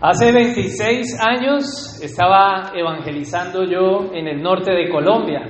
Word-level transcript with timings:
Hace 0.00 0.30
26 0.30 1.18
años 1.20 2.00
estaba 2.00 2.70
evangelizando 2.72 3.64
yo 3.64 4.14
en 4.14 4.28
el 4.28 4.40
norte 4.40 4.72
de 4.72 4.88
Colombia, 4.88 5.40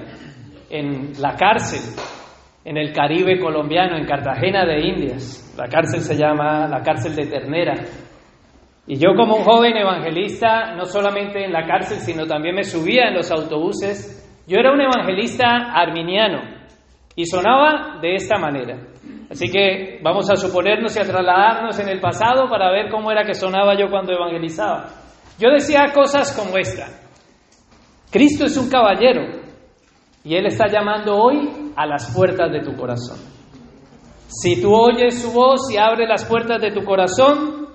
en 0.70 1.12
la 1.20 1.36
cárcel, 1.36 1.80
en 2.64 2.78
el 2.78 2.94
Caribe 2.94 3.38
colombiano, 3.38 3.98
en 3.98 4.06
Cartagena 4.06 4.64
de 4.64 4.88
Indias. 4.88 5.54
La 5.58 5.68
cárcel 5.68 6.00
se 6.00 6.16
llama 6.16 6.66
la 6.66 6.80
cárcel 6.80 7.14
de 7.14 7.26
Ternera. 7.26 7.74
Y 8.86 8.96
yo 8.96 9.14
como 9.14 9.36
un 9.36 9.44
joven 9.44 9.76
evangelista, 9.76 10.74
no 10.76 10.86
solamente 10.86 11.44
en 11.44 11.52
la 11.52 11.66
cárcel, 11.66 11.98
sino 11.98 12.24
también 12.24 12.54
me 12.54 12.64
subía 12.64 13.08
en 13.08 13.16
los 13.16 13.30
autobuses, 13.30 14.42
yo 14.48 14.56
era 14.56 14.72
un 14.72 14.80
evangelista 14.80 15.44
arminiano 15.74 16.40
y 17.14 17.26
sonaba 17.26 17.98
de 18.00 18.14
esta 18.14 18.38
manera. 18.38 18.78
Así 19.30 19.50
que 19.50 20.00
vamos 20.02 20.30
a 20.30 20.36
suponernos 20.36 20.96
y 20.96 21.00
a 21.00 21.04
trasladarnos 21.04 21.78
en 21.78 21.88
el 21.88 22.00
pasado 22.00 22.48
para 22.48 22.70
ver 22.70 22.90
cómo 22.90 23.10
era 23.10 23.24
que 23.24 23.34
sonaba 23.34 23.78
yo 23.78 23.90
cuando 23.90 24.12
evangelizaba. 24.12 24.86
Yo 25.38 25.50
decía 25.50 25.92
cosas 25.94 26.34
como 26.34 26.56
esta. 26.56 26.86
Cristo 28.10 28.46
es 28.46 28.56
un 28.56 28.70
caballero 28.70 29.42
y 30.24 30.34
Él 30.34 30.46
está 30.46 30.66
llamando 30.66 31.16
hoy 31.16 31.72
a 31.76 31.86
las 31.86 32.14
puertas 32.14 32.50
de 32.50 32.60
tu 32.60 32.74
corazón. 32.74 33.18
Si 34.28 34.60
tú 34.60 34.74
oyes 34.74 35.20
su 35.20 35.32
voz 35.32 35.70
y 35.70 35.76
abres 35.76 36.08
las 36.08 36.24
puertas 36.24 36.60
de 36.60 36.70
tu 36.70 36.84
corazón 36.84 37.68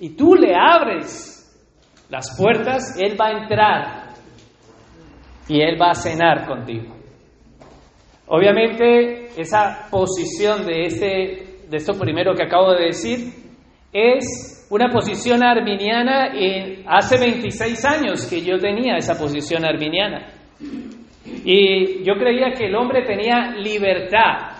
y 0.00 0.10
tú 0.16 0.34
le 0.34 0.54
abres 0.54 1.36
las 2.10 2.36
puertas, 2.36 2.98
Él 2.98 3.16
va 3.20 3.28
a 3.28 3.42
entrar 3.42 4.08
y 5.48 5.62
Él 5.62 5.80
va 5.80 5.90
a 5.90 5.94
cenar 5.94 6.46
contigo. 6.46 6.97
Obviamente, 8.28 9.28
esa 9.40 9.88
posición 9.90 10.66
de, 10.66 10.84
este, 10.84 11.06
de 11.68 11.76
esto 11.76 11.94
primero 11.98 12.34
que 12.34 12.44
acabo 12.44 12.72
de 12.72 12.86
decir 12.86 13.32
es 13.92 14.66
una 14.70 14.90
posición 14.90 15.42
arminiana 15.42 16.36
y 16.36 16.84
hace 16.86 17.18
26 17.18 17.84
años 17.86 18.26
que 18.28 18.42
yo 18.42 18.58
tenía 18.58 18.96
esa 18.96 19.18
posición 19.18 19.64
arminiana. 19.64 20.26
Y 21.44 22.04
yo 22.04 22.14
creía 22.18 22.52
que 22.52 22.66
el 22.66 22.74
hombre 22.74 23.02
tenía 23.04 23.52
libertad 23.52 24.58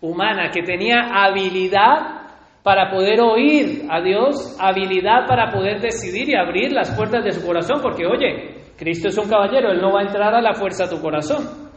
humana, 0.00 0.50
que 0.50 0.62
tenía 0.62 1.10
habilidad 1.12 2.20
para 2.62 2.90
poder 2.90 3.20
oír 3.20 3.82
a 3.90 4.00
Dios, 4.00 4.56
habilidad 4.58 5.26
para 5.26 5.50
poder 5.50 5.80
decidir 5.80 6.30
y 6.30 6.34
abrir 6.34 6.72
las 6.72 6.90
puertas 6.96 7.24
de 7.24 7.32
su 7.32 7.46
corazón, 7.46 7.80
porque 7.82 8.06
oye, 8.06 8.54
Cristo 8.78 9.08
es 9.08 9.18
un 9.18 9.28
caballero, 9.28 9.72
Él 9.72 9.80
no 9.80 9.92
va 9.92 10.00
a 10.00 10.04
entrar 10.04 10.34
a 10.34 10.40
la 10.40 10.54
fuerza 10.54 10.84
a 10.84 10.88
tu 10.88 11.00
corazón. 11.00 11.69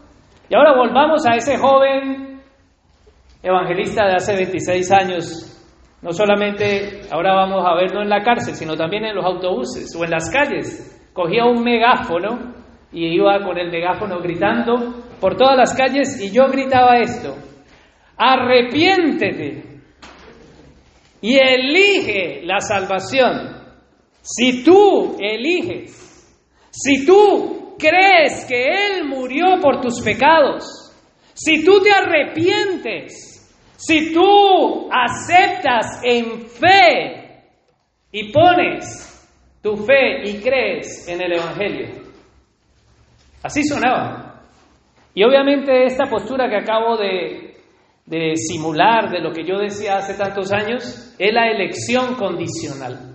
Y 0.53 0.55
ahora 0.55 0.75
volvamos 0.75 1.25
a 1.25 1.33
ese 1.33 1.57
joven 1.57 2.39
evangelista 3.41 4.05
de 4.05 4.13
hace 4.17 4.35
26 4.35 4.91
años. 4.91 5.97
No 5.99 6.11
solamente 6.11 7.01
ahora 7.11 7.33
vamos 7.33 7.65
a 7.65 7.73
verlo 7.73 8.03
en 8.03 8.09
la 8.09 8.21
cárcel, 8.21 8.53
sino 8.53 8.75
también 8.75 9.03
en 9.03 9.15
los 9.15 9.25
autobuses 9.25 9.95
o 9.95 10.03
en 10.03 10.11
las 10.11 10.29
calles. 10.29 11.09
Cogía 11.11 11.45
un 11.45 11.63
megáfono 11.63 12.53
y 12.91 13.15
iba 13.15 13.43
con 13.43 13.57
el 13.57 13.71
megáfono 13.71 14.19
gritando 14.19 14.75
por 15.19 15.35
todas 15.37 15.57
las 15.57 15.73
calles 15.73 16.21
y 16.21 16.31
yo 16.31 16.45
gritaba 16.49 16.99
esto, 16.99 17.35
arrepiéntete 18.15 19.81
y 21.19 21.35
elige 21.35 22.43
la 22.43 22.59
salvación. 22.59 23.57
Si 24.21 24.63
tú 24.63 25.17
eliges, 25.19 26.29
si 26.69 27.07
tú 27.07 27.62
crees 27.77 28.45
que 28.45 28.69
Él 28.69 29.05
murió 29.05 29.59
por 29.61 29.81
tus 29.81 30.01
pecados, 30.01 30.63
si 31.33 31.63
tú 31.63 31.81
te 31.81 31.91
arrepientes, 31.91 33.33
si 33.75 34.13
tú 34.13 34.89
aceptas 34.91 36.01
en 36.03 36.41
fe 36.47 37.43
y 38.11 38.31
pones 38.31 39.09
tu 39.61 39.75
fe 39.77 40.29
y 40.29 40.41
crees 40.41 41.07
en 41.07 41.21
el 41.21 41.33
Evangelio. 41.33 42.03
Así 43.41 43.63
sonaba. 43.63 44.41
Y 45.13 45.23
obviamente 45.23 45.85
esta 45.85 46.05
postura 46.09 46.49
que 46.49 46.57
acabo 46.57 46.97
de, 46.97 47.55
simular 48.35 49.09
de 49.11 49.19
lo 49.19 49.31
que 49.31 49.45
yo 49.45 49.57
decía 49.57 49.97
hace 49.97 50.15
tantos 50.15 50.51
años 50.51 51.15
es 51.19 51.33
la 51.33 51.47
elección 51.47 52.15
condicional. 52.15 53.12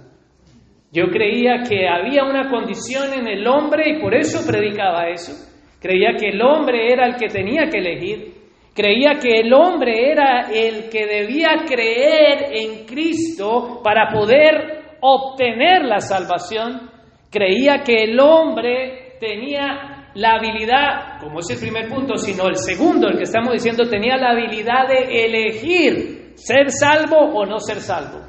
Yo 0.91 1.09
creía 1.11 1.63
que 1.69 1.87
había 1.87 2.25
una 2.25 2.49
condición 2.49 3.13
en 3.13 3.29
el 3.29 3.47
hombre 3.47 3.91
y 3.91 4.01
por 4.01 4.15
eso 4.15 4.47
predicaba 4.47 5.09
eso. 5.09 5.33
Creía 5.81 6.15
que 6.19 6.31
el 6.31 6.41
hombre 6.41 6.93
era 6.93 7.07
el 7.07 7.17
que 7.17 7.29
tenía 7.29 7.69
que 7.71 7.79
elegir. 7.79 8.35
Creía 8.75 9.19
que 9.21 9.41
el 9.41 9.53
hombre 9.53 10.11
era 10.11 10.51
el 10.51 10.89
que 10.89 11.07
debía 11.07 11.65
creer 11.67 12.53
en 12.53 12.87
Cristo 12.87 13.81
para 13.83 14.09
poder 14.09 14.97
obtener 15.01 15.85
la 15.85 15.99
salvación. 15.99 16.91
Creía 17.31 17.83
que 17.85 18.05
el 18.05 18.19
hombre 18.19 19.17
tenía 19.21 20.11
la 20.15 20.37
habilidad, 20.37 21.21
como 21.21 21.41
es 21.41 21.51
el 21.51 21.59
primer 21.59 21.89
punto, 21.89 22.17
sino 22.17 22.49
el 22.49 22.57
segundo, 22.57 23.09
el 23.09 23.19
que 23.19 23.25
estamos 23.25 23.53
diciendo, 23.53 23.89
tenía 23.89 24.17
la 24.17 24.31
habilidad 24.31 24.89
de 24.89 25.25
elegir 25.25 26.33
ser 26.35 26.71
salvo 26.71 27.19
o 27.19 27.45
no 27.45 27.59
ser 27.59 27.81
salvo. 27.81 28.21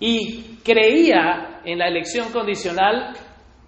Y 0.00 0.53
creía 0.64 1.60
en 1.64 1.78
la 1.78 1.88
elección 1.88 2.32
condicional 2.32 3.12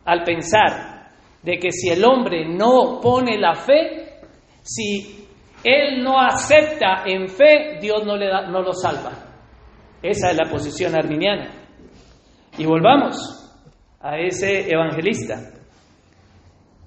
al 0.04 0.22
pensar 0.24 1.10
de 1.42 1.58
que 1.58 1.70
si 1.70 1.90
el 1.90 2.04
hombre 2.04 2.48
no 2.48 3.00
pone 3.00 3.38
la 3.38 3.54
fe, 3.54 4.18
si 4.62 5.28
él 5.62 6.02
no 6.02 6.18
acepta 6.18 7.04
en 7.04 7.28
fe, 7.28 7.78
Dios 7.80 8.04
no, 8.04 8.16
le 8.16 8.26
da, 8.26 8.48
no 8.48 8.62
lo 8.62 8.72
salva. 8.72 9.12
Esa 10.02 10.30
es 10.30 10.36
la 10.36 10.50
posición 10.50 10.94
arminiana. 10.96 11.50
Y 12.58 12.64
volvamos 12.64 13.16
a 14.00 14.18
ese 14.18 14.70
evangelista. 14.70 15.34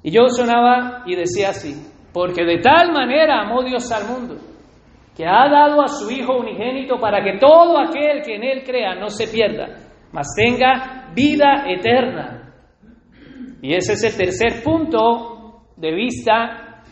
Y 0.02 0.12
yo 0.12 0.28
sonaba 0.28 1.04
y 1.06 1.16
decía 1.16 1.50
así, 1.50 1.76
porque 2.14 2.44
de 2.44 2.60
tal 2.60 2.92
manera 2.92 3.42
amó 3.42 3.64
Dios 3.64 3.92
al 3.92 4.08
mundo, 4.08 4.36
que 5.16 5.26
ha 5.26 5.50
dado 5.50 5.82
a 5.82 5.88
su 5.88 6.10
Hijo 6.10 6.38
unigénito 6.38 6.98
para 6.98 7.24
que 7.24 7.38
todo 7.38 7.78
aquel 7.80 8.22
que 8.24 8.36
en 8.36 8.44
Él 8.44 8.64
crea 8.64 8.96
no 8.96 9.10
se 9.10 9.28
pierda, 9.28 9.89
mas 10.12 10.28
tenga 10.36 11.12
vida 11.14 11.66
eterna. 11.68 12.54
Y 13.62 13.74
ese 13.74 13.94
es 13.94 14.04
el 14.04 14.18
tercer 14.18 14.64
punto 14.64 15.64
de 15.76 15.94
vista 15.94 16.84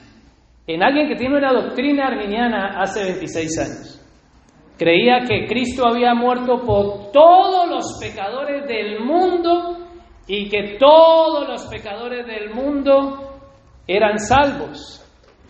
en 0.66 0.84
alguien 0.84 1.08
que 1.08 1.16
tiene 1.16 1.38
una 1.38 1.54
doctrina 1.54 2.08
arminiana 2.08 2.80
hace 2.80 3.04
26 3.04 3.60
años. 3.60 3.94
Creía 4.78 5.22
que 5.28 5.48
Cristo 5.48 5.88
había 5.88 6.14
muerto 6.14 6.62
por 6.66 7.12
todos 7.12 7.70
los 7.70 7.98
pecadores 8.00 8.68
del 8.68 9.00
mundo 9.00 9.88
y 10.28 10.50
que 10.50 10.78
todos 10.78 11.48
los 11.48 11.66
pecadores 11.68 12.28
del 12.28 12.54
mundo 12.54 13.40
eran 13.88 14.20
salvos, 14.20 15.04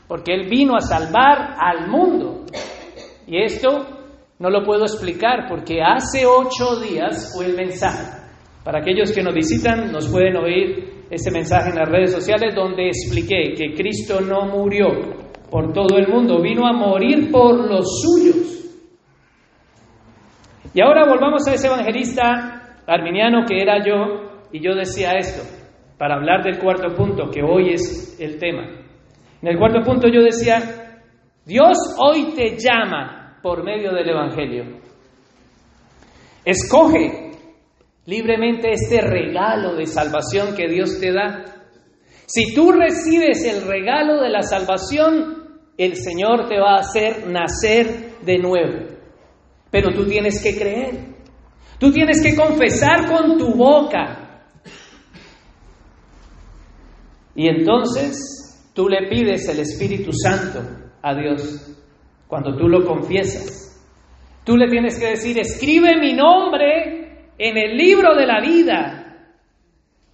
porque 0.07 0.33
Él 0.33 0.47
vino 0.47 0.75
a 0.75 0.81
salvar 0.81 1.55
al 1.59 1.87
mundo. 1.87 2.45
Y 3.25 3.43
esto 3.43 3.96
no 4.39 4.49
lo 4.49 4.63
puedo 4.63 4.83
explicar 4.83 5.47
porque 5.49 5.81
hace 5.81 6.25
ocho 6.25 6.79
días 6.79 7.33
fue 7.35 7.47
el 7.47 7.55
mensaje. 7.55 8.27
Para 8.63 8.79
aquellos 8.79 9.11
que 9.11 9.23
nos 9.23 9.33
visitan, 9.33 9.91
nos 9.91 10.07
pueden 10.09 10.35
oír 10.37 11.05
ese 11.09 11.31
mensaje 11.31 11.69
en 11.69 11.77
las 11.77 11.89
redes 11.89 12.11
sociales 12.11 12.53
donde 12.53 12.87
expliqué 12.87 13.53
que 13.55 13.73
Cristo 13.73 14.19
no 14.21 14.45
murió 14.45 14.87
por 15.49 15.71
todo 15.71 15.97
el 15.97 16.07
mundo, 16.09 16.41
vino 16.41 16.67
a 16.67 16.73
morir 16.73 17.31
por 17.31 17.55
los 17.69 18.01
suyos. 18.01 18.57
Y 20.73 20.81
ahora 20.81 21.05
volvamos 21.07 21.47
a 21.47 21.53
ese 21.53 21.67
evangelista 21.67 22.81
arminiano 22.85 23.45
que 23.47 23.61
era 23.61 23.83
yo 23.83 24.43
y 24.51 24.59
yo 24.59 24.75
decía 24.75 25.13
esto, 25.13 25.43
para 25.97 26.15
hablar 26.15 26.43
del 26.43 26.59
cuarto 26.59 26.93
punto, 26.93 27.31
que 27.31 27.41
hoy 27.41 27.73
es 27.73 28.19
el 28.19 28.37
tema. 28.37 28.65
En 29.41 29.47
el 29.47 29.57
cuarto 29.57 29.81
punto 29.81 30.07
yo 30.07 30.21
decía, 30.21 30.59
Dios 31.45 31.77
hoy 31.99 32.33
te 32.35 32.57
llama 32.57 33.26
por 33.47 33.63
medio 33.63 33.93
del 33.93 34.09
Evangelio. 34.09 34.65
Escoge 36.43 37.31
libremente 38.05 38.73
este 38.73 38.99
regalo 38.99 39.73
de 39.73 39.85
salvación 39.85 40.53
que 40.53 40.67
Dios 40.67 40.99
te 40.99 41.13
da. 41.13 41.45
Si 42.25 42.53
tú 42.53 42.73
recibes 42.73 43.45
el 43.45 43.65
regalo 43.65 44.21
de 44.21 44.29
la 44.29 44.41
salvación, 44.41 45.61
el 45.77 45.95
Señor 45.95 46.49
te 46.49 46.59
va 46.59 46.75
a 46.75 46.79
hacer 46.79 47.25
nacer 47.27 48.17
de 48.25 48.37
nuevo. 48.37 48.85
Pero 49.71 49.93
tú 49.93 50.05
tienes 50.05 50.43
que 50.43 50.53
creer. 50.53 51.15
Tú 51.79 51.89
tienes 51.89 52.21
que 52.21 52.35
confesar 52.35 53.09
con 53.09 53.37
tu 53.37 53.53
boca. 53.53 54.41
Y 57.33 57.47
entonces 57.47 58.69
tú 58.73 58.89
le 58.89 59.07
pides 59.07 59.47
el 59.47 59.61
Espíritu 59.61 60.11
Santo 60.11 60.59
a 61.01 61.15
Dios 61.15 61.77
cuando 62.27 62.55
tú 62.55 62.67
lo 62.67 62.85
confiesas. 62.85 63.63
Tú 64.43 64.55
le 64.55 64.69
tienes 64.69 64.99
que 64.99 65.07
decir, 65.07 65.37
escribe 65.39 65.99
mi 65.99 66.13
nombre 66.13 67.31
en 67.37 67.57
el 67.57 67.75
libro 67.75 68.15
de 68.15 68.25
la 68.25 68.41
vida. 68.41 69.03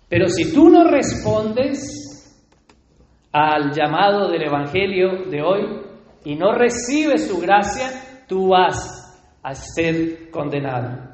Pero 0.10 0.28
si 0.28 0.54
tú 0.54 0.70
no 0.70 0.86
respondes 0.86 2.00
al 3.32 3.72
llamado 3.72 4.30
del 4.30 4.44
Evangelio 4.44 5.26
de 5.30 5.42
hoy 5.42 5.82
y 6.26 6.36
no 6.36 6.54
recibes 6.54 7.28
su 7.28 7.40
gracia, 7.40 8.26
tú 8.28 8.50
vas 8.50 9.40
a 9.42 9.54
ser 9.54 10.30
condenado. 10.32 11.10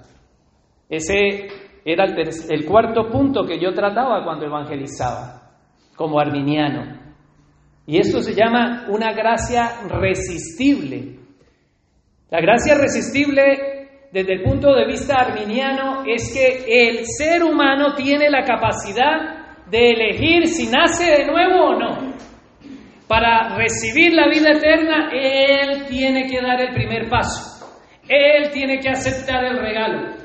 Ese 0.89 1.47
era 1.85 2.05
el, 2.05 2.29
el 2.49 2.65
cuarto 2.65 3.09
punto 3.09 3.45
que 3.45 3.59
yo 3.59 3.73
trataba 3.73 4.23
cuando 4.23 4.45
evangelizaba, 4.45 5.53
como 5.95 6.19
arminiano. 6.19 7.08
Y 7.89 7.97
esto 7.97 8.21
se 8.21 8.35
llama 8.35 8.85
una 8.89 9.13
gracia 9.13 9.81
resistible. 9.87 11.15
La 12.29 12.39
gracia 12.39 12.75
resistible 12.75 13.87
desde 14.11 14.33
el 14.33 14.43
punto 14.43 14.75
de 14.75 14.85
vista 14.85 15.15
arminiano 15.15 16.03
es 16.05 16.31
que 16.31 16.65
el 16.67 17.07
ser 17.07 17.43
humano 17.43 17.95
tiene 17.95 18.29
la 18.29 18.43
capacidad 18.43 19.65
de 19.71 19.89
elegir 19.89 20.45
si 20.45 20.67
nace 20.67 21.03
de 21.03 21.25
nuevo 21.25 21.65
o 21.65 21.79
no. 21.79 22.13
Para 23.07 23.57
recibir 23.57 24.13
la 24.13 24.29
vida 24.29 24.51
eterna, 24.51 25.09
Él 25.11 25.87
tiene 25.87 26.27
que 26.29 26.41
dar 26.43 26.61
el 26.61 26.75
primer 26.75 27.09
paso. 27.09 27.65
Él 28.07 28.51
tiene 28.51 28.77
que 28.77 28.89
aceptar 28.89 29.43
el 29.45 29.57
regalo. 29.57 30.15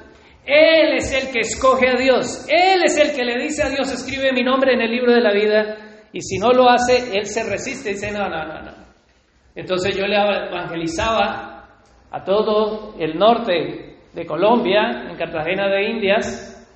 Él 0.45 0.97
es 0.99 1.15
el 1.15 1.33
que 1.33 1.41
escoge 1.41 1.89
a 1.89 1.99
Dios. 1.99 2.47
Él 2.47 2.83
es 2.85 2.99
el 2.99 3.17
que 3.17 3.25
le 3.25 3.43
dice 3.43 3.63
a 3.63 3.71
Dios, 3.71 3.91
escribe 3.91 4.35
mi 4.35 4.43
nombre 4.43 4.75
en 4.75 4.83
el 4.83 4.91
libro 4.91 5.15
de 5.15 5.21
la 5.23 5.33
vida. 5.33 5.84
Y 6.15 6.23
si 6.23 6.39
no 6.39 6.53
lo 6.53 6.71
hace, 6.71 7.19
Él 7.19 7.27
se 7.27 7.43
resiste 7.43 7.91
dice, 7.91 8.13
no, 8.13 8.29
no, 8.29 8.47
no, 8.47 8.63
no. 8.63 8.71
Entonces 9.57 9.97
yo 9.97 10.07
le 10.07 10.17
evangelizaba 10.17 11.69
a 12.09 12.25
todo 12.25 12.95
el 13.01 13.19
norte 13.19 13.97
de 14.13 14.25
Colombia, 14.25 15.09
en 15.11 15.17
Cartagena 15.17 15.69
de 15.69 15.91
Indias, 15.91 16.69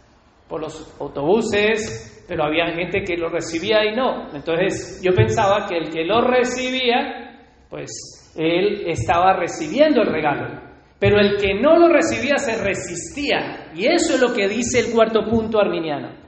por 0.48 0.60
los 0.60 1.00
autobuses, 1.00 2.24
pero 2.26 2.44
había 2.44 2.66
gente 2.74 3.04
que 3.04 3.16
lo 3.16 3.28
recibía 3.28 3.84
y 3.84 3.94
no. 3.94 4.28
Entonces 4.34 5.00
yo 5.04 5.14
pensaba 5.14 5.68
que 5.68 5.78
el 5.78 5.90
que 5.90 6.04
lo 6.04 6.20
recibía, 6.20 7.38
pues 7.70 8.32
él 8.36 8.88
estaba 8.88 9.34
recibiendo 9.34 10.02
el 10.02 10.08
regalo. 10.08 10.62
Pero 10.98 11.20
el 11.20 11.36
que 11.36 11.54
no 11.54 11.78
lo 11.78 11.88
recibía 11.88 12.38
se 12.38 12.60
resistía. 12.60 13.70
Y 13.72 13.86
eso 13.86 14.14
es 14.14 14.20
lo 14.20 14.34
que 14.34 14.48
dice 14.48 14.80
el 14.80 14.92
cuarto 14.92 15.20
punto 15.30 15.60
arminiano. 15.60 16.27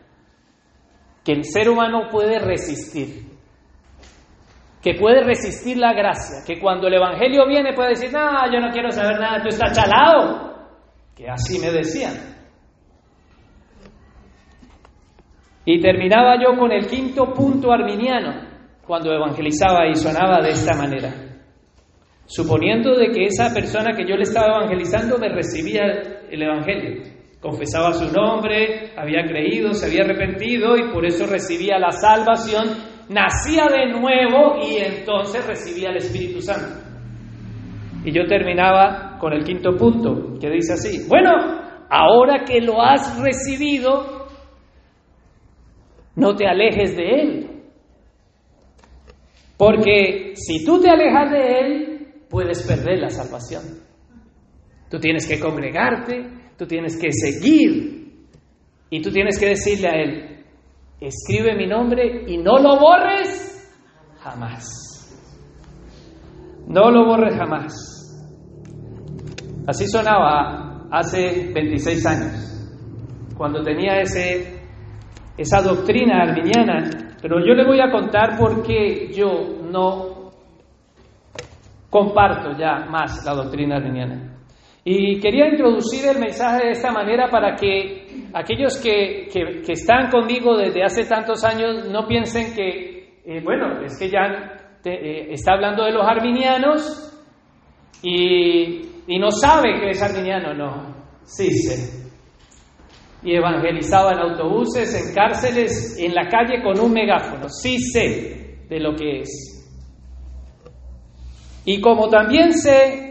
Que 1.24 1.32
el 1.32 1.44
ser 1.44 1.68
humano 1.68 2.08
puede 2.10 2.38
resistir. 2.38 3.28
Que 4.82 4.94
puede 4.94 5.22
resistir 5.22 5.76
la 5.76 5.92
gracia. 5.92 6.44
Que 6.46 6.58
cuando 6.60 6.86
el 6.86 6.94
Evangelio 6.94 7.46
viene 7.46 7.74
puede 7.74 7.90
decir, 7.90 8.12
no, 8.12 8.50
yo 8.52 8.60
no 8.60 8.70
quiero 8.70 8.90
saber 8.90 9.20
nada, 9.20 9.42
tú 9.42 9.48
estás 9.48 9.76
chalado. 9.76 10.54
Que 11.14 11.28
así 11.28 11.58
me 11.58 11.70
decían. 11.70 12.14
Y 15.64 15.80
terminaba 15.80 16.36
yo 16.42 16.58
con 16.58 16.72
el 16.72 16.86
quinto 16.86 17.32
punto 17.34 17.70
arminiano 17.70 18.48
cuando 18.86 19.12
evangelizaba 19.12 19.86
y 19.88 19.94
sonaba 19.94 20.40
de 20.40 20.50
esta 20.50 20.76
manera. 20.76 21.14
Suponiendo 22.26 22.96
de 22.96 23.10
que 23.10 23.26
esa 23.26 23.52
persona 23.52 23.94
que 23.94 24.04
yo 24.04 24.16
le 24.16 24.22
estaba 24.22 24.56
evangelizando 24.56 25.18
me 25.18 25.28
recibía 25.28 25.82
el 26.28 26.42
evangelio, 26.42 27.02
confesaba 27.40 27.94
su 27.94 28.12
nombre, 28.12 28.92
había 28.96 29.24
creído, 29.24 29.72
se 29.72 29.86
había 29.86 30.04
arrepentido 30.04 30.76
y 30.76 30.92
por 30.92 31.06
eso 31.06 31.26
recibía 31.26 31.78
la 31.78 31.90
salvación, 31.90 32.68
nacía 33.08 33.64
de 33.70 33.92
nuevo 33.98 34.58
y 34.62 34.76
entonces 34.76 35.46
recibía 35.46 35.90
el 35.90 35.96
Espíritu 35.96 36.40
Santo. 36.42 36.90
Y 38.04 38.12
yo 38.12 38.26
terminaba 38.26 39.18
con 39.18 39.32
el 39.32 39.44
quinto 39.44 39.76
punto, 39.76 40.38
que 40.38 40.50
dice 40.50 40.74
así, 40.74 41.06
bueno, 41.08 41.30
ahora 41.90 42.44
que 42.44 42.60
lo 42.60 42.80
has 42.82 43.18
recibido, 43.20 44.26
no 46.16 46.34
te 46.36 46.46
alejes 46.46 46.96
de 46.96 47.08
Él. 47.08 47.50
Porque 49.56 50.32
si 50.34 50.64
tú 50.64 50.80
te 50.80 50.90
alejas 50.90 51.30
de 51.30 51.58
Él, 51.58 52.14
puedes 52.30 52.66
perder 52.66 52.98
la 52.98 53.10
salvación. 53.10 53.62
Tú 54.90 54.98
tienes 54.98 55.28
que 55.28 55.38
congregarte, 55.38 56.39
tú 56.60 56.66
tienes 56.66 57.00
que 57.00 57.10
seguir 57.10 58.26
y 58.90 59.00
tú 59.00 59.10
tienes 59.10 59.40
que 59.40 59.46
decirle 59.46 59.88
a 59.88 59.92
Él, 59.92 60.44
escribe 61.00 61.56
mi 61.56 61.66
nombre 61.66 62.24
y 62.26 62.36
no 62.36 62.58
lo 62.58 62.78
borres 62.78 63.72
jamás. 64.20 64.68
No 66.68 66.90
lo 66.90 67.06
borres 67.06 67.34
jamás. 67.34 67.72
Así 69.66 69.86
sonaba 69.86 70.86
hace 70.90 71.50
26 71.54 72.06
años, 72.06 72.70
cuando 73.38 73.62
tenía 73.62 73.98
ese 74.02 74.60
esa 75.38 75.62
doctrina 75.62 76.24
arminiana, 76.24 77.16
pero 77.22 77.38
yo 77.38 77.54
le 77.54 77.64
voy 77.64 77.80
a 77.80 77.90
contar 77.90 78.36
por 78.38 78.62
qué 78.62 79.10
yo 79.10 79.62
no 79.64 80.30
comparto 81.88 82.50
ya 82.58 82.84
más 82.90 83.24
la 83.24 83.32
doctrina 83.32 83.76
arminiana. 83.76 84.29
Y 84.84 85.20
quería 85.20 85.48
introducir 85.48 86.06
el 86.06 86.18
mensaje 86.18 86.66
de 86.66 86.70
esta 86.72 86.90
manera 86.90 87.28
para 87.28 87.54
que 87.54 88.28
aquellos 88.32 88.78
que, 88.78 89.28
están 89.68 90.10
conmigo 90.10 90.56
desde 90.56 90.82
hace 90.82 91.04
tantos 91.04 91.44
años 91.44 91.86
no 91.90 92.06
piensen 92.06 92.54
que, 92.54 93.20
eh, 93.24 93.40
bueno, 93.44 93.82
es 93.84 93.98
que 93.98 94.08
ya 94.08 94.56
eh, 94.84 95.28
está 95.32 95.52
hablando 95.52 95.84
de 95.84 95.92
los 95.92 96.06
arminianos 96.06 97.06
y, 98.02 98.80
y 99.06 99.18
no 99.18 99.30
sabe 99.30 99.80
que 99.80 99.90
es 99.90 100.02
arminiano. 100.02 100.54
No, 100.54 100.94
sí 101.24 101.50
sé 101.50 102.00
y 103.22 103.34
evangelizaba 103.34 104.12
en 104.12 104.18
autobuses, 104.18 104.94
en 104.94 105.14
cárceles, 105.14 105.98
en 105.98 106.14
la 106.14 106.28
calle 106.28 106.62
con 106.62 106.78
un 106.80 106.92
megáfono. 106.92 107.48
Sí 107.48 107.78
sé 107.78 108.64
de 108.68 108.80
lo 108.80 108.94
que 108.94 109.20
es. 109.20 109.56
Y 111.64 111.80
como 111.80 112.08
también 112.08 112.52
sé 112.52 113.09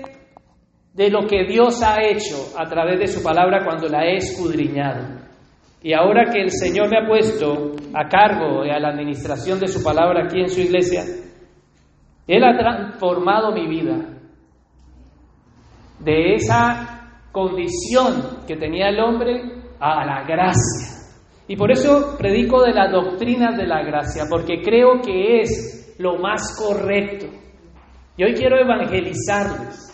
de 0.93 1.09
lo 1.09 1.27
que 1.27 1.45
Dios 1.45 1.81
ha 1.83 2.01
hecho 2.03 2.57
a 2.57 2.65
través 2.65 2.99
de 2.99 3.07
su 3.07 3.23
palabra 3.23 3.63
cuando 3.63 3.87
la 3.87 4.05
he 4.05 4.17
escudriñado. 4.17 5.19
Y 5.81 5.93
ahora 5.93 6.29
que 6.31 6.41
el 6.41 6.51
Señor 6.51 6.89
me 6.89 6.97
ha 6.97 7.07
puesto 7.07 7.71
a 7.93 8.07
cargo 8.09 8.65
y 8.65 8.69
a 8.69 8.79
la 8.79 8.89
administración 8.89 9.59
de 9.59 9.67
su 9.67 9.81
palabra 9.83 10.25
aquí 10.25 10.41
en 10.41 10.49
su 10.49 10.59
iglesia, 10.59 11.03
Él 12.27 12.43
ha 12.43 12.57
transformado 12.57 13.53
mi 13.53 13.67
vida 13.67 13.97
de 15.99 16.33
esa 16.35 16.99
condición 17.31 18.45
que 18.47 18.57
tenía 18.57 18.89
el 18.89 18.99
hombre 18.99 19.41
a 19.79 20.05
la 20.05 20.23
gracia. 20.23 20.99
Y 21.47 21.55
por 21.55 21.71
eso 21.71 22.15
predico 22.17 22.61
de 22.61 22.73
la 22.73 22.91
doctrina 22.91 23.55
de 23.55 23.65
la 23.65 23.81
gracia, 23.83 24.25
porque 24.29 24.61
creo 24.61 25.01
que 25.01 25.41
es 25.41 25.95
lo 25.97 26.17
más 26.17 26.55
correcto. 26.57 27.25
Y 28.17 28.23
hoy 28.23 28.33
quiero 28.33 28.57
evangelizarles. 28.57 29.88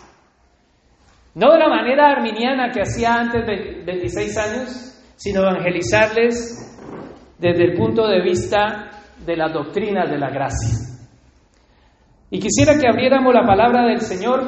No 1.36 1.52
de 1.52 1.58
la 1.58 1.68
manera 1.68 2.12
arminiana 2.12 2.70
que 2.72 2.80
hacía 2.80 3.12
antes 3.12 3.46
de 3.46 3.82
26 3.84 4.38
años, 4.38 5.02
sino 5.16 5.42
evangelizarles 5.42 6.80
desde 7.38 7.62
el 7.62 7.74
punto 7.76 8.08
de 8.08 8.22
vista 8.22 8.88
de 9.22 9.36
la 9.36 9.50
doctrina 9.50 10.06
de 10.06 10.16
la 10.16 10.30
gracia. 10.30 10.96
Y 12.30 12.38
quisiera 12.38 12.80
que 12.80 12.88
abriéramos 12.88 13.34
la 13.34 13.44
palabra 13.44 13.84
del 13.84 14.00
Señor 14.00 14.44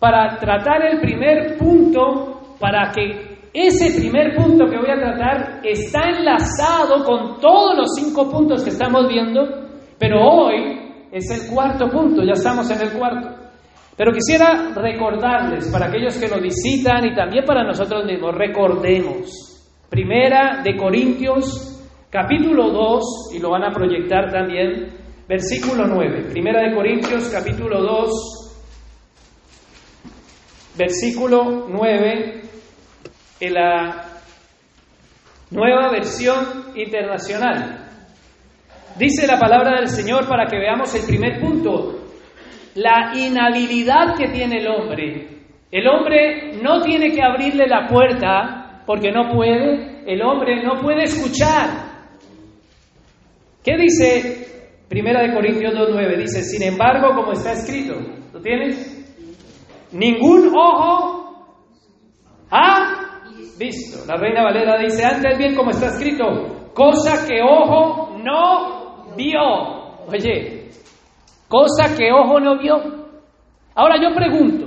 para 0.00 0.36
tratar 0.38 0.86
el 0.86 1.00
primer 1.00 1.56
punto, 1.56 2.56
para 2.58 2.90
que 2.90 3.38
ese 3.54 3.96
primer 4.00 4.34
punto 4.34 4.66
que 4.66 4.76
voy 4.76 4.90
a 4.90 4.98
tratar 4.98 5.60
está 5.62 6.00
enlazado 6.08 7.04
con 7.04 7.40
todos 7.40 7.76
los 7.76 7.94
cinco 7.94 8.28
puntos 8.28 8.64
que 8.64 8.70
estamos 8.70 9.06
viendo, 9.06 9.68
pero 10.00 10.20
hoy 10.20 11.06
es 11.12 11.30
el 11.30 11.54
cuarto 11.54 11.88
punto, 11.88 12.24
ya 12.24 12.32
estamos 12.32 12.68
en 12.72 12.80
el 12.80 12.92
cuarto. 12.98 13.37
Pero 13.98 14.12
quisiera 14.12 14.72
recordarles, 14.76 15.68
para 15.72 15.86
aquellos 15.86 16.16
que 16.18 16.28
nos 16.28 16.40
visitan 16.40 17.04
y 17.04 17.16
también 17.16 17.44
para 17.44 17.64
nosotros 17.64 18.04
mismos, 18.04 18.32
recordemos. 18.32 19.60
Primera 19.90 20.62
de 20.62 20.76
Corintios, 20.76 21.84
capítulo 22.08 22.70
2, 22.70 23.32
y 23.34 23.40
lo 23.40 23.50
van 23.50 23.64
a 23.64 23.72
proyectar 23.72 24.30
también, 24.30 24.96
versículo 25.28 25.84
9. 25.88 26.28
Primera 26.30 26.62
de 26.62 26.76
Corintios, 26.76 27.28
capítulo 27.28 27.82
2, 27.82 28.10
versículo 30.76 31.66
9 31.68 32.42
en 33.40 33.54
la 33.54 34.04
nueva 35.50 35.90
versión 35.90 36.66
internacional. 36.76 37.84
Dice 38.96 39.26
la 39.26 39.40
palabra 39.40 39.80
del 39.80 39.88
Señor 39.88 40.28
para 40.28 40.46
que 40.46 40.56
veamos 40.56 40.94
el 40.94 41.02
primer 41.02 41.40
punto, 41.40 42.07
la 42.78 43.12
inhabilidad 43.14 44.16
que 44.16 44.28
tiene 44.28 44.60
el 44.60 44.68
hombre. 44.68 45.28
El 45.70 45.86
hombre 45.88 46.52
no 46.62 46.80
tiene 46.82 47.10
que 47.10 47.22
abrirle 47.22 47.66
la 47.66 47.86
puerta 47.88 48.82
porque 48.86 49.10
no 49.10 49.34
puede, 49.34 50.04
el 50.06 50.22
hombre 50.22 50.62
no 50.62 50.80
puede 50.80 51.04
escuchar. 51.04 51.68
¿Qué 53.64 53.76
dice 53.76 54.46
Primera 54.88 55.22
de 55.22 55.34
Corintios 55.34 55.74
2.9? 55.74 56.16
Dice, 56.18 56.42
sin 56.42 56.62
embargo, 56.62 57.14
como 57.14 57.32
está 57.32 57.52
escrito, 57.52 57.94
¿lo 58.32 58.40
tienes? 58.40 58.94
Ningún 59.92 60.48
ojo 60.56 61.58
ha 62.50 63.20
visto. 63.58 64.06
La 64.06 64.16
Reina 64.16 64.44
Valera 64.44 64.78
dice, 64.78 65.04
antes 65.04 65.36
bien 65.36 65.54
como 65.54 65.70
está 65.70 65.88
escrito, 65.88 66.70
cosa 66.72 67.26
que 67.26 67.42
ojo 67.42 68.18
no 68.22 69.14
vio. 69.16 70.06
Oye, 70.06 70.57
cosa 71.48 71.96
que 71.96 72.12
ojo 72.12 72.38
no 72.40 72.58
vio. 72.58 72.76
Ahora 73.74 73.96
yo 74.00 74.14
pregunto, 74.14 74.66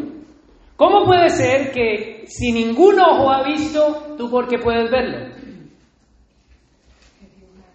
¿cómo 0.75 1.05
puede 1.05 1.29
ser 1.29 1.71
que 1.71 2.23
si 2.25 2.51
ningún 2.51 2.99
ojo 2.99 3.31
ha 3.31 3.43
visto, 3.43 4.15
tú 4.17 4.29
por 4.29 4.47
qué 4.47 4.57
puedes 4.57 4.89
verlo? 4.89 5.31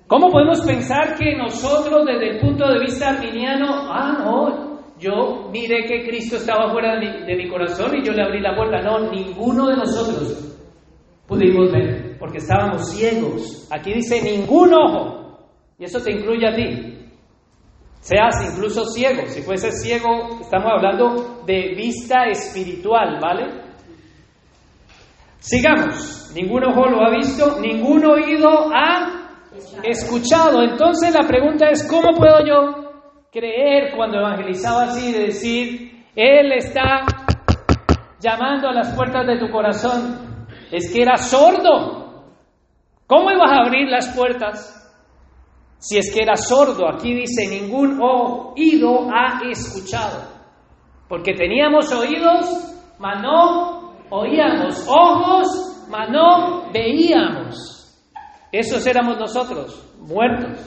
¿Cómo 0.07 0.31
podemos 0.31 0.61
pensar 0.61 1.17
que 1.17 1.37
nosotros 1.37 2.07
desde 2.07 2.31
el 2.31 2.41
punto 2.41 2.69
de 2.69 2.79
vista 2.79 3.11
arminiano, 3.11 3.67
ah, 3.93 4.17
no, 4.25 4.77
yo 4.99 5.49
miré 5.51 5.85
que 5.85 6.07
Cristo 6.07 6.37
estaba 6.37 6.71
fuera 6.71 6.99
de 7.01 7.37
mi, 7.37 7.49
corazón 7.49 7.97
y 7.97 8.05
yo 8.05 8.13
le 8.13 8.23
abrí 8.23 8.41
la 8.41 8.55
puerta? 8.55 8.81
No, 8.83 9.11
ninguno 9.11 9.67
de 9.67 9.77
nosotros 9.77 10.57
pudimos 11.27 11.73
ver, 11.73 12.17
porque 12.21 12.39
estábamos 12.39 12.89
ciegos. 12.89 13.69
Aquí 13.71 13.93
dice 13.93 14.23
ningún 14.23 14.73
ojo, 14.75 15.49
y 15.77 15.85
eso 15.85 16.01
te 16.01 16.13
incluye 16.13 16.47
a 16.47 16.55
ti. 16.55 16.96
Seas 18.00 18.53
incluso 18.53 18.87
ciego. 18.87 19.26
Si 19.26 19.43
fuese 19.43 19.73
ciego, 19.73 20.38
estamos 20.41 20.71
hablando 20.76 21.43
de 21.45 21.75
vista 21.75 22.26
espiritual, 22.26 23.19
¿vale? 23.21 23.67
Sigamos. 25.38 26.33
Ningún 26.35 26.65
ojo 26.65 26.87
lo 26.88 27.03
ha 27.03 27.11
visto, 27.11 27.61
ningún 27.61 28.05
oído 28.05 28.71
ha 28.75 29.31
escuchado. 29.83 30.62
Entonces 30.62 31.15
la 31.15 31.26
pregunta 31.26 31.69
es, 31.71 31.88
¿cómo 31.88 32.12
puedo 32.17 32.45
yo 32.47 32.87
creer 33.33 33.95
cuando 33.97 34.19
evangelizaba 34.19 34.85
así 34.85 35.12
de 35.12 35.26
decir, 35.26 36.05
Él 36.15 36.53
está 36.53 37.07
llamando 38.21 38.69
a 38.69 38.73
las 38.73 38.95
puertas 38.95 39.26
de 39.26 39.38
tu 39.38 39.50
corazón? 39.50 40.47
Es 40.71 40.93
que 40.93 41.03
era 41.03 41.17
sordo. 41.17 42.25
¿Cómo 43.07 43.31
ibas 43.31 43.53
a 43.53 43.65
abrir 43.65 43.88
las 43.88 44.15
puertas? 44.17 44.86
Si 45.78 45.99
es 45.99 46.12
que 46.12 46.23
era 46.23 46.37
sordo, 46.37 46.88
aquí 46.88 47.14
dice, 47.14 47.47
ningún 47.49 48.00
oído 48.00 49.09
ha 49.11 49.40
escuchado. 49.50 50.23
Porque 51.09 51.35
teníamos 51.35 51.92
oídos, 51.92 52.75
mas 52.99 53.23
no 53.23 53.95
oíamos, 54.11 54.87
ojos, 54.88 55.87
mas 55.88 56.11
no 56.11 56.71
veíamos. 56.73 57.76
Esos 58.50 58.87
éramos 58.87 59.18
nosotros, 59.18 59.87
muertos. 60.00 60.59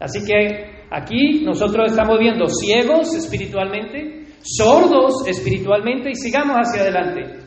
Así 0.00 0.24
que 0.24 0.86
aquí 0.90 1.42
nosotros 1.44 1.90
estamos 1.90 2.18
viendo 2.18 2.46
ciegos 2.48 3.14
espiritualmente, 3.14 4.26
sordos 4.42 5.26
espiritualmente 5.26 6.10
y 6.10 6.14
sigamos 6.14 6.56
hacia 6.56 6.82
adelante. 6.82 7.46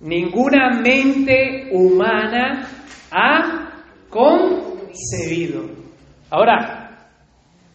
Ninguna 0.00 0.80
mente 0.80 1.70
humana 1.72 2.68
ha 3.10 3.84
concebido. 4.10 5.83
Ahora, 6.30 7.08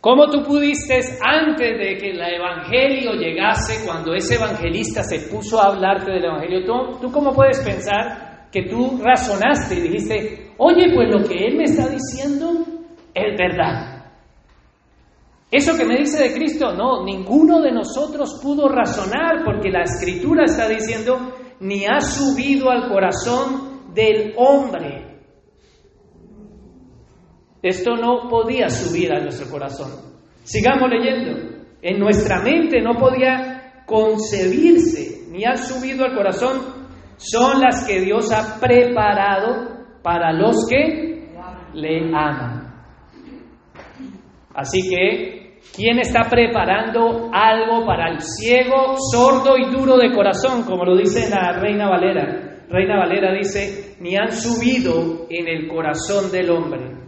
¿cómo 0.01 0.27
tú 0.27 0.44
pudiste 0.44 1.00
antes 1.22 1.77
de 1.77 1.98
que 1.98 2.12
el 2.12 2.22
Evangelio 2.22 3.13
llegase, 3.13 3.86
cuando 3.86 4.13
ese 4.13 4.36
evangelista 4.36 5.03
se 5.03 5.29
puso 5.29 5.60
a 5.60 5.68
hablarte 5.68 6.12
del 6.12 6.25
Evangelio, 6.25 6.65
tú, 6.65 7.00
tú 7.00 7.12
cómo 7.12 7.34
puedes 7.34 7.60
pensar 7.60 8.48
que 8.51 8.63
tú 8.63 9.00
razonaste 9.03 9.75
y 9.75 9.82
dijiste, 9.82 10.51
oye, 10.58 10.91
pues 10.94 11.08
lo 11.12 11.27
que 11.27 11.46
Él 11.46 11.58
me 11.58 11.65
está 11.65 11.88
diciendo 11.88 12.65
es 13.13 13.38
verdad. 13.38 14.00
Eso 15.51 15.75
que 15.75 15.86
me 15.86 15.98
dice 15.98 16.22
de 16.22 16.34
Cristo, 16.34 16.74
no, 16.74 17.03
ninguno 17.03 17.60
de 17.62 17.72
nosotros 17.72 18.39
pudo 18.41 18.70
razonar 18.70 19.44
porque 19.44 19.70
la 19.70 19.82
escritura 19.82 20.46
está 20.46 20.68
diciendo, 20.70 21.34
ni 21.60 21.86
ha 21.86 22.00
subido 22.00 22.70
al 22.70 22.88
corazón 22.88 23.94
del 23.94 24.34
hombre. 24.38 25.08
Esto 27.61 27.95
no 27.95 28.29
podía 28.29 28.69
subir 28.69 29.11
a 29.11 29.21
nuestro 29.21 29.49
corazón. 29.49 29.91
Sigamos 30.43 30.89
leyendo. 30.89 31.59
En 31.81 31.99
nuestra 31.99 32.41
mente 32.41 32.81
no 32.81 32.95
podía 32.95 33.83
concebirse, 33.85 35.29
ni 35.31 35.45
ha 35.45 35.55
subido 35.57 36.05
al 36.05 36.15
corazón. 36.15 36.79
Son 37.17 37.59
las 37.59 37.85
que 37.85 38.01
Dios 38.01 38.31
ha 38.31 38.59
preparado 38.59 39.79
para 40.01 40.31
los 40.31 40.67
que 40.69 41.29
le 41.73 42.05
aman. 42.13 42.73
Así 44.53 44.89
que, 44.89 45.59
¿quién 45.75 45.99
está 45.99 46.29
preparando 46.29 47.29
algo 47.31 47.85
para 47.85 48.11
el 48.11 48.21
ciego, 48.21 48.95
sordo 49.11 49.57
y 49.57 49.69
duro 49.69 49.97
de 49.97 50.13
corazón, 50.13 50.63
como 50.63 50.85
lo 50.85 50.97
dice 50.97 51.29
la 51.29 51.59
Reina 51.59 51.89
Valera? 51.89 52.65
Reina 52.69 52.97
Valera 52.97 53.33
dice, 53.33 53.95
ni 53.99 54.15
han 54.15 54.31
subido 54.31 55.27
en 55.29 55.47
el 55.47 55.67
corazón 55.67 56.31
del 56.31 56.49
hombre. 56.51 56.99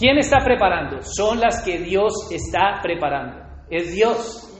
¿Quién 0.00 0.16
está 0.16 0.38
preparando? 0.42 1.02
Son 1.02 1.38
las 1.38 1.62
que 1.62 1.78
Dios 1.78 2.30
está 2.30 2.80
preparando. 2.82 3.36
Es 3.68 3.92
Dios. 3.92 4.50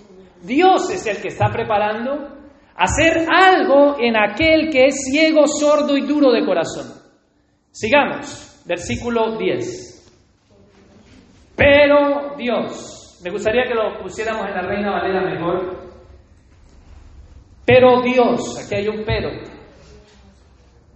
Dios 0.42 0.90
es 0.90 1.06
el 1.06 1.16
que 1.22 1.28
está 1.28 1.48
preparando 1.48 2.28
hacer 2.76 3.26
algo 3.26 3.96
en 3.98 4.18
aquel 4.18 4.68
que 4.70 4.88
es 4.88 4.96
ciego, 5.10 5.46
sordo 5.46 5.96
y 5.96 6.02
duro 6.02 6.30
de 6.30 6.44
corazón. 6.44 6.92
Sigamos, 7.70 8.62
versículo 8.66 9.38
10. 9.38 10.12
Pero 11.56 12.36
Dios, 12.36 13.18
me 13.24 13.30
gustaría 13.30 13.64
que 13.66 13.74
lo 13.74 13.98
pusiéramos 14.02 14.46
en 14.46 14.54
la 14.54 14.60
Reina 14.60 14.90
Valera 14.90 15.22
mejor. 15.22 15.90
Pero 17.64 18.02
Dios, 18.02 18.62
aquí 18.62 18.74
hay 18.74 18.88
un 18.88 19.04
pero, 19.06 19.30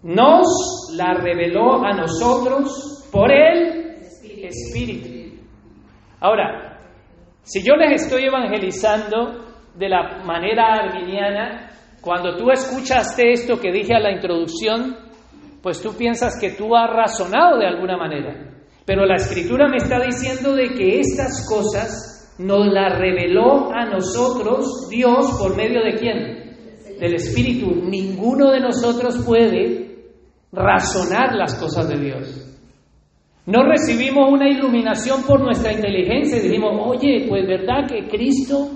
nos 0.03 0.93
la 0.93 1.15
reveló 1.15 1.83
a 1.83 1.95
nosotros 1.95 3.09
por 3.11 3.33
el 3.33 3.84
Espíritu. 4.47 5.37
Ahora, 6.21 6.81
si 7.43 7.63
yo 7.63 7.75
les 7.77 8.03
estoy 8.03 8.25
evangelizando 8.25 9.45
de 9.75 9.89
la 9.89 10.23
manera 10.25 10.75
arminiana, 10.75 11.71
cuando 12.01 12.37
tú 12.37 12.51
escuchaste 12.51 13.33
esto 13.33 13.59
que 13.61 13.73
dije 13.73 13.95
a 13.95 14.01
la 14.01 14.13
introducción, 14.13 14.97
pues 15.63 15.83
tú 15.83 15.95
piensas 15.97 16.39
que 16.41 16.51
tú 16.51 16.77
has 16.77 16.91
razonado 16.91 17.59
de 17.59 17.67
alguna 17.67 17.97
manera. 17.97 18.51
Pero 18.85 19.07
la 19.07 19.17
escritura 19.17 19.69
me 19.69 19.79
está 19.79 19.99
diciendo 19.99 20.55
de 20.55 20.75
que 20.75 21.01
estas 21.01 21.47
cosas 21.49 22.37
nos 22.39 22.67
las 22.67 22.99
reveló 22.99 23.73
a 23.73 23.87
nosotros 23.87 24.89
Dios 24.91 25.39
por 25.39 25.57
medio 25.57 25.83
de 25.83 25.95
quién? 25.95 26.99
Del 27.01 27.15
Espíritu. 27.15 27.75
Ninguno 27.75 28.51
de 28.51 28.61
nosotros 28.61 29.23
puede 29.25 29.85
razonar 30.53 31.35
las 31.35 31.55
cosas 31.55 31.89
de 31.89 31.99
Dios. 31.99 32.54
No 33.47 33.63
recibimos 33.65 34.33
una 34.33 34.49
iluminación 34.49 35.23
por 35.27 35.41
nuestra 35.41 35.73
inteligencia 35.73 36.39
y 36.39 36.49
dijimos, 36.49 36.73
oye, 36.87 37.27
pues 37.29 37.47
verdad 37.47 37.87
que 37.89 38.09
Cristo 38.09 38.69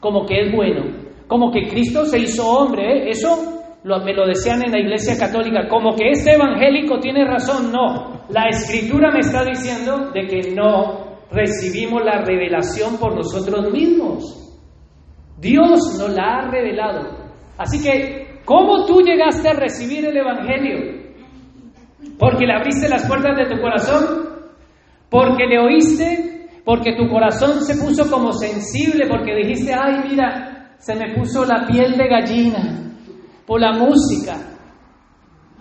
como 0.00 0.26
que 0.26 0.40
es 0.40 0.52
bueno 0.54 1.06
como 1.26 1.50
que 1.50 1.66
Cristo 1.68 2.04
se 2.04 2.18
hizo 2.18 2.46
hombre, 2.46 2.98
¿eh? 2.98 3.10
eso 3.10 3.62
lo, 3.82 4.04
me 4.04 4.14
lo 4.14 4.26
decían 4.26 4.62
en 4.64 4.72
la 4.72 4.78
iglesia 4.78 5.16
católica, 5.18 5.68
como 5.68 5.94
que 5.94 6.10
este 6.10 6.34
evangélico 6.34 7.00
tiene 7.00 7.24
razón, 7.24 7.72
no, 7.72 8.24
la 8.30 8.48
escritura 8.48 9.10
me 9.10 9.20
está 9.20 9.44
diciendo 9.44 10.10
de 10.12 10.26
que 10.26 10.54
no 10.54 11.18
recibimos 11.30 12.04
la 12.04 12.22
revelación 12.22 12.98
por 12.98 13.14
nosotros 13.14 13.72
mismos. 13.72 14.42
Dios 15.38 15.98
nos 15.98 16.10
la 16.14 16.38
ha 16.38 16.50
revelado. 16.50 17.26
Así 17.58 17.82
que, 17.82 18.40
¿cómo 18.44 18.86
tú 18.86 19.00
llegaste 19.00 19.48
a 19.48 19.54
recibir 19.54 20.04
el 20.06 20.16
Evangelio? 20.16 20.95
¿Porque 22.18 22.46
le 22.46 22.54
abriste 22.54 22.88
las 22.88 23.06
puertas 23.06 23.36
de 23.36 23.54
tu 23.54 23.60
corazón? 23.60 24.26
¿Porque 25.10 25.46
le 25.46 25.58
oíste? 25.58 26.48
¿Porque 26.64 26.96
tu 26.96 27.08
corazón 27.08 27.62
se 27.62 27.76
puso 27.76 28.10
como 28.10 28.32
sensible? 28.32 29.06
¿Porque 29.08 29.34
dijiste, 29.34 29.72
ay, 29.72 30.08
mira, 30.08 30.74
se 30.78 30.94
me 30.94 31.14
puso 31.14 31.44
la 31.44 31.66
piel 31.66 31.96
de 31.96 32.08
gallina 32.08 32.92
por 33.46 33.60
la 33.60 33.72
música. 33.72 34.36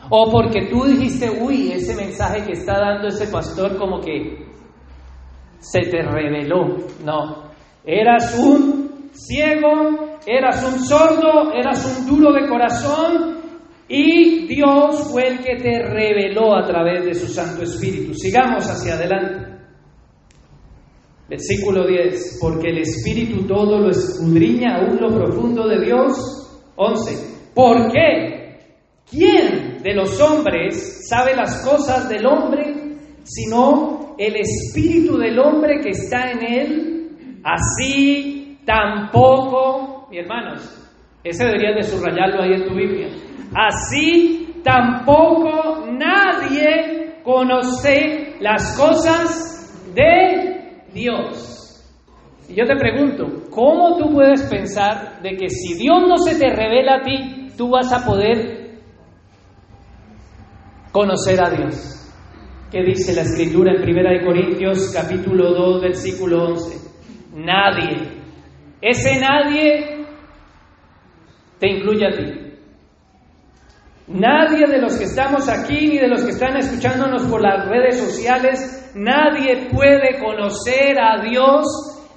O 0.09 0.29
porque 0.31 0.67
tú 0.69 0.83
dijiste, 0.83 1.29
uy, 1.29 1.71
ese 1.71 1.95
mensaje 1.95 2.43
que 2.43 2.53
está 2.53 2.79
dando 2.79 3.07
ese 3.07 3.27
pastor 3.27 3.77
como 3.77 3.99
que 3.99 4.45
se 5.59 5.81
te 5.81 6.01
reveló. 6.01 6.77
No, 7.03 7.49
eras 7.83 8.37
un 8.37 9.09
ciego, 9.11 10.17
eras 10.25 10.63
un 10.63 10.79
sordo, 10.79 11.53
eras 11.53 11.85
un 11.85 12.07
duro 12.07 12.33
de 12.33 12.47
corazón 12.47 13.44
y 13.87 14.47
Dios 14.47 15.11
fue 15.11 15.27
el 15.27 15.39
que 15.39 15.57
te 15.57 15.79
reveló 15.83 16.55
a 16.55 16.65
través 16.65 17.05
de 17.05 17.13
su 17.13 17.27
Santo 17.27 17.63
Espíritu. 17.63 18.13
Sigamos 18.15 18.65
hacia 18.65 18.95
adelante. 18.95 19.55
Versículo 21.29 21.85
10, 21.85 22.39
porque 22.41 22.69
el 22.69 22.79
Espíritu 22.79 23.45
todo 23.47 23.79
lo 23.79 23.89
escudriña 23.89 24.77
aún 24.77 24.97
lo 24.99 25.13
profundo 25.13 25.67
de 25.67 25.85
Dios. 25.85 26.71
11, 26.75 27.51
¿por 27.53 27.91
qué? 27.91 28.59
¿Quién 29.09 29.81
de 29.83 29.93
los 29.93 30.19
hombres 30.19 31.07
sabe 31.07 31.35
las 31.35 31.63
cosas 31.63 32.09
del 32.09 32.25
hombre 32.25 32.73
sino 33.23 34.15
el 34.17 34.35
Espíritu 34.35 35.17
del 35.17 35.37
hombre 35.39 35.79
que 35.81 35.89
está 35.89 36.31
en 36.31 36.43
él? 36.43 37.41
Así 37.43 38.59
tampoco, 38.65 40.07
mi 40.09 40.17
hermanos, 40.19 40.61
ese 41.23 41.45
deberías 41.45 41.75
de 41.75 41.83
subrayarlo 41.83 42.41
ahí 42.41 42.53
en 42.53 42.67
tu 42.67 42.75
Biblia. 42.75 43.07
Así 43.53 44.61
tampoco 44.63 45.85
nadie 45.91 47.21
conoce 47.23 48.35
las 48.39 48.77
cosas 48.77 49.93
de 49.93 50.83
Dios. 50.93 51.55
Y 52.47 52.55
yo 52.55 52.65
te 52.65 52.75
pregunto, 52.75 53.49
¿cómo 53.49 53.97
tú 53.97 54.13
puedes 54.13 54.43
pensar 54.43 55.21
de 55.21 55.35
que 55.35 55.49
si 55.49 55.75
Dios 55.75 56.03
no 56.07 56.17
se 56.17 56.37
te 56.37 56.53
revela 56.53 56.97
a 56.97 57.01
ti, 57.01 57.49
tú 57.57 57.71
vas 57.71 57.91
a 57.91 58.05
poder 58.05 58.79
conocer 60.91 61.43
a 61.43 61.49
Dios? 61.49 62.01
¿Qué 62.71 62.83
dice 62.83 63.15
la 63.15 63.21
escritura 63.21 63.73
en 63.73 63.81
1 63.81 64.25
Corintios 64.25 64.91
capítulo 64.93 65.53
2 65.53 65.81
versículo 65.81 66.45
11? 66.49 66.91
Nadie. 67.35 68.21
Ese 68.81 69.19
nadie 69.19 70.05
te 71.59 71.67
incluye 71.67 72.05
a 72.05 72.11
ti. 72.11 72.44
Nadie 74.07 74.67
de 74.67 74.79
los 74.79 74.97
que 74.97 75.05
estamos 75.05 75.49
aquí 75.49 75.87
ni 75.87 75.97
de 75.97 76.07
los 76.07 76.23
que 76.23 76.31
están 76.31 76.55
escuchándonos 76.57 77.23
por 77.23 77.41
las 77.41 77.67
redes 77.67 77.99
sociales, 77.99 78.91
nadie 78.93 79.67
puede 79.71 80.19
conocer 80.19 80.99
a 80.99 81.23
Dios 81.23 81.65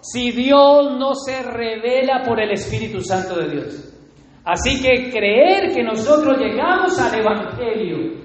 si 0.02 0.30
Dios 0.30 0.98
no 0.98 1.14
se 1.14 1.42
revela 1.42 2.22
por 2.26 2.40
el 2.40 2.52
Espíritu 2.52 3.00
Santo 3.00 3.40
de 3.40 3.48
Dios. 3.48 3.94
Así 4.44 4.82
que 4.82 5.10
creer 5.10 5.74
que 5.74 5.82
nosotros 5.82 6.38
llegamos 6.38 6.98
al 6.98 7.20
Evangelio 7.20 8.18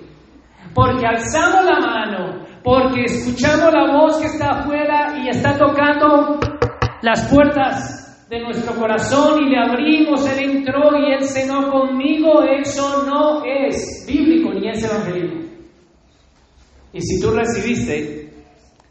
porque 0.74 1.05
alzamos 1.05 1.65
la 1.65 1.79
mano, 1.79 2.46
porque 2.63 3.03
escuchamos 3.05 3.72
la 3.74 3.93
voz 3.93 4.17
que 4.20 4.27
está 4.27 4.60
afuera 4.60 5.15
y 5.24 5.29
está 5.29 5.58
tocando 5.58 6.39
las 7.01 7.29
puertas 7.29 8.02
de 8.33 8.39
nuestro 8.39 8.73
corazón 8.73 9.43
y 9.43 9.49
le 9.51 9.59
abrimos, 9.59 10.27
Él 10.27 10.57
entró 10.57 10.97
y 10.97 11.13
Él 11.13 11.23
cenó 11.23 11.69
conmigo, 11.69 12.41
eso 12.41 13.05
no 13.05 13.45
es 13.45 14.05
bíblico 14.07 14.51
ni 14.53 14.69
es 14.69 14.83
evangelismo. 14.83 15.41
Y 16.91 17.01
si 17.01 17.21
tú 17.21 17.29
recibiste 17.29 18.33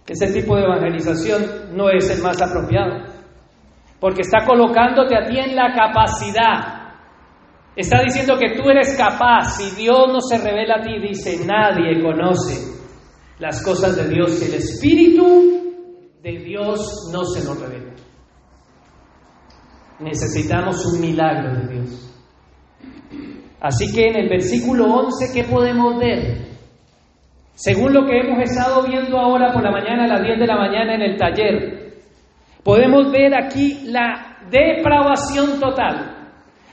ese 0.07 0.33
tipo 0.33 0.55
de 0.55 0.63
evangelización, 0.63 1.77
no 1.77 1.91
es 1.91 2.09
el 2.11 2.23
más 2.23 2.41
apropiado, 2.41 3.05
porque 3.99 4.21
está 4.21 4.47
colocándote 4.47 5.17
a 5.17 5.29
ti 5.29 5.39
en 5.39 5.57
la 5.57 5.75
capacidad. 5.75 6.83
Está 7.75 8.01
diciendo 8.05 8.37
que 8.39 8.55
tú 8.55 8.69
eres 8.69 8.97
capaz, 8.97 9.57
si 9.57 9.75
Dios 9.75 10.07
no 10.13 10.21
se 10.21 10.39
revela 10.39 10.77
a 10.77 10.83
ti, 10.83 11.01
dice, 11.01 11.45
nadie 11.45 12.01
conoce 12.01 12.79
las 13.41 13.61
cosas 13.65 13.97
de 13.97 14.09
Dios, 14.09 14.41
el 14.41 14.55
Espíritu 14.55 16.15
de 16.23 16.39
Dios 16.45 17.11
no 17.13 17.25
se 17.25 17.45
nos 17.45 17.59
revela. 17.61 17.93
Necesitamos 20.03 20.85
un 20.87 21.01
milagro 21.01 21.55
de 21.55 21.75
Dios. 21.75 22.09
Así 23.61 23.93
que 23.95 24.09
en 24.09 24.17
el 24.17 24.29
versículo 24.29 24.87
11, 24.87 25.33
¿qué 25.33 25.45
podemos 25.45 25.99
ver? 25.99 26.53
Según 27.55 27.93
lo 27.93 28.05
que 28.07 28.19
hemos 28.19 28.43
estado 28.43 28.83
viendo 28.87 29.17
ahora 29.19 29.53
por 29.53 29.63
la 29.63 29.71
mañana, 29.71 30.05
a 30.05 30.09
las 30.09 30.23
10 30.23 30.41
de 30.41 30.47
la 30.47 30.57
mañana 30.57 30.95
en 30.95 31.03
el 31.03 31.17
taller, 31.17 32.03
podemos 32.65 33.13
ver 33.13 33.35
aquí 33.35 33.83
la 33.85 34.39
depravación 34.51 35.61
total. 35.61 36.31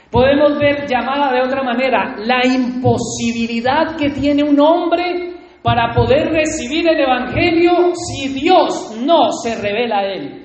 Podemos 0.10 0.58
ver 0.58 0.88
llamada 0.88 1.32
de 1.32 1.42
otra 1.42 1.62
manera 1.62 2.16
la 2.18 2.44
imposibilidad 2.44 3.96
que 3.96 4.10
tiene 4.10 4.44
un 4.44 4.60
hombre 4.60 5.36
para 5.62 5.94
poder 5.94 6.30
recibir 6.32 6.88
el 6.88 7.00
Evangelio 7.00 7.94
si 7.94 8.30
Dios 8.30 8.98
no 9.06 9.32
se 9.32 9.62
revela 9.62 10.00
a 10.00 10.06
él. 10.06 10.39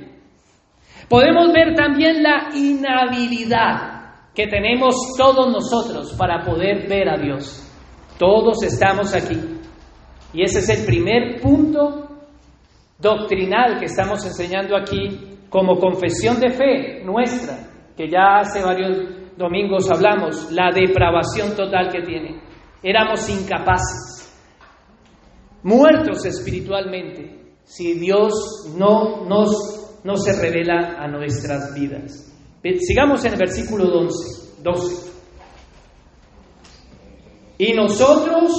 Podemos 1.08 1.52
ver 1.52 1.74
también 1.74 2.22
la 2.22 2.48
inhabilidad 2.54 3.94
que 4.34 4.46
tenemos 4.46 4.94
todos 5.16 5.50
nosotros 5.50 6.14
para 6.18 6.44
poder 6.44 6.88
ver 6.88 7.08
a 7.08 7.16
Dios. 7.16 7.60
Todos 8.18 8.62
estamos 8.62 9.14
aquí. 9.14 9.38
Y 10.32 10.42
ese 10.42 10.58
es 10.58 10.68
el 10.68 10.86
primer 10.86 11.40
punto 11.40 12.08
doctrinal 12.98 13.78
que 13.78 13.86
estamos 13.86 14.24
enseñando 14.24 14.76
aquí 14.76 15.36
como 15.48 15.78
confesión 15.78 16.40
de 16.40 16.50
fe 16.50 17.04
nuestra, 17.04 17.58
que 17.96 18.08
ya 18.08 18.38
hace 18.40 18.62
varios 18.62 19.36
domingos 19.36 19.88
hablamos, 19.90 20.50
la 20.50 20.70
depravación 20.74 21.54
total 21.54 21.90
que 21.92 22.02
tiene. 22.02 22.40
Éramos 22.82 23.28
incapaces, 23.28 24.36
muertos 25.62 26.24
espiritualmente, 26.24 27.54
si 27.62 27.98
Dios 27.98 28.74
no 28.76 29.24
nos 29.26 29.73
no 30.04 30.16
se 30.16 30.40
revela 30.40 30.96
a 30.98 31.08
nuestras 31.08 31.74
vidas. 31.74 32.30
Sigamos 32.80 33.24
en 33.24 33.32
el 33.32 33.38
versículo 33.38 33.86
12. 33.86 34.62
12. 34.62 35.12
Y 37.58 37.72
nosotros 37.72 38.52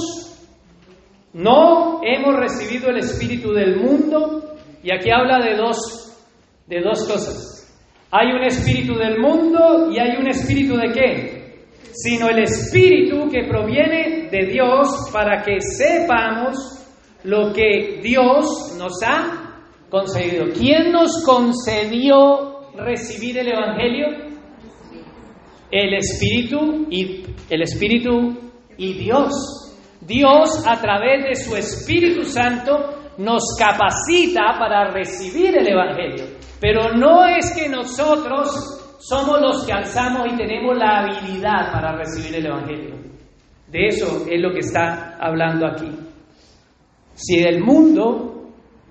no 1.32 2.00
hemos 2.02 2.36
recibido 2.36 2.90
el 2.90 2.98
espíritu 2.98 3.52
del 3.52 3.76
mundo, 3.76 4.56
y 4.82 4.92
aquí 4.92 5.10
habla 5.10 5.38
de 5.44 5.56
dos, 5.56 6.16
de 6.66 6.80
dos 6.80 7.04
cosas. 7.04 7.56
Hay 8.10 8.32
un 8.32 8.44
espíritu 8.44 8.94
del 8.94 9.18
mundo 9.18 9.90
y 9.90 9.98
hay 9.98 10.16
un 10.16 10.28
espíritu 10.28 10.76
de 10.76 10.92
qué? 10.92 11.66
Sino 11.92 12.28
el 12.28 12.38
espíritu 12.44 13.28
que 13.28 13.46
proviene 13.48 14.28
de 14.30 14.46
Dios 14.46 15.10
para 15.12 15.42
que 15.42 15.60
sepamos 15.60 16.56
lo 17.24 17.52
que 17.52 18.00
Dios 18.02 18.76
nos 18.78 19.02
ha 19.02 19.45
concedido. 19.90 20.46
¿Quién 20.56 20.92
nos 20.92 21.24
concedió 21.24 22.72
recibir 22.76 23.38
el 23.38 23.48
Evangelio? 23.48 24.06
El 25.70 25.94
Espíritu 25.94 26.86
y 26.90 27.24
el 27.50 27.62
Espíritu 27.62 28.36
y 28.76 28.92
Dios. 28.94 29.32
Dios 30.00 30.64
a 30.66 30.80
través 30.80 31.24
de 31.24 31.34
su 31.34 31.56
Espíritu 31.56 32.24
Santo 32.24 32.96
nos 33.18 33.56
capacita 33.58 34.56
para 34.58 34.90
recibir 34.90 35.56
el 35.56 35.68
Evangelio. 35.68 36.36
Pero 36.60 36.92
no 36.94 37.26
es 37.26 37.52
que 37.52 37.68
nosotros 37.68 38.76
somos 38.98 39.40
los 39.40 39.64
que 39.64 39.72
alzamos 39.72 40.26
y 40.32 40.36
tenemos 40.36 40.76
la 40.76 41.00
habilidad 41.00 41.72
para 41.72 41.96
recibir 41.96 42.36
el 42.36 42.46
Evangelio. 42.46 42.96
De 43.68 43.86
eso 43.88 44.26
es 44.30 44.40
lo 44.40 44.52
que 44.52 44.60
está 44.60 45.16
hablando 45.20 45.66
aquí. 45.66 45.90
Si 47.14 47.42
el 47.42 47.62
mundo 47.64 48.35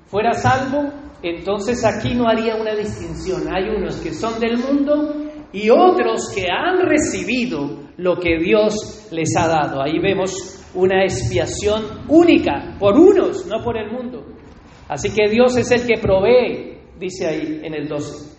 fuera 0.07 0.33
salvo, 0.33 0.91
entonces 1.21 1.83
aquí 1.85 2.13
no 2.13 2.27
haría 2.27 2.55
una 2.55 2.75
distinción. 2.75 3.43
Hay 3.53 3.69
unos 3.69 3.97
que 3.97 4.13
son 4.13 4.39
del 4.39 4.57
mundo 4.57 5.15
y 5.51 5.69
otros 5.69 6.31
que 6.33 6.45
han 6.51 6.85
recibido 6.87 7.85
lo 7.97 8.17
que 8.17 8.37
Dios 8.37 9.07
les 9.11 9.35
ha 9.37 9.47
dado. 9.47 9.81
Ahí 9.81 9.99
vemos 9.99 10.31
una 10.73 11.03
expiación 11.03 12.05
única 12.09 12.75
por 12.77 12.97
unos, 12.99 13.45
no 13.47 13.63
por 13.63 13.77
el 13.77 13.91
mundo. 13.91 14.25
Así 14.87 15.09
que 15.09 15.29
Dios 15.29 15.57
es 15.57 15.71
el 15.71 15.87
que 15.87 15.99
provee, 15.99 16.77
dice 16.99 17.27
ahí 17.27 17.61
en 17.63 17.73
el 17.73 17.87
12. 17.87 18.35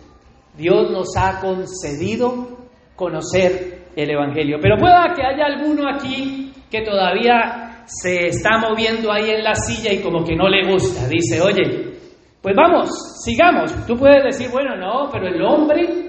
Dios 0.55 0.91
nos 0.91 1.15
ha 1.17 1.39
concedido 1.39 2.57
conocer 2.95 3.87
el 3.95 4.11
Evangelio. 4.11 4.57
Pero 4.61 4.77
pueda 4.77 5.13
que 5.15 5.23
haya 5.23 5.45
alguno 5.45 5.89
aquí 5.89 6.51
que 6.69 6.81
todavía 6.81 7.66
se 7.87 8.27
está 8.27 8.57
moviendo 8.57 9.11
ahí 9.11 9.29
en 9.29 9.43
la 9.43 9.55
silla 9.55 9.93
y 9.93 10.01
como 10.01 10.23
que 10.23 10.35
no 10.35 10.49
le 10.49 10.69
gusta. 10.69 11.07
Dice, 11.07 11.41
oye, 11.41 11.97
pues 12.41 12.55
vamos, 12.55 12.89
sigamos. 13.23 13.73
Tú 13.85 13.95
puedes 13.95 14.23
decir, 14.23 14.49
bueno, 14.51 14.75
no, 14.75 15.09
pero 15.11 15.27
el 15.27 15.41
hombre 15.41 16.07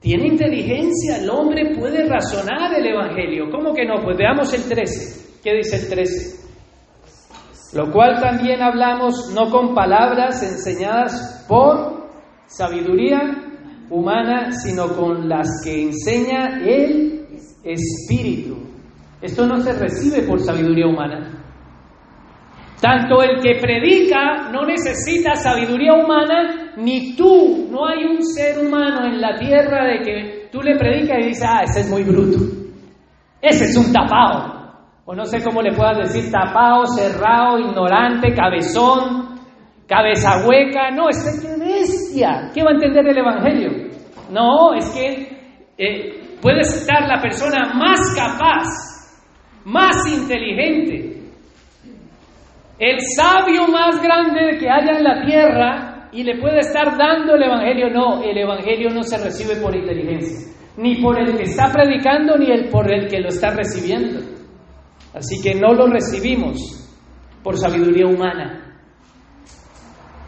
tiene 0.00 0.28
inteligencia, 0.28 1.18
el 1.18 1.28
hombre 1.28 1.74
puede 1.78 2.08
razonar 2.08 2.74
el 2.74 2.86
Evangelio. 2.86 3.50
¿Cómo 3.50 3.74
que 3.74 3.84
no? 3.84 4.02
Pues 4.02 4.16
veamos 4.16 4.52
el 4.54 4.64
13. 4.64 5.40
¿Qué 5.42 5.54
dice 5.54 5.76
el 5.76 5.88
13? 5.88 6.44
Lo 7.74 7.90
cual 7.90 8.20
también 8.20 8.62
hablamos 8.62 9.30
no 9.34 9.50
con 9.50 9.74
palabras 9.74 10.42
enseñadas 10.42 11.44
por 11.48 12.08
sabiduría 12.46 13.20
humana, 13.90 14.52
sino 14.52 14.88
con 14.96 15.28
las 15.28 15.48
que 15.62 15.82
enseña 15.82 16.60
el 16.64 17.26
Espíritu 17.62 18.73
esto 19.24 19.46
no 19.46 19.58
se 19.58 19.72
recibe 19.72 20.22
por 20.28 20.38
sabiduría 20.38 20.86
humana. 20.86 21.30
Tanto 22.78 23.22
el 23.22 23.40
que 23.40 23.58
predica 23.58 24.50
no 24.52 24.66
necesita 24.66 25.34
sabiduría 25.34 25.94
humana, 25.94 26.74
ni 26.76 27.16
tú. 27.16 27.68
No 27.70 27.86
hay 27.86 28.04
un 28.04 28.22
ser 28.22 28.58
humano 28.58 29.06
en 29.06 29.22
la 29.22 29.34
tierra 29.36 29.86
de 29.86 30.02
que 30.02 30.48
tú 30.52 30.60
le 30.60 30.76
predicas 30.76 31.20
y 31.20 31.28
dices, 31.28 31.48
ah, 31.48 31.62
ese 31.62 31.80
es 31.80 31.90
muy 31.90 32.02
bruto. 32.02 32.36
Ese 33.40 33.64
es 33.64 33.76
un 33.78 33.90
tapado. 33.94 34.74
O 35.06 35.14
no 35.14 35.24
sé 35.24 35.42
cómo 35.42 35.62
le 35.62 35.72
puedas 35.72 36.12
decir, 36.12 36.30
tapado, 36.30 36.84
cerrado, 36.84 37.58
ignorante, 37.58 38.34
cabezón, 38.34 39.38
cabeza 39.88 40.46
hueca. 40.46 40.90
No, 40.90 41.08
es 41.08 41.40
que 41.40 41.64
bestia. 41.64 42.50
¿Qué 42.52 42.62
va 42.62 42.72
a 42.72 42.74
entender 42.74 43.06
el 43.06 43.16
Evangelio? 43.16 43.70
No, 44.30 44.74
es 44.74 44.90
que 44.90 45.72
eh, 45.78 46.36
puede 46.42 46.60
estar 46.60 47.08
la 47.08 47.22
persona 47.22 47.72
más 47.72 48.14
capaz 48.14 48.93
más 49.64 49.96
inteligente, 50.12 51.22
el 52.78 52.98
sabio 53.16 53.66
más 53.68 54.02
grande 54.02 54.58
que 54.58 54.68
haya 54.68 54.98
en 54.98 55.04
la 55.04 55.24
tierra 55.24 56.08
y 56.12 56.22
le 56.22 56.38
puede 56.40 56.60
estar 56.60 56.96
dando 56.96 57.34
el 57.34 57.42
Evangelio. 57.44 57.90
No, 57.90 58.22
el 58.22 58.36
Evangelio 58.36 58.90
no 58.90 59.02
se 59.02 59.18
recibe 59.18 59.56
por 59.56 59.74
inteligencia, 59.74 60.52
ni 60.76 60.96
por 61.02 61.18
el 61.18 61.36
que 61.36 61.44
está 61.44 61.70
predicando, 61.72 62.36
ni 62.36 62.50
el 62.50 62.68
por 62.68 62.92
el 62.92 63.08
que 63.08 63.20
lo 63.20 63.28
está 63.28 63.50
recibiendo. 63.50 64.20
Así 65.14 65.40
que 65.42 65.54
no 65.54 65.72
lo 65.72 65.86
recibimos 65.86 66.58
por 67.42 67.56
sabiduría 67.56 68.06
humana. 68.06 68.60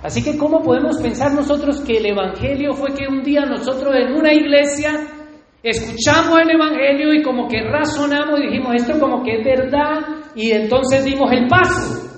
Así 0.03 0.23
que 0.23 0.39
¿cómo 0.39 0.63
podemos 0.63 0.99
pensar 0.99 1.33
nosotros 1.33 1.81
que 1.81 1.99
el 1.99 2.07
Evangelio 2.07 2.75
fue 2.75 2.95
que 2.95 3.09
un 3.09 3.23
día 3.23 3.41
nosotros 3.45 3.93
en 3.97 4.13
una 4.13 4.33
iglesia 4.33 4.91
Escuchamos 5.67 6.39
el 6.43 6.53
Evangelio 6.53 7.13
y 7.13 7.23
como 7.25 7.49
que 7.49 7.61
razonamos 7.61 8.39
y 8.39 8.47
dijimos 8.47 8.73
esto 8.77 9.01
como 9.01 9.25
que 9.25 9.41
es 9.41 9.45
verdad 9.45 9.99
y 10.37 10.53
entonces 10.53 11.05
dimos 11.05 11.33
el 11.33 11.49
paso. 11.49 12.09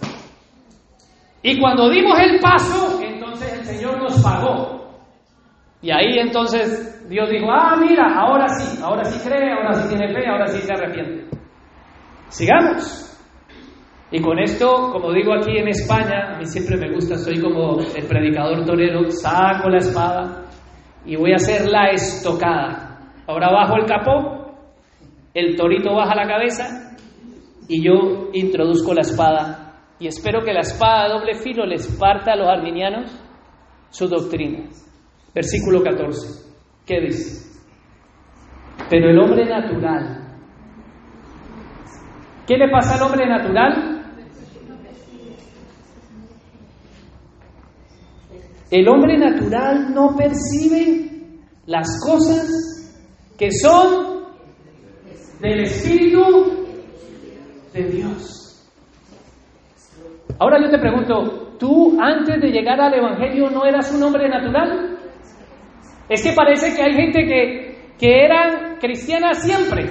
Y 1.42 1.58
cuando 1.58 1.88
dimos 1.88 2.18
el 2.18 2.38
paso, 2.40 3.00
entonces 3.02 3.50
el 3.54 3.64
Señor 3.64 4.02
nos 4.02 4.22
pagó. 4.22 5.00
Y 5.80 5.90
ahí 5.90 6.18
entonces 6.18 7.08
Dios 7.08 7.30
dijo, 7.30 7.46
ah, 7.50 7.74
mira, 7.80 8.20
ahora 8.20 8.48
sí, 8.48 8.82
ahora 8.82 9.02
sí 9.04 9.26
cree, 9.26 9.50
ahora 9.50 9.72
sí 9.72 9.88
tiene 9.88 10.12
fe, 10.12 10.28
ahora 10.28 10.46
sí 10.48 10.58
se 10.58 10.72
arrepiente. 10.74 11.38
Sigamos. 12.28 13.18
Y 14.10 14.20
con 14.20 14.38
esto, 14.40 14.90
como 14.92 15.10
digo 15.10 15.32
aquí 15.32 15.56
en 15.56 15.68
España, 15.68 16.34
a 16.34 16.38
mí 16.38 16.44
siempre 16.44 16.76
me 16.76 16.92
gusta, 16.92 17.16
soy 17.16 17.40
como 17.40 17.78
el 17.80 18.06
predicador 18.06 18.66
torero, 18.66 19.10
saco 19.10 19.70
la 19.70 19.78
espada 19.78 20.44
y 21.06 21.16
voy 21.16 21.32
a 21.32 21.36
hacer 21.36 21.66
la 21.66 21.92
estocada. 21.92 22.87
Ahora 23.28 23.52
bajo 23.52 23.76
el 23.76 23.84
capó, 23.84 24.54
el 25.34 25.54
torito 25.54 25.94
baja 25.94 26.14
la 26.14 26.26
cabeza 26.26 26.96
y 27.68 27.84
yo 27.84 28.30
introduzco 28.32 28.94
la 28.94 29.02
espada 29.02 29.74
y 29.98 30.06
espero 30.06 30.42
que 30.42 30.54
la 30.54 30.60
espada 30.60 31.04
de 31.04 31.14
doble 31.14 31.34
filo 31.34 31.66
les 31.66 31.86
parta 31.98 32.32
a 32.32 32.36
los 32.36 32.48
arminianos 32.48 33.10
su 33.90 34.08
doctrina. 34.08 34.70
Versículo 35.34 35.82
14. 35.82 36.48
¿Qué 36.86 37.00
dice? 37.02 37.60
Pero 38.88 39.10
el 39.10 39.18
hombre 39.18 39.44
natural. 39.44 40.24
¿Qué 42.46 42.56
le 42.56 42.70
pasa 42.70 42.94
al 42.94 43.02
hombre 43.02 43.28
natural? 43.28 43.94
El 48.70 48.88
hombre 48.88 49.18
natural 49.18 49.92
no 49.92 50.16
percibe 50.16 51.10
las 51.66 52.00
cosas 52.02 52.77
que 53.38 53.52
son 53.52 54.24
del 55.40 55.60
Espíritu 55.60 56.66
de 57.72 57.82
Dios. 57.84 58.68
Ahora 60.40 60.60
yo 60.60 60.68
te 60.68 60.78
pregunto, 60.78 61.56
¿tú 61.58 61.96
antes 62.00 62.40
de 62.40 62.48
llegar 62.50 62.80
al 62.80 62.94
Evangelio 62.94 63.48
no 63.50 63.64
eras 63.64 63.94
un 63.94 64.02
hombre 64.02 64.28
natural? 64.28 64.98
Es 66.08 66.22
que 66.22 66.32
parece 66.32 66.74
que 66.74 66.82
hay 66.82 66.94
gente 66.94 67.24
que, 67.24 67.94
que 67.98 68.24
eran 68.24 68.76
cristianas 68.80 69.42
siempre, 69.42 69.86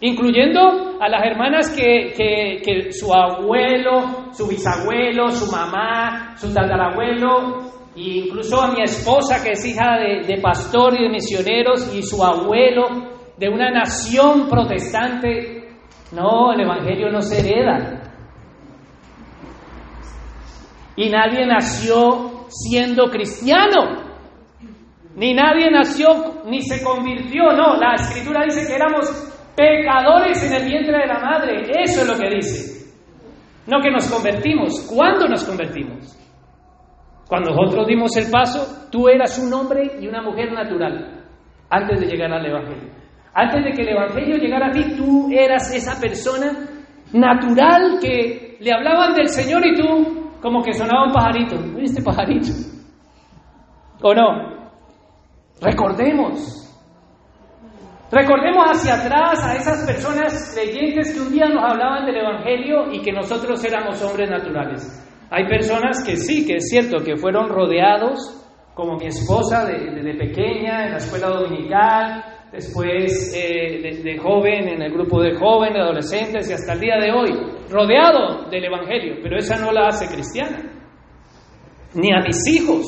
incluyendo 0.00 0.98
a 1.00 1.08
las 1.08 1.24
hermanas 1.24 1.70
que, 1.70 2.12
que, 2.16 2.62
que 2.64 2.92
su 2.92 3.12
abuelo, 3.14 4.32
su 4.32 4.48
bisabuelo, 4.48 5.30
su 5.30 5.50
mamá, 5.50 6.34
su 6.36 6.52
tatarabuelo 6.52 7.79
incluso 7.96 8.60
a 8.60 8.72
mi 8.72 8.82
esposa, 8.82 9.42
que 9.42 9.52
es 9.52 9.64
hija 9.64 9.98
de, 9.98 10.38
pastor 10.40 10.94
y 10.98 11.04
de 11.04 11.08
misioneros, 11.10 11.94
y 11.94 12.02
su 12.02 12.22
abuelo 12.22 12.86
de 13.36 13.48
una 13.48 13.70
nación 13.70 14.48
protestante. 14.48 15.68
No, 16.12 16.52
el 16.52 16.60
Evangelio 16.60 17.10
no 17.10 17.20
se 17.20 17.40
hereda. 17.40 18.02
Y 20.96 21.08
nadie 21.08 21.46
nació 21.46 22.46
siendo 22.48 23.10
cristiano. 23.10 24.10
Ni 25.16 25.34
nadie 25.34 25.70
nació 25.70 26.42
ni 26.46 26.62
se 26.62 26.82
convirtió. 26.82 27.52
No, 27.52 27.76
la 27.76 27.94
escritura 27.94 28.44
dice 28.44 28.66
que 28.66 28.74
éramos 28.74 29.06
pecadores 29.56 30.42
en 30.42 30.54
el 30.54 30.68
vientre 30.68 30.98
de 30.98 31.06
la 31.06 31.20
madre. 31.20 31.62
Eso 31.82 32.02
es 32.02 32.08
lo 32.08 32.16
que 32.16 32.36
dice. 32.36 32.90
No 33.66 33.80
que 33.80 33.90
nos 33.90 34.08
convertimos. 34.10 34.80
¿Cuándo 34.92 35.28
nos 35.28 35.44
convertimos? 35.44 36.16
Cuando 37.30 37.54
nosotros 37.54 37.86
dimos 37.86 38.10
el 38.16 38.28
paso, 38.28 38.88
tú 38.90 39.08
eras 39.08 39.38
un 39.38 39.54
hombre 39.54 39.92
y 40.00 40.08
una 40.08 40.20
mujer 40.20 40.50
natural 40.52 41.22
antes 41.70 42.00
de 42.00 42.06
llegar 42.08 42.32
al 42.32 42.44
Evangelio. 42.44 42.90
Antes 43.32 43.64
de 43.66 43.70
que 43.70 43.82
el 43.82 43.90
Evangelio 43.90 44.36
llegara 44.36 44.66
a 44.66 44.70
ti, 44.72 44.96
tú 44.96 45.30
eras 45.30 45.72
esa 45.72 46.00
persona 46.00 46.50
natural 47.12 48.00
que 48.02 48.56
le 48.58 48.72
hablaban 48.72 49.14
del 49.14 49.28
Señor 49.28 49.64
y 49.64 49.76
tú 49.76 50.40
como 50.42 50.60
que 50.60 50.72
sonaba 50.72 51.06
un 51.06 51.12
pajarito. 51.12 51.56
¿Viste 51.76 52.02
pajarito? 52.02 52.48
¿O 54.02 54.12
no? 54.12 54.72
Recordemos. 55.62 56.56
Recordemos 58.10 58.64
hacia 58.72 58.94
atrás 58.94 59.44
a 59.44 59.54
esas 59.54 59.86
personas 59.86 60.56
leyentes 60.56 61.14
que 61.14 61.20
un 61.20 61.30
día 61.30 61.46
nos 61.46 61.62
hablaban 61.62 62.06
del 62.06 62.16
Evangelio 62.16 62.90
y 62.90 63.00
que 63.00 63.12
nosotros 63.12 63.64
éramos 63.64 64.02
hombres 64.02 64.28
naturales. 64.28 65.06
Hay 65.30 65.46
personas 65.46 66.02
que 66.04 66.16
sí, 66.16 66.44
que 66.44 66.56
es 66.56 66.68
cierto, 66.68 67.04
que 67.04 67.16
fueron 67.16 67.48
rodeados, 67.48 68.36
como 68.74 68.96
mi 68.96 69.06
esposa 69.06 69.64
desde 69.64 70.14
pequeña 70.14 70.86
en 70.86 70.92
la 70.92 70.96
escuela 70.96 71.28
dominical, 71.28 72.24
después 72.50 73.32
eh, 73.36 74.00
de, 74.02 74.18
joven 74.18 74.68
en 74.68 74.82
el 74.82 74.92
grupo 74.92 75.22
de 75.22 75.36
jóvenes, 75.36 75.80
adolescentes 75.80 76.50
y 76.50 76.52
hasta 76.52 76.72
el 76.72 76.80
día 76.80 76.96
de 76.96 77.12
hoy, 77.12 77.30
rodeado 77.70 78.50
del 78.50 78.64
Evangelio, 78.64 79.18
pero 79.22 79.38
esa 79.38 79.56
no 79.56 79.70
la 79.70 79.88
hace 79.88 80.08
cristiana. 80.12 80.68
Ni 81.94 82.12
a 82.12 82.20
mis 82.20 82.46
hijos. 82.48 82.86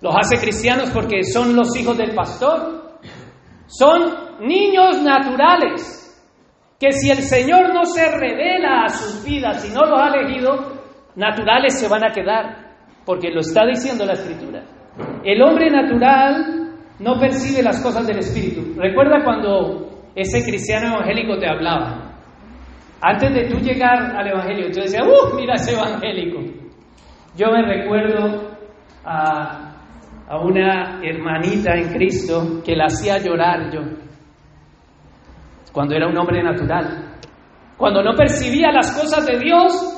Los 0.00 0.14
hace 0.16 0.36
cristianos 0.38 0.90
porque 0.90 1.22
son 1.22 1.54
los 1.54 1.76
hijos 1.76 1.96
del 1.96 2.14
pastor. 2.14 2.98
Son 3.66 4.02
niños 4.40 5.00
naturales 5.02 6.00
que 6.78 6.92
si 6.92 7.10
el 7.10 7.18
Señor 7.18 7.72
no 7.72 7.84
se 7.84 8.04
revela 8.10 8.84
a 8.84 8.88
sus 8.88 9.24
vidas 9.24 9.64
y 9.64 9.72
no 9.72 9.82
los 9.82 9.98
ha 9.98 10.08
elegido, 10.08 10.73
naturales 11.16 11.78
se 11.78 11.88
van 11.88 12.04
a 12.04 12.12
quedar, 12.12 12.76
porque 13.04 13.30
lo 13.30 13.40
está 13.40 13.66
diciendo 13.66 14.04
la 14.04 14.14
escritura. 14.14 14.62
El 15.24 15.42
hombre 15.42 15.70
natural 15.70 16.72
no 16.98 17.18
percibe 17.18 17.62
las 17.62 17.82
cosas 17.82 18.06
del 18.06 18.18
Espíritu. 18.18 18.80
Recuerda 18.80 19.22
cuando 19.24 20.10
ese 20.14 20.42
cristiano 20.44 20.94
evangélico 20.94 21.38
te 21.38 21.48
hablaba. 21.48 22.12
Antes 23.00 23.34
de 23.34 23.48
tú 23.48 23.58
llegar 23.58 24.16
al 24.16 24.28
Evangelio, 24.28 24.70
tú 24.72 24.80
decías, 24.80 25.02
¡uh! 25.06 25.36
Mira 25.36 25.54
ese 25.54 25.74
evangélico. 25.74 26.40
Yo 27.36 27.50
me 27.50 27.62
recuerdo 27.62 28.56
a, 29.04 29.74
a 30.28 30.38
una 30.38 31.00
hermanita 31.02 31.74
en 31.74 31.92
Cristo 31.92 32.62
que 32.64 32.76
la 32.76 32.86
hacía 32.86 33.18
llorar 33.18 33.70
yo, 33.72 33.80
cuando 35.72 35.94
era 35.96 36.06
un 36.06 36.16
hombre 36.16 36.42
natural. 36.42 37.16
Cuando 37.76 38.02
no 38.02 38.14
percibía 38.14 38.70
las 38.70 38.96
cosas 38.98 39.26
de 39.26 39.38
Dios, 39.38 39.93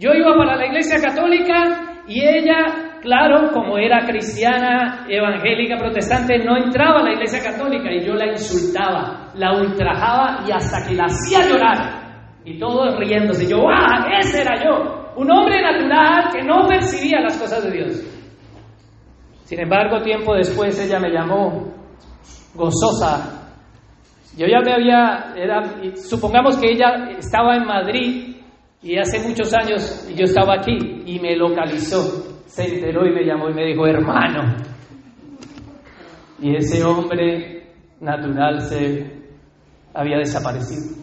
yo 0.00 0.14
iba 0.14 0.34
para 0.34 0.56
la 0.56 0.66
iglesia 0.66 0.98
católica 0.98 2.02
y 2.08 2.22
ella, 2.22 2.96
claro, 3.02 3.52
como 3.52 3.76
era 3.76 4.06
cristiana, 4.06 5.04
evangélica, 5.06 5.76
protestante, 5.76 6.38
no 6.38 6.56
entraba 6.56 7.00
a 7.00 7.02
la 7.02 7.12
iglesia 7.12 7.42
católica 7.42 7.92
y 7.92 8.06
yo 8.06 8.14
la 8.14 8.32
insultaba, 8.32 9.30
la 9.34 9.60
ultrajaba 9.60 10.42
y 10.48 10.52
hasta 10.52 10.88
que 10.88 10.94
la 10.94 11.04
hacía 11.04 11.46
llorar. 11.46 12.00
Y 12.46 12.58
todos 12.58 12.98
riéndose. 12.98 13.46
Yo, 13.46 13.68
¡ah! 13.68 14.08
Ese 14.18 14.40
era 14.40 14.56
yo. 14.64 15.12
Un 15.16 15.30
hombre 15.30 15.60
natural 15.60 16.30
que 16.32 16.42
no 16.42 16.66
percibía 16.66 17.20
las 17.20 17.36
cosas 17.36 17.62
de 17.64 17.70
Dios. 17.70 18.02
Sin 19.44 19.60
embargo, 19.60 20.00
tiempo 20.00 20.34
después 20.34 20.80
ella 20.80 20.98
me 20.98 21.10
llamó 21.10 21.74
gozosa. 22.54 23.52
Yo 24.38 24.46
ya 24.46 24.60
me 24.60 24.72
había, 24.72 25.34
era, 25.36 25.62
supongamos 25.96 26.56
que 26.56 26.70
ella 26.70 27.10
estaba 27.18 27.56
en 27.56 27.66
Madrid 27.66 28.29
y 28.82 28.98
hace 28.98 29.20
muchos 29.20 29.52
años 29.52 30.08
yo 30.16 30.24
estaba 30.24 30.54
aquí 30.54 31.02
y 31.04 31.18
me 31.20 31.36
localizó, 31.36 32.40
se 32.46 32.76
enteró 32.76 33.06
y 33.06 33.12
me 33.12 33.24
llamó 33.24 33.50
y 33.50 33.54
me 33.54 33.66
dijo, 33.66 33.86
hermano. 33.86 34.56
Y 36.40 36.56
ese 36.56 36.82
hombre 36.82 37.74
natural 38.00 38.60
se 38.62 39.20
había 39.92 40.16
desaparecido. 40.18 40.96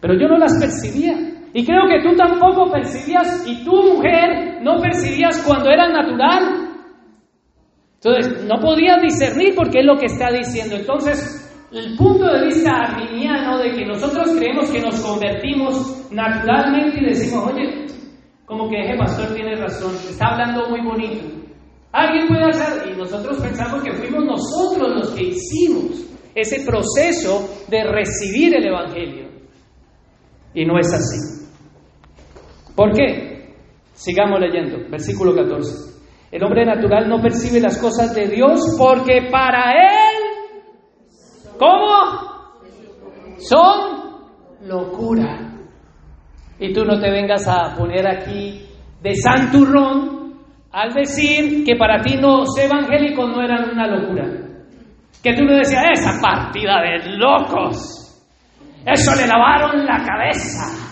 Pero 0.00 0.14
yo 0.14 0.28
no 0.28 0.38
las 0.38 0.56
percibía. 0.60 1.14
Y 1.52 1.64
creo 1.64 1.88
que 1.88 2.02
tú 2.02 2.14
tampoco 2.14 2.70
percibías, 2.70 3.44
y 3.46 3.64
tu 3.64 3.72
mujer 3.72 4.62
no 4.62 4.80
percibías 4.80 5.42
cuando 5.44 5.70
era 5.70 5.88
natural. 5.88 6.68
Entonces, 7.94 8.44
no 8.44 8.60
podías 8.60 9.00
discernir 9.00 9.54
porque 9.56 9.80
es 9.80 9.86
lo 9.86 9.96
que 9.96 10.06
está 10.06 10.30
diciendo. 10.30 10.76
Entonces, 10.76 11.45
el 11.76 11.96
punto 11.96 12.24
de 12.24 12.46
vista 12.46 12.70
arminiano 12.70 13.58
de 13.58 13.72
que 13.72 13.84
nosotros 13.84 14.30
creemos 14.36 14.70
que 14.70 14.80
nos 14.80 15.00
convertimos 15.00 16.10
naturalmente 16.10 16.98
y 17.00 17.06
decimos, 17.06 17.52
oye, 17.52 17.86
como 18.46 18.68
que 18.68 18.80
ese 18.80 18.96
pastor 18.96 19.34
tiene 19.34 19.56
razón, 19.56 19.94
está 20.08 20.28
hablando 20.28 20.68
muy 20.70 20.80
bonito. 20.82 21.24
Alguien 21.92 22.28
puede 22.28 22.44
hacer, 22.44 22.90
y 22.90 22.96
nosotros 22.96 23.40
pensamos 23.40 23.82
que 23.82 23.92
fuimos 23.92 24.24
nosotros 24.24 24.88
los 24.96 25.10
que 25.10 25.24
hicimos 25.24 26.06
ese 26.34 26.64
proceso 26.64 27.64
de 27.68 27.84
recibir 27.84 28.54
el 28.54 28.66
Evangelio. 28.66 29.28
Y 30.54 30.64
no 30.64 30.78
es 30.78 30.92
así. 30.92 31.46
¿Por 32.74 32.92
qué? 32.92 33.54
Sigamos 33.94 34.38
leyendo, 34.40 34.88
versículo 34.90 35.34
14. 35.34 35.96
El 36.30 36.42
hombre 36.44 36.66
natural 36.66 37.08
no 37.08 37.20
percibe 37.20 37.60
las 37.60 37.78
cosas 37.78 38.14
de 38.14 38.28
Dios 38.28 38.60
porque 38.78 39.28
para 39.30 39.72
él 39.72 40.05
¿Cómo? 41.58 42.56
Son 43.38 43.96
locura. 44.62 45.38
Y 46.58 46.72
tú 46.72 46.84
no 46.84 46.98
te 46.98 47.10
vengas 47.10 47.46
a 47.48 47.74
poner 47.76 48.06
aquí 48.08 48.66
de 49.02 49.14
santurrón 49.14 50.34
al 50.72 50.92
decir 50.92 51.64
que 51.64 51.76
para 51.76 52.00
ti 52.00 52.16
los 52.16 52.56
evangélicos 52.58 53.28
no 53.28 53.42
eran 53.42 53.70
una 53.70 53.86
locura. 53.86 54.24
Que 55.22 55.34
tú 55.34 55.44
no 55.44 55.56
decías, 55.56 55.84
esa 55.92 56.20
partida 56.20 56.80
de 56.82 57.16
locos. 57.16 58.02
Eso 58.84 59.14
le 59.16 59.26
lavaron 59.26 59.84
la 59.84 60.02
cabeza. 60.04 60.86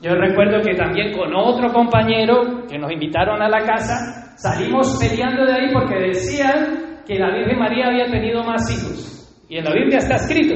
Yo 0.00 0.14
recuerdo 0.14 0.60
que 0.62 0.74
también 0.74 1.12
con 1.16 1.34
otro 1.34 1.72
compañero 1.72 2.66
que 2.68 2.78
nos 2.78 2.90
invitaron 2.90 3.40
a 3.40 3.48
la 3.48 3.64
casa, 3.64 4.34
salimos 4.36 4.98
peleando 4.98 5.44
de 5.44 5.52
ahí 5.52 5.72
porque 5.72 5.94
decían 5.96 7.02
que 7.06 7.18
la 7.18 7.32
Virgen 7.32 7.58
María 7.58 7.86
había 7.86 8.10
tenido 8.10 8.42
más 8.42 8.68
hijos. 8.70 9.21
Y 9.52 9.58
en 9.58 9.64
la 9.66 9.74
Biblia 9.74 9.98
está 9.98 10.14
escrito. 10.14 10.54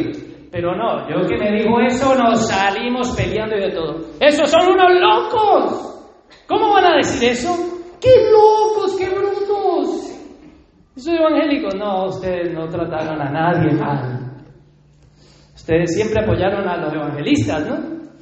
Pero 0.50 0.74
no, 0.74 1.06
yo 1.06 1.28
que 1.28 1.37
me 1.37 1.52
dijo 1.52 1.78
eso, 1.87 2.14
nos 2.14 2.48
salimos 2.48 3.14
peleando 3.14 3.54
y 3.54 3.61
de 3.61 3.70
todo. 3.72 4.00
¡Esos 4.18 4.50
son 4.50 4.72
unos 4.72 4.90
locos! 4.98 6.24
¿Cómo 6.48 6.72
van 6.72 6.87
a 6.87 6.96
decir 6.96 7.28
eso? 7.28 7.54
¡Qué 8.00 8.09
locos, 8.32 8.96
qué 8.98 9.11
brutos! 9.11 10.18
¿Eso 10.96 11.12
evangélico? 11.12 11.76
No, 11.76 12.06
ustedes 12.06 12.54
no 12.54 12.66
trataron 12.68 13.20
a 13.20 13.30
nadie 13.30 13.78
mal. 13.78 14.32
Ustedes 15.54 15.94
siempre 15.94 16.24
apoyaron 16.24 16.66
a 16.66 16.78
los 16.78 16.94
evangelistas, 16.94 17.68
¿no? 17.68 17.76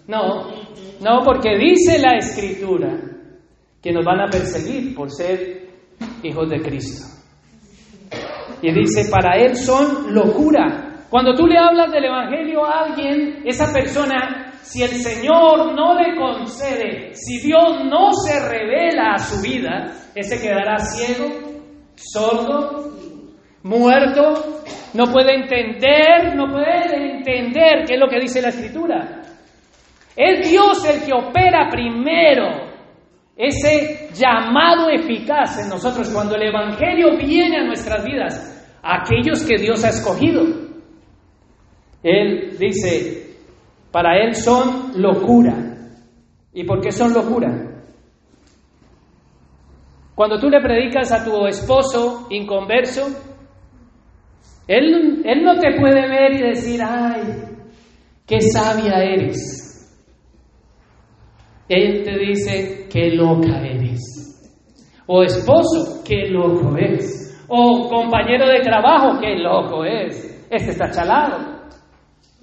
No, 0.09 0.51
no, 1.01 1.25
porque 1.25 1.57
dice 1.57 2.01
la 2.01 2.17
escritura 2.17 2.99
que 3.81 3.93
nos 3.93 4.05
van 4.05 4.23
a 4.23 4.27
perseguir 4.27 4.93
por 4.93 5.09
ser 5.09 5.69
hijos 6.25 6.51
de 6.51 6.61
Cristo. 6.61 7.14
Y 8.65 8.73
dice, 8.73 9.11
para 9.11 9.37
Él 9.37 9.57
son 9.57 10.15
locura. 10.15 11.05
Cuando 11.11 11.35
tú 11.35 11.47
le 11.47 11.59
hablas 11.59 11.93
del 11.93 12.07
Evangelio 12.07 12.65
a 12.65 12.85
alguien, 12.85 13.43
esa 13.45 13.71
persona, 13.71 14.55
si 14.63 14.83
el 14.83 14.89
Señor 14.89 15.75
no 15.75 15.93
le 16.01 16.17
concede, 16.17 17.11
si 17.13 17.43
Dios 17.47 17.85
no 17.85 18.15
se 18.15 18.41
revela 18.49 19.13
a 19.13 19.19
su 19.19 19.43
vida, 19.43 19.93
ese 20.15 20.41
quedará 20.41 20.79
ciego, 20.79 21.27
sordo, 21.95 22.91
muerto, 23.65 24.63
no 24.95 25.13
puede 25.13 25.35
entender, 25.35 26.35
no 26.35 26.51
puede 26.51 27.17
entender 27.17 27.85
qué 27.87 27.95
es 27.97 28.01
lo 28.01 28.09
que 28.09 28.19
dice 28.19 28.41
la 28.41 28.49
Escritura. 28.49 29.21
Es 30.17 30.49
Dios 30.49 30.83
el 30.87 31.05
que 31.05 31.13
opera 31.13 31.69
primero 31.71 32.74
ese 33.37 34.11
llamado 34.15 34.89
eficaz 34.91 35.59
en 35.63 35.69
nosotros 35.69 36.09
cuando 36.11 36.37
el 36.37 36.49
Evangelio 36.49 37.17
viene 37.19 37.59
a 37.59 37.65
nuestras 37.65 38.05
vidas, 38.05 38.79
aquellos 38.83 39.43
que 39.45 39.57
Dios 39.57 39.85
ha 39.85 39.89
escogido. 39.89 40.43
Él 42.03 42.57
dice, 42.59 43.37
para 43.91 44.19
Él 44.19 44.35
son 44.35 44.93
locura. 45.01 45.55
¿Y 46.53 46.65
por 46.65 46.81
qué 46.81 46.93
son 46.93 47.13
locura? 47.13 47.75
Cuando 50.15 50.39
tú 50.39 50.49
le 50.49 50.61
predicas 50.61 51.11
a 51.11 51.25
tu 51.25 51.45
esposo 51.47 52.29
inconverso, 52.31 53.09
él, 54.69 55.23
él 55.25 55.43
no 55.43 55.59
te 55.59 55.79
puede 55.79 56.09
ver 56.09 56.33
y 56.35 56.43
decir, 56.43 56.81
ay, 56.83 57.23
qué 58.25 58.41
sabia 58.41 59.03
eres. 59.03 59.64
Él 61.69 62.03
te 62.05 62.19
dice, 62.19 62.87
qué 62.91 63.11
loca 63.11 63.61
eres. 63.61 64.01
O 65.07 65.23
esposo, 65.23 66.03
qué 66.05 66.29
loco 66.29 66.77
es. 66.77 67.45
O 67.49 67.89
compañero 67.89 68.47
de 68.47 68.61
trabajo, 68.61 69.21
qué 69.21 69.37
loco 69.37 69.85
es. 69.85 70.47
Este 70.51 70.71
está 70.71 70.91
chalado. 70.91 71.55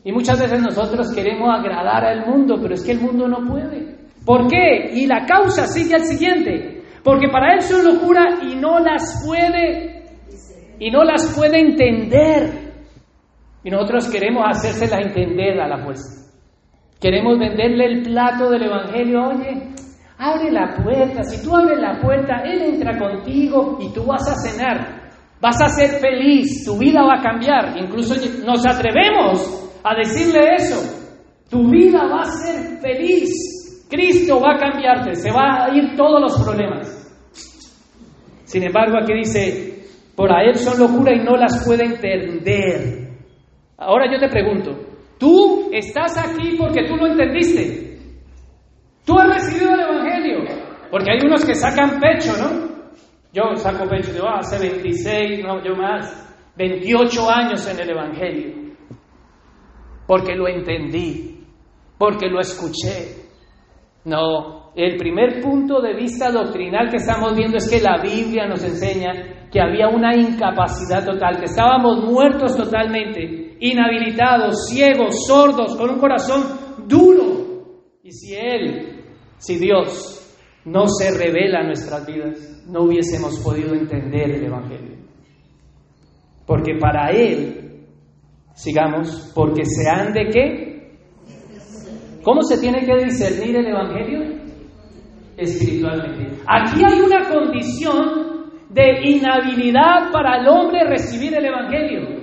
Y 0.03 0.11
muchas 0.11 0.39
veces 0.39 0.61
nosotros 0.61 1.13
queremos 1.13 1.49
agradar 1.53 2.05
al 2.05 2.25
mundo, 2.25 2.57
pero 2.61 2.73
es 2.73 2.83
que 2.83 2.91
el 2.91 3.01
mundo 3.01 3.27
no 3.27 3.47
puede. 3.47 3.97
¿Por 4.25 4.47
qué? 4.47 4.91
Y 4.93 5.07
la 5.07 5.25
causa 5.25 5.67
sigue 5.67 5.95
al 5.95 6.05
siguiente. 6.05 6.83
Porque 7.03 7.27
para 7.29 7.53
él 7.53 7.61
son 7.61 7.83
locura 7.83 8.39
y 8.43 8.55
no 8.55 8.79
las 8.79 9.23
puede 9.25 10.01
y 10.79 10.89
no 10.89 11.03
las 11.03 11.35
puede 11.35 11.59
entender. 11.59 12.73
Y 13.63 13.69
nosotros 13.69 14.09
queremos 14.09 14.43
hacérselas 14.47 15.05
entender 15.05 15.59
a 15.59 15.67
la 15.67 15.83
fuerza. 15.83 16.20
Queremos 17.01 17.39
venderle 17.39 17.85
el 17.85 18.03
plato 18.03 18.51
del 18.51 18.63
Evangelio. 18.63 19.29
Oye, 19.29 19.73
abre 20.19 20.51
la 20.51 20.75
puerta. 20.83 21.23
Si 21.23 21.43
tú 21.43 21.55
abres 21.55 21.79
la 21.79 21.99
puerta, 21.99 22.43
Él 22.45 22.61
entra 22.61 22.95
contigo 22.99 23.79
y 23.81 23.91
tú 23.91 24.05
vas 24.05 24.27
a 24.29 24.35
cenar. 24.35 25.09
Vas 25.41 25.59
a 25.59 25.67
ser 25.69 25.99
feliz. 25.99 26.63
Tu 26.63 26.77
vida 26.77 27.01
va 27.01 27.15
a 27.15 27.23
cambiar. 27.23 27.75
Incluso 27.75 28.13
nos 28.45 28.63
atrevemos 28.67 29.71
a 29.83 29.95
decirle 29.95 30.53
eso. 30.55 31.09
Tu 31.49 31.67
vida 31.71 32.05
va 32.05 32.21
a 32.21 32.25
ser 32.25 32.79
feliz. 32.79 33.87
Cristo 33.89 34.39
va 34.39 34.53
a 34.53 34.59
cambiarte. 34.59 35.15
Se 35.15 35.31
va 35.31 35.65
a 35.65 35.75
ir 35.75 35.95
todos 35.97 36.21
los 36.21 36.39
problemas. 36.43 36.99
Sin 38.43 38.61
embargo, 38.61 38.97
aquí 39.01 39.13
dice, 39.13 39.85
por 40.15 40.31
a 40.31 40.43
Él 40.43 40.55
son 40.55 40.77
locura 40.79 41.15
y 41.15 41.23
no 41.23 41.35
las 41.35 41.65
puede 41.65 41.85
entender. 41.85 43.09
Ahora 43.77 44.05
yo 44.11 44.19
te 44.19 44.29
pregunto, 44.29 44.90
Tú 45.21 45.69
estás 45.71 46.17
aquí 46.17 46.57
porque 46.57 46.87
tú 46.87 46.95
lo 46.95 47.05
entendiste. 47.05 47.95
Tú 49.05 49.19
has 49.19 49.27
recibido 49.27 49.75
el 49.75 49.81
Evangelio. 49.81 50.39
Porque 50.89 51.11
hay 51.11 51.19
unos 51.23 51.45
que 51.45 51.53
sacan 51.53 51.99
pecho, 51.99 52.33
¿no? 52.41 52.71
Yo 53.31 53.55
saco 53.55 53.87
pecho, 53.87 54.13
yo 54.17 54.27
hace 54.27 54.57
26, 54.57 55.43
no, 55.43 55.63
yo 55.63 55.75
más, 55.75 56.27
28 56.57 57.29
años 57.29 57.67
en 57.67 57.79
el 57.81 57.89
Evangelio. 57.91 58.73
Porque 60.07 60.33
lo 60.33 60.47
entendí, 60.47 61.45
porque 61.99 62.27
lo 62.27 62.39
escuché. 62.39 63.21
No, 64.05 64.71
el 64.75 64.97
primer 64.97 65.39
punto 65.39 65.81
de 65.81 65.93
vista 65.93 66.31
doctrinal 66.31 66.89
que 66.89 66.97
estamos 66.97 67.35
viendo 67.35 67.57
es 67.57 67.69
que 67.69 67.79
la 67.79 68.01
Biblia 68.01 68.47
nos 68.47 68.63
enseña 68.63 69.49
que 69.51 69.61
había 69.61 69.87
una 69.87 70.15
incapacidad 70.15 71.05
total, 71.05 71.37
que 71.37 71.45
estábamos 71.45 72.05
muertos 72.05 72.57
totalmente 72.57 73.50
inhabilitados, 73.61 74.67
ciegos, 74.67 75.25
sordos, 75.25 75.75
con 75.77 75.91
un 75.91 75.99
corazón 75.99 76.43
duro. 76.87 77.91
Y 78.03 78.11
si 78.11 78.35
Él, 78.35 79.03
si 79.37 79.57
Dios 79.57 80.17
no 80.65 80.87
se 80.87 81.17
revela 81.17 81.59
a 81.59 81.63
nuestras 81.63 82.05
vidas, 82.05 82.63
no 82.67 82.83
hubiésemos 82.83 83.39
podido 83.39 83.73
entender 83.73 84.31
el 84.31 84.45
Evangelio. 84.45 84.97
Porque 86.45 86.73
para 86.79 87.11
Él, 87.11 87.85
sigamos, 88.55 89.31
porque 89.33 89.63
se 89.63 89.89
han 89.89 90.11
de 90.11 90.29
qué? 90.29 90.71
¿Cómo 92.23 92.41
se 92.41 92.59
tiene 92.59 92.83
que 92.85 93.05
discernir 93.05 93.55
el 93.55 93.67
Evangelio? 93.67 94.41
Espiritualmente. 95.37 96.41
Aquí 96.47 96.81
hay 96.83 96.99
una 96.99 97.29
condición 97.29 98.31
de 98.69 99.09
inhabilidad 99.09 100.11
para 100.11 100.39
el 100.39 100.47
hombre 100.47 100.83
recibir 100.87 101.35
el 101.35 101.45
Evangelio. 101.45 102.20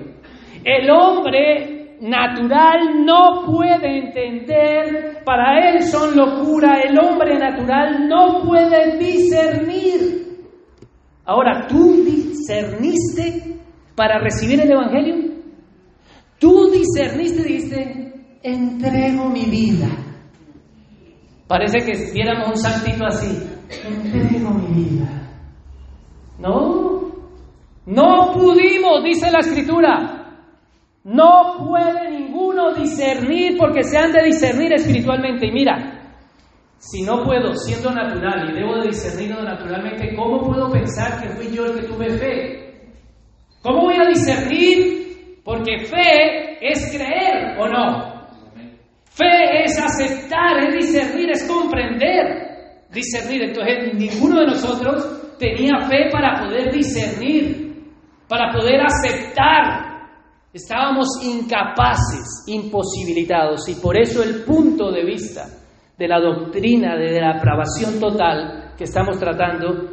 El 0.68 0.90
hombre 0.90 1.96
natural 2.02 3.02
no 3.02 3.42
puede 3.46 4.00
entender, 4.00 5.22
para 5.24 5.70
él 5.70 5.82
son 5.82 6.14
locura, 6.14 6.80
el 6.80 6.98
hombre 6.98 7.38
natural 7.38 8.06
no 8.06 8.42
puede 8.42 8.98
discernir. 8.98 10.26
Ahora, 11.24 11.66
¿tú 11.66 12.04
discerniste 12.04 13.56
para 13.96 14.18
recibir 14.18 14.60
el 14.60 14.70
Evangelio? 14.70 15.38
Tú 16.38 16.70
discerniste, 16.70 17.44
dijiste, 17.44 18.12
entrego 18.42 19.30
mi 19.30 19.46
vida. 19.46 19.88
Parece 21.46 21.78
que 21.78 22.12
viéramos 22.12 22.48
un 22.48 22.56
santito 22.58 23.06
así, 23.06 23.42
entrego 23.86 24.50
mi 24.50 24.84
vida. 24.84 25.30
No, 26.38 27.10
no 27.86 28.32
pudimos, 28.34 29.02
dice 29.02 29.30
la 29.30 29.38
escritura. 29.38 30.17
No 31.08 31.56
puede 31.66 32.10
ninguno 32.10 32.74
discernir 32.74 33.56
porque 33.56 33.82
se 33.82 33.96
han 33.96 34.12
de 34.12 34.24
discernir 34.24 34.74
espiritualmente. 34.74 35.46
Y 35.46 35.52
mira, 35.52 36.02
si 36.76 37.02
no 37.02 37.24
puedo, 37.24 37.54
siendo 37.54 37.90
natural, 37.90 38.50
y 38.50 38.52
debo 38.52 38.76
de 38.76 38.88
discernirlo 38.88 39.42
naturalmente, 39.42 40.14
¿cómo 40.14 40.42
puedo 40.42 40.70
pensar 40.70 41.18
que 41.22 41.30
fui 41.30 41.50
yo 41.50 41.64
el 41.64 41.80
que 41.80 41.86
tuve 41.86 42.10
fe? 42.10 42.90
¿Cómo 43.62 43.84
voy 43.84 43.94
a 43.94 44.06
discernir? 44.06 45.40
Porque 45.44 45.86
fe 45.86 46.58
es 46.60 46.94
creer 46.94 47.58
o 47.58 47.66
no. 47.66 48.28
Fe 49.04 49.64
es 49.64 49.78
aceptar, 49.78 50.58
es 50.58 50.74
discernir, 50.74 51.30
es 51.30 51.48
comprender. 51.48 52.84
Discernir. 52.92 53.44
Entonces, 53.44 53.94
ninguno 53.94 54.40
de 54.40 54.46
nosotros 54.48 55.38
tenía 55.38 55.80
fe 55.88 56.10
para 56.12 56.38
poder 56.38 56.70
discernir, 56.70 57.82
para 58.28 58.52
poder 58.52 58.82
aceptar 58.82 59.87
Estábamos 60.52 61.08
incapaces, 61.22 62.44
imposibilitados, 62.46 63.68
y 63.68 63.74
por 63.74 64.00
eso 64.00 64.22
el 64.22 64.44
punto 64.44 64.90
de 64.90 65.04
vista 65.04 65.46
de 65.98 66.08
la 66.08 66.20
doctrina 66.20 66.96
de 66.96 67.20
la 67.20 67.32
aprobación 67.32 68.00
total 68.00 68.72
que 68.76 68.84
estamos 68.84 69.18
tratando 69.18 69.90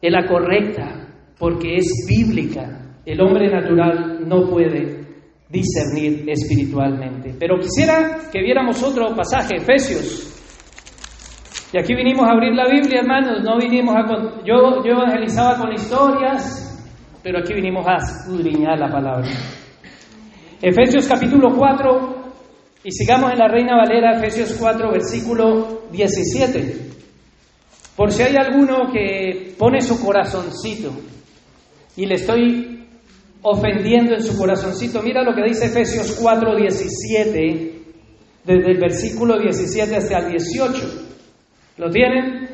es 0.00 0.12
la 0.12 0.26
correcta, 0.26 1.08
porque 1.38 1.76
es 1.76 2.06
bíblica. 2.08 2.96
El 3.04 3.20
hombre 3.20 3.48
natural 3.50 4.26
no 4.26 4.48
puede 4.50 5.06
discernir 5.48 6.28
espiritualmente. 6.28 7.34
Pero 7.38 7.58
quisiera 7.58 8.28
que 8.32 8.40
viéramos 8.40 8.82
otro 8.82 9.14
pasaje, 9.14 9.56
Efesios. 9.56 10.24
Y 11.72 11.78
aquí 11.78 11.94
vinimos 11.94 12.26
a 12.26 12.32
abrir 12.32 12.54
la 12.54 12.66
Biblia, 12.68 13.00
hermanos, 13.00 13.42
no 13.44 13.58
vinimos 13.58 13.94
a... 13.94 14.42
Yo, 14.44 14.82
yo 14.84 14.92
evangelizaba 14.92 15.58
con 15.58 15.72
historias, 15.72 16.64
pero 17.22 17.38
aquí 17.40 17.54
vinimos 17.54 17.86
a 17.86 17.96
escudriñar 17.96 18.78
la 18.78 18.88
palabra. 18.88 19.28
Efesios 20.60 21.06
capítulo 21.06 21.54
4 21.56 22.32
Y 22.82 22.90
sigamos 22.90 23.30
en 23.32 23.38
la 23.38 23.46
Reina 23.46 23.76
Valera, 23.76 24.18
Efesios 24.18 24.56
4, 24.58 24.90
versículo 24.90 25.82
17. 25.92 26.88
Por 27.96 28.10
si 28.10 28.22
hay 28.22 28.34
alguno 28.36 28.90
que 28.92 29.54
pone 29.56 29.80
su 29.80 30.04
corazoncito 30.04 30.92
y 31.96 32.06
le 32.06 32.14
estoy 32.14 32.86
ofendiendo 33.42 34.14
en 34.14 34.22
su 34.22 34.36
corazoncito, 34.36 35.00
mira 35.02 35.22
lo 35.22 35.34
que 35.34 35.44
dice 35.44 35.66
Efesios 35.66 36.18
4, 36.20 36.56
17, 36.56 37.82
desde 38.44 38.70
el 38.72 38.78
versículo 38.78 39.38
17 39.38 39.94
hasta 39.94 40.18
el 40.18 40.30
18. 40.30 41.06
¿Lo 41.76 41.90
tienen? 41.90 42.48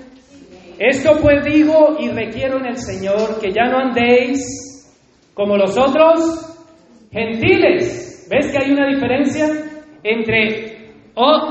Esto 0.78 1.18
pues 1.22 1.42
digo 1.44 1.96
y 1.98 2.08
requiero 2.08 2.58
en 2.58 2.66
el 2.66 2.78
Señor 2.78 3.40
que 3.40 3.50
ya 3.50 3.64
no 3.70 3.78
andéis 3.78 4.92
como 5.32 5.56
los 5.56 5.76
otros 5.78 6.53
gentiles. 7.14 8.26
¿Ves 8.28 8.50
que 8.50 8.64
hay 8.64 8.72
una 8.72 8.88
diferencia 8.88 9.46
entre 10.02 10.74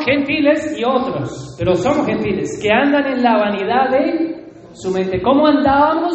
gentiles 0.06 0.78
y 0.78 0.84
otros? 0.84 1.56
Pero 1.58 1.76
somos 1.76 2.06
gentiles, 2.06 2.60
que 2.62 2.70
andan 2.72 3.08
en 3.08 3.24
la 3.24 3.38
vanidad 3.38 3.90
de 3.90 4.46
su 4.74 4.92
mente. 4.92 5.22
¿Cómo 5.22 5.48
andábamos? 5.48 6.14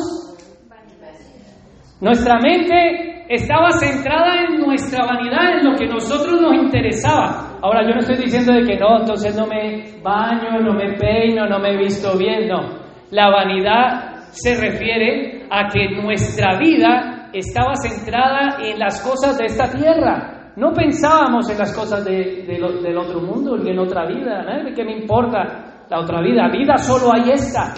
Nuestra 2.01 2.39
mente 2.39 3.25
estaba 3.29 3.71
centrada 3.73 4.45
en 4.45 4.61
nuestra 4.61 5.05
vanidad, 5.05 5.59
en 5.59 5.65
lo 5.65 5.77
que 5.77 5.87
nosotros 5.87 6.41
nos 6.41 6.55
interesaba. 6.55 7.59
Ahora 7.61 7.83
yo 7.83 7.95
no 7.95 8.01
estoy 8.01 8.17
diciendo 8.17 8.53
de 8.53 8.65
que 8.65 8.77
no, 8.77 9.01
entonces 9.01 9.37
no 9.37 9.47
me 9.47 10.01
baño, 10.03 10.61
no 10.61 10.75
me 10.75 10.93
peino, 10.97 11.47
no 11.49 11.59
me 11.59 11.77
visto 11.77 12.17
bien, 12.17 12.49
no. 12.49 12.79
La 13.11 13.31
vanidad 13.31 14.29
se 14.31 14.55
refiere 14.55 15.47
a 15.51 15.69
que 15.69 15.89
nuestra 15.91 16.59
vida 16.59 17.18
estaba 17.33 17.75
centrada 17.77 18.59
en 18.63 18.79
las 18.79 19.01
cosas 19.01 19.39
de 19.39 19.47
esta 19.47 19.71
tierra. 19.71 20.53
No 20.57 20.73
pensábamos 20.73 21.49
en 21.51 21.59
las 21.59 21.73
cosas 21.73 22.05
del 22.05 22.99
otro 22.99 23.21
mundo, 23.21 23.57
ni 23.57 23.71
en 23.71 23.79
otra 23.79 24.07
vida. 24.07 24.45
¿Qué 24.75 24.85
me 24.85 24.99
importa 24.99 25.87
la 25.89 26.01
otra 26.01 26.21
vida? 26.21 26.49
Vida 26.51 26.77
solo 26.79 27.13
hay 27.13 27.31
esta. 27.31 27.75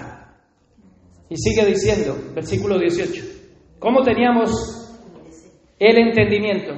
Y 1.29 1.37
sigue 1.37 1.65
diciendo, 1.67 2.17
versículo 2.35 2.79
18, 2.79 3.23
¿cómo 3.79 4.03
teníamos 4.03 4.51
el 5.79 5.99
entendimiento? 5.99 6.73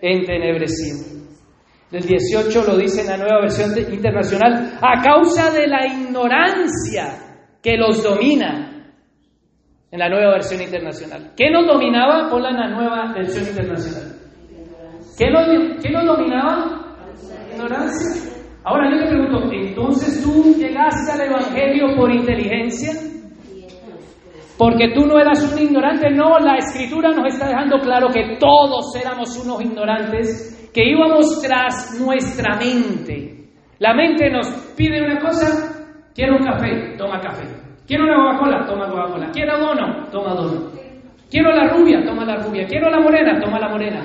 Entenebrecido. 0.00 1.18
Del 1.90 2.02
18 2.02 2.64
lo 2.64 2.76
dice 2.76 3.00
en 3.00 3.06
la 3.08 3.16
nueva 3.16 3.40
versión 3.40 3.72
internacional, 3.92 4.78
a 4.80 5.02
causa 5.02 5.50
de 5.50 5.66
la 5.66 5.86
ignorancia 5.86 7.56
que 7.62 7.76
los 7.78 8.02
domina. 8.02 8.77
En 9.90 9.98
la 9.98 10.08
nueva 10.08 10.32
versión 10.32 10.60
internacional. 10.60 11.32
¿Qué 11.36 11.50
nos 11.50 11.66
dominaba? 11.66 12.28
Ponla 12.28 12.50
en 12.50 12.56
la 12.56 12.68
nueva 12.68 13.12
versión 13.14 13.46
internacional. 13.46 14.16
¿Qué 15.16 15.30
nos, 15.30 15.82
qué 15.82 15.90
nos 15.90 16.04
dominaba? 16.04 16.96
Ignorancia. 17.52 18.32
Ahora 18.64 18.90
yo 18.90 18.98
te 19.02 19.08
pregunto, 19.08 19.52
¿entonces 19.52 20.22
tú 20.22 20.54
llegaste 20.58 21.12
al 21.12 21.20
Evangelio 21.22 21.96
por 21.96 22.10
inteligencia? 22.10 22.92
Porque 24.58 24.92
tú 24.94 25.06
no 25.06 25.18
eras 25.18 25.52
un 25.52 25.58
ignorante. 25.58 26.10
No, 26.10 26.38
la 26.38 26.56
Escritura 26.56 27.10
nos 27.10 27.32
está 27.32 27.48
dejando 27.48 27.78
claro 27.78 28.08
que 28.08 28.36
todos 28.38 28.94
éramos 28.94 29.36
unos 29.38 29.62
ignorantes, 29.62 30.70
que 30.74 30.84
íbamos 30.84 31.40
tras 31.40 31.98
nuestra 31.98 32.56
mente. 32.56 33.48
La 33.78 33.94
mente 33.94 34.28
nos 34.30 34.48
pide 34.76 35.02
una 35.02 35.18
cosa 35.20 35.78
Quiero 36.18 36.36
un 36.36 36.42
café, 36.42 36.96
toma 36.98 37.20
café. 37.20 37.44
Quiero 37.88 38.04
una 38.04 38.16
Coca-Cola, 38.16 38.66
toma 38.66 38.86
Coca-Cola. 38.90 39.30
Quiero 39.32 39.58
dono, 39.58 40.06
toma 40.12 40.34
dono. 40.34 40.70
Quiero 41.30 41.50
la 41.52 41.68
rubia, 41.72 42.04
toma 42.04 42.26
la 42.26 42.36
rubia. 42.36 42.66
Quiero 42.66 42.90
la 42.90 43.00
morena, 43.00 43.40
toma 43.40 43.58
la 43.58 43.70
morena. 43.70 44.04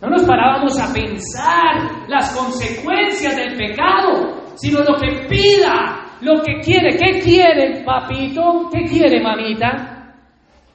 No 0.00 0.10
nos 0.10 0.24
parábamos 0.24 0.76
a 0.80 0.92
pensar 0.92 2.08
las 2.08 2.36
consecuencias 2.36 3.36
del 3.36 3.56
pecado, 3.56 4.42
sino 4.56 4.80
lo 4.80 4.96
que 4.96 5.28
pida, 5.28 6.04
lo 6.20 6.42
que 6.42 6.58
quiere. 6.60 6.96
¿Qué 6.96 7.20
quiere, 7.20 7.84
papito? 7.84 8.68
¿Qué 8.72 8.82
quiere, 8.90 9.22
mamita? 9.22 10.16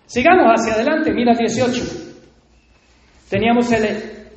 Sigamos 0.06 0.46
hacia 0.56 0.76
adelante, 0.76 1.12
mira 1.12 1.34
18. 1.38 1.84
Teníamos 3.30 3.70
el, 3.74 4.30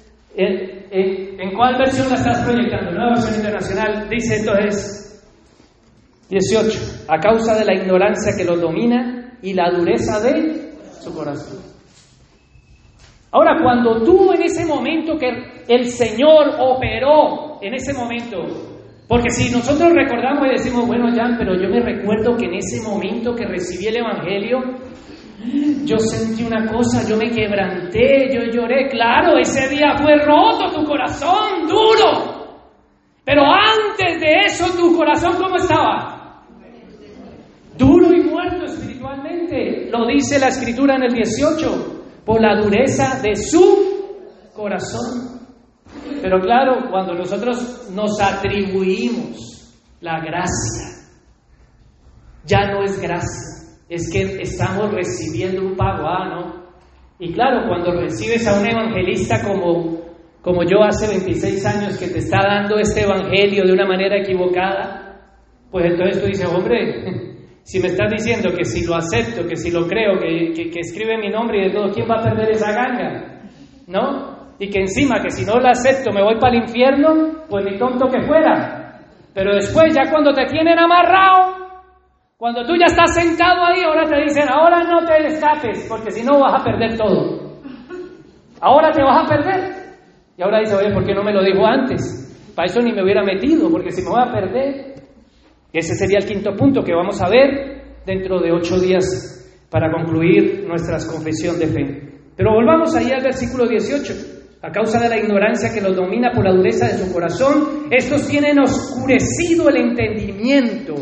¿En 0.92 1.54
cuál 1.54 1.78
versión 1.78 2.08
la 2.08 2.16
estás 2.16 2.42
proyectando? 2.44 2.90
Nueva 2.90 3.10
versión 3.10 3.36
internacional. 3.36 4.08
Dice 4.08 4.38
entonces, 4.38 4.99
18. 6.30 7.06
A 7.08 7.18
causa 7.18 7.58
de 7.58 7.64
la 7.64 7.74
ignorancia 7.74 8.32
que 8.36 8.44
lo 8.44 8.56
domina 8.56 9.38
y 9.42 9.52
la 9.52 9.70
dureza 9.70 10.20
de 10.20 10.74
su 11.00 11.12
corazón. 11.12 11.58
Ahora, 13.32 13.60
cuando 13.62 14.02
tú 14.02 14.32
en 14.32 14.42
ese 14.42 14.64
momento 14.64 15.16
que 15.16 15.28
el 15.68 15.86
Señor 15.86 16.56
operó, 16.58 17.58
en 17.60 17.74
ese 17.74 17.92
momento, 17.92 18.38
porque 19.08 19.30
si 19.30 19.52
nosotros 19.52 19.92
recordamos 19.92 20.46
y 20.46 20.50
decimos, 20.50 20.86
bueno, 20.86 21.06
Jan, 21.14 21.36
pero 21.36 21.54
yo 21.60 21.68
me 21.68 21.80
recuerdo 21.80 22.36
que 22.36 22.46
en 22.46 22.54
ese 22.54 22.80
momento 22.82 23.34
que 23.34 23.46
recibí 23.46 23.86
el 23.86 23.98
Evangelio, 23.98 24.58
yo 25.84 25.98
sentí 25.98 26.44
una 26.44 26.66
cosa, 26.66 27.08
yo 27.08 27.16
me 27.16 27.30
quebranté, 27.30 28.28
yo 28.32 28.40
lloré, 28.52 28.88
claro, 28.88 29.38
ese 29.38 29.68
día 29.68 29.94
fue 29.96 30.16
roto 30.16 30.72
tu 30.74 30.84
corazón, 30.84 31.66
duro. 31.66 32.40
Pero 33.24 33.42
antes 33.44 34.20
de 34.20 34.40
eso, 34.46 34.66
tu 34.76 34.96
corazón, 34.96 35.36
¿cómo 35.40 35.56
estaba? 35.56 36.19
Espiritualmente. 39.00 39.90
Lo 39.90 40.06
dice 40.06 40.38
la 40.38 40.48
escritura 40.48 40.96
en 40.96 41.04
el 41.04 41.12
18, 41.14 42.22
por 42.24 42.40
la 42.40 42.60
dureza 42.60 43.20
de 43.22 43.34
su 43.34 44.50
corazón. 44.54 45.40
Pero 46.22 46.40
claro, 46.40 46.88
cuando 46.90 47.14
nosotros 47.14 47.90
nos 47.92 48.20
atribuimos 48.20 49.74
la 50.00 50.20
gracia, 50.20 50.86
ya 52.44 52.72
no 52.72 52.82
es 52.82 53.00
gracia, 53.00 53.76
es 53.88 54.10
que 54.12 54.40
estamos 54.42 54.92
recibiendo 54.92 55.62
un 55.62 55.76
pago, 55.76 56.06
ah, 56.06 56.28
¿no? 56.28 56.60
Y 57.18 57.32
claro, 57.32 57.66
cuando 57.68 58.00
recibes 58.00 58.46
a 58.46 58.58
un 58.58 58.66
evangelista 58.66 59.42
como, 59.42 60.00
como 60.40 60.62
yo 60.62 60.82
hace 60.82 61.06
26 61.08 61.66
años 61.66 61.98
que 61.98 62.08
te 62.08 62.18
está 62.18 62.38
dando 62.42 62.78
este 62.78 63.02
evangelio 63.02 63.64
de 63.64 63.72
una 63.72 63.86
manera 63.86 64.18
equivocada, 64.18 65.20
pues 65.70 65.84
entonces 65.86 66.22
tú 66.22 66.28
dices, 66.28 66.46
hombre, 66.46 67.30
si 67.62 67.78
me 67.80 67.88
estás 67.88 68.10
diciendo 68.10 68.50
que 68.56 68.64
si 68.64 68.86
lo 68.86 68.94
acepto, 68.94 69.46
que 69.46 69.56
si 69.56 69.70
lo 69.70 69.86
creo, 69.86 70.18
que, 70.18 70.70
escribe 70.80 71.18
mi 71.18 71.28
nombre 71.28 71.58
y 71.58 71.68
de 71.68 71.74
todo, 71.74 71.92
¿quién 71.92 72.08
va 72.08 72.16
a 72.16 72.22
perder 72.22 72.50
esa 72.50 72.72
ganga? 72.72 73.42
¿No? 73.86 74.54
Y 74.58 74.68
que 74.68 74.80
encima 74.80 75.22
que 75.22 75.30
si 75.30 75.44
no 75.44 75.58
lo 75.58 75.68
acepto 75.68 76.12
me 76.12 76.22
voy 76.22 76.38
para 76.38 76.56
el 76.56 76.62
infierno, 76.62 77.44
pues 77.48 77.64
ni 77.64 77.78
tonto 77.78 78.08
que 78.08 78.20
fuera. 78.22 79.00
Pero 79.32 79.54
después, 79.54 79.94
ya 79.94 80.10
cuando 80.10 80.32
te 80.32 80.46
tienen 80.46 80.78
amarrado, 80.78 81.60
cuando 82.36 82.64
tú 82.64 82.74
ya 82.74 82.86
estás 82.86 83.14
sentado 83.14 83.64
ahí, 83.64 83.82
ahora 83.82 84.06
te 84.06 84.20
dicen, 84.22 84.48
ahora 84.50 84.82
no 84.82 85.04
te 85.04 85.26
escapes, 85.26 85.86
porque 85.88 86.10
si 86.10 86.24
no 86.24 86.40
vas 86.40 86.60
a 86.60 86.64
perder 86.64 86.96
todo. 86.96 87.60
Ahora 88.60 88.90
te 88.90 89.02
vas 89.02 89.24
a 89.24 89.28
perder. 89.28 89.80
Y 90.36 90.42
ahora 90.42 90.60
dice, 90.60 90.74
oye, 90.74 90.92
¿por 90.92 91.04
qué 91.04 91.14
no 91.14 91.22
me 91.22 91.32
lo 91.32 91.42
dijo 91.42 91.64
antes? 91.66 92.52
Para 92.56 92.66
eso 92.66 92.80
ni 92.80 92.92
me 92.92 93.02
hubiera 93.02 93.22
metido, 93.22 93.70
porque 93.70 93.90
si 93.90 94.02
me 94.02 94.10
voy 94.10 94.22
a 94.22 94.32
perder, 94.32 94.89
ese 95.72 95.94
sería 95.94 96.18
el 96.18 96.26
quinto 96.26 96.56
punto 96.56 96.82
que 96.82 96.94
vamos 96.94 97.20
a 97.22 97.28
ver 97.28 98.00
dentro 98.04 98.40
de 98.40 98.52
ocho 98.52 98.78
días 98.78 99.36
para 99.70 99.90
concluir 99.92 100.64
nuestra 100.66 100.98
confesión 101.06 101.58
de 101.58 101.66
fe. 101.66 102.10
Pero 102.36 102.52
volvamos 102.52 102.94
ahí 102.96 103.10
al 103.12 103.22
versículo 103.22 103.68
18. 103.68 104.12
A 104.62 104.70
causa 104.70 105.00
de 105.00 105.08
la 105.08 105.18
ignorancia 105.18 105.72
que 105.72 105.80
los 105.80 105.96
domina 105.96 106.32
por 106.32 106.44
la 106.44 106.52
dureza 106.52 106.86
de 106.86 106.98
su 106.98 107.12
corazón, 107.12 107.86
estos 107.90 108.26
tienen 108.28 108.58
oscurecido 108.58 109.68
el 109.68 109.76
entendimiento 109.76 110.94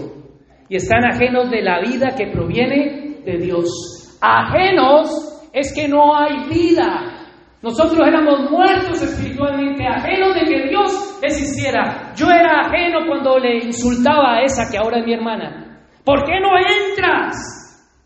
y 0.69 0.77
están 0.77 1.05
ajenos 1.05 1.51
de 1.51 1.63
la 1.63 1.81
vida 1.81 2.15
que 2.17 2.29
proviene 2.29 3.21
de 3.25 3.39
Dios. 3.39 4.19
Ajenos 4.21 5.49
es 5.53 5.73
que 5.75 5.89
no 5.89 6.17
hay 6.17 6.49
vida, 6.49 7.18
nosotros 7.63 8.07
éramos 8.07 8.51
muertos 8.51 9.03
espiritualmente, 9.03 9.85
ajenos 9.87 10.35
de 10.35 10.41
que 10.45 10.69
Dios 10.69 11.19
existiera. 11.23 12.13
Yo 12.15 12.31
era 12.31 12.61
ajeno 12.61 13.01
cuando 13.07 13.39
le 13.39 13.65
insultaba 13.65 14.37
a 14.37 14.43
esa 14.43 14.71
que 14.71 14.79
ahora 14.79 14.99
es 15.01 15.07
mi 15.07 15.15
hermana. 15.15 15.81
¿Por 16.05 16.25
qué 16.25 16.39
no 16.41 16.51
entras? 16.57 17.35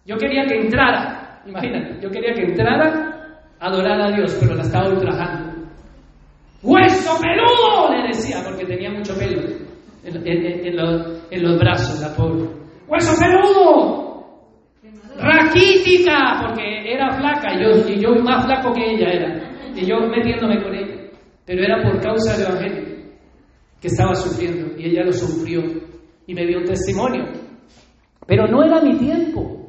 Yo 0.07 0.17
quería 0.17 0.45
que 0.47 0.57
entrara, 0.57 1.43
imagínate, 1.47 2.01
yo 2.03 2.11
quería 2.11 2.35
que 2.35 2.43
entrara 2.43 3.39
a 3.61 3.67
adorar 3.67 4.01
a 4.01 4.11
Dios, 4.11 4.37
pero 4.41 4.55
la 4.55 4.63
estaba 4.63 4.89
ultrajando. 4.89 5.53
¡Hueso 6.63 7.21
peludo! 7.21 7.93
le 7.95 8.09
decía, 8.09 8.39
porque 8.45 8.65
tenía 8.65 8.91
mucho 8.91 9.15
pelo 9.17 9.43
en, 10.05 10.77
los, 10.77 11.23
en 11.31 11.43
los 11.43 11.59
brazos, 11.59 12.01
la 12.01 12.15
pobre. 12.17 12.49
¡Hueso 12.89 13.13
peludo! 13.21 14.12
Raquítica, 15.19 16.43
porque 16.43 16.93
era 16.93 17.13
flaca, 17.13 17.55
y 17.55 17.63
yo, 17.63 17.89
y 17.89 18.01
yo 18.01 18.23
más 18.23 18.45
flaco 18.47 18.73
que 18.73 18.95
ella 18.95 19.11
era, 19.11 19.73
y 19.75 19.87
yo 19.87 20.01
metiéndome 20.09 20.63
con 20.63 20.75
ella, 20.75 21.11
pero 21.45 21.63
era 21.63 21.83
por 21.83 22.01
causa 22.01 22.37
del 22.37 22.47
Evangelio 22.47 22.93
que 23.81 23.89
estaba 23.89 24.15
sufriendo, 24.15 24.79
y 24.79 24.87
ella 24.87 25.05
lo 25.05 25.13
sufrió, 25.13 25.63
y 26.27 26.35
me 26.35 26.47
dio 26.47 26.59
un 26.59 26.65
testimonio, 26.65 27.25
pero 28.27 28.47
no 28.47 28.63
era 28.63 28.81
mi 28.81 28.97
tiempo. 28.97 29.63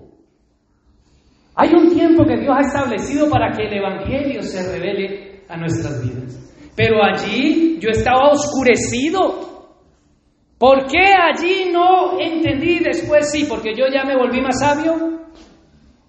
Hay 1.55 1.69
un 1.73 1.93
tiempo 1.93 2.25
que 2.25 2.37
Dios 2.37 2.55
ha 2.55 2.61
establecido 2.61 3.29
para 3.29 3.51
que 3.51 3.67
el 3.67 3.73
Evangelio 3.73 4.41
se 4.41 4.71
revele 4.71 5.43
a 5.47 5.57
nuestras 5.57 6.01
vidas. 6.01 6.39
Pero 6.75 7.03
allí 7.03 7.77
yo 7.79 7.89
estaba 7.89 8.31
oscurecido. 8.31 9.69
¿Por 10.57 10.87
qué 10.87 11.13
allí 11.13 11.71
no 11.71 12.19
entendí 12.19 12.79
después 12.79 13.31
sí? 13.31 13.45
Porque 13.47 13.73
yo 13.75 13.85
ya 13.93 14.03
me 14.03 14.15
volví 14.15 14.41
más 14.41 14.59
sabio. 14.59 15.12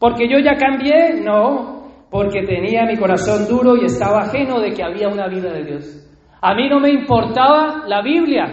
Porque 0.05 0.29
yo 0.29 0.39
ya 0.39 0.55
cambié. 0.57 1.19
No, 1.23 1.89
porque 2.11 2.43
tenía 2.43 2.85
mi 2.85 2.95
corazón 2.95 3.49
duro 3.49 3.75
y 3.75 3.87
estaba 3.87 4.25
ajeno 4.25 4.61
de 4.61 4.71
que 4.75 4.85
había 4.85 5.09
una 5.09 5.29
vida 5.29 5.51
de 5.51 5.65
Dios. 5.65 6.07
A 6.43 6.55
mí 6.55 6.69
no 6.69 6.79
me 6.79 6.91
importaba 6.91 7.85
la 7.87 8.03
Biblia. 8.03 8.45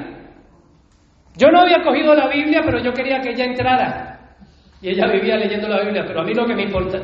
Yo 1.35 1.49
no 1.51 1.59
había 1.59 1.83
cogido 1.83 2.15
la 2.15 2.29
Biblia, 2.29 2.61
pero 2.63 2.81
yo 2.81 2.93
quería 2.93 3.19
que 3.19 3.31
ella 3.31 3.43
entrara. 3.43 4.37
Y 4.81 4.91
ella 4.91 5.11
vivía 5.11 5.35
leyendo 5.35 5.67
la 5.67 5.83
Biblia, 5.83 6.05
pero 6.07 6.21
a 6.21 6.23
mí 6.23 6.33
lo 6.33 6.45
que 6.45 6.55
me 6.55 6.63
importa. 6.63 6.99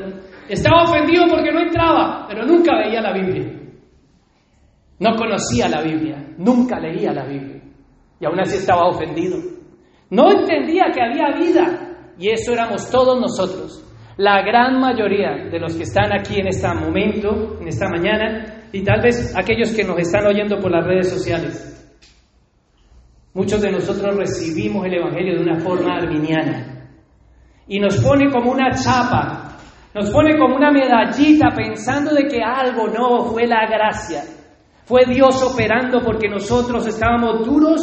Estaba 0.47 0.83
ofendido 0.83 1.25
porque 1.29 1.51
no 1.51 1.59
entraba, 1.59 2.25
pero 2.29 2.45
nunca 2.45 2.77
veía 2.77 3.01
la 3.01 3.11
Biblia. 3.11 3.51
No 4.99 5.13
conocía 5.17 5.67
la 5.67 5.81
Biblia, 5.81 6.25
nunca 6.37 6.79
leía 6.79 7.11
la 7.11 7.25
Biblia. 7.25 7.61
Y 8.17 8.25
aún 8.25 8.39
así 8.39 8.55
estaba 8.55 8.87
ofendido. 8.87 9.39
No 10.09 10.31
entendía 10.31 10.85
que 10.93 11.01
había 11.01 11.35
vida. 11.37 11.97
Y 12.17 12.29
eso 12.29 12.53
éramos 12.53 12.89
todos 12.89 13.19
nosotros. 13.19 13.83
La 14.17 14.41
gran 14.41 14.79
mayoría 14.79 15.47
de 15.51 15.59
los 15.59 15.75
que 15.75 15.83
están 15.83 16.11
aquí 16.11 16.39
en 16.39 16.47
este 16.47 16.67
momento, 16.73 17.59
en 17.61 17.67
esta 17.67 17.87
mañana, 17.87 18.63
y 18.71 18.83
tal 18.83 19.01
vez 19.01 19.35
aquellos 19.37 19.71
que 19.73 19.83
nos 19.83 19.99
están 19.99 20.25
oyendo 20.25 20.59
por 20.59 20.71
las 20.71 20.85
redes 20.85 21.09
sociales. 21.09 21.73
Muchos 23.35 23.61
de 23.61 23.71
nosotros 23.71 24.15
recibimos 24.15 24.85
el 24.87 24.95
Evangelio 24.95 25.35
de 25.35 25.43
una 25.43 25.59
forma 25.59 25.95
arminiana 25.95 26.89
y 27.67 27.79
nos 27.79 27.97
pone 28.01 28.31
como 28.31 28.51
una 28.51 28.71
chapa, 28.71 29.57
nos 29.93 30.09
pone 30.09 30.35
como 30.39 30.55
una 30.55 30.71
medallita 30.71 31.49
pensando 31.55 32.15
de 32.15 32.25
que 32.25 32.41
algo 32.41 32.87
no 32.87 33.25
fue 33.25 33.45
la 33.45 33.67
gracia, 33.67 34.23
fue 34.85 35.05
Dios 35.05 35.43
operando 35.43 36.01
porque 36.03 36.27
nosotros 36.27 36.87
estábamos 36.87 37.45
duros 37.45 37.81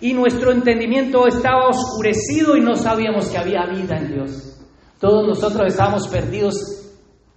y 0.00 0.12
nuestro 0.12 0.52
entendimiento 0.52 1.26
estaba 1.26 1.66
oscurecido 1.66 2.56
y 2.56 2.60
no 2.60 2.76
sabíamos 2.76 3.28
que 3.28 3.38
había 3.38 3.66
vida 3.66 3.96
en 3.96 4.12
Dios. 4.12 4.61
Todos 5.02 5.26
nosotros 5.26 5.66
estábamos 5.66 6.06
perdidos 6.06 6.54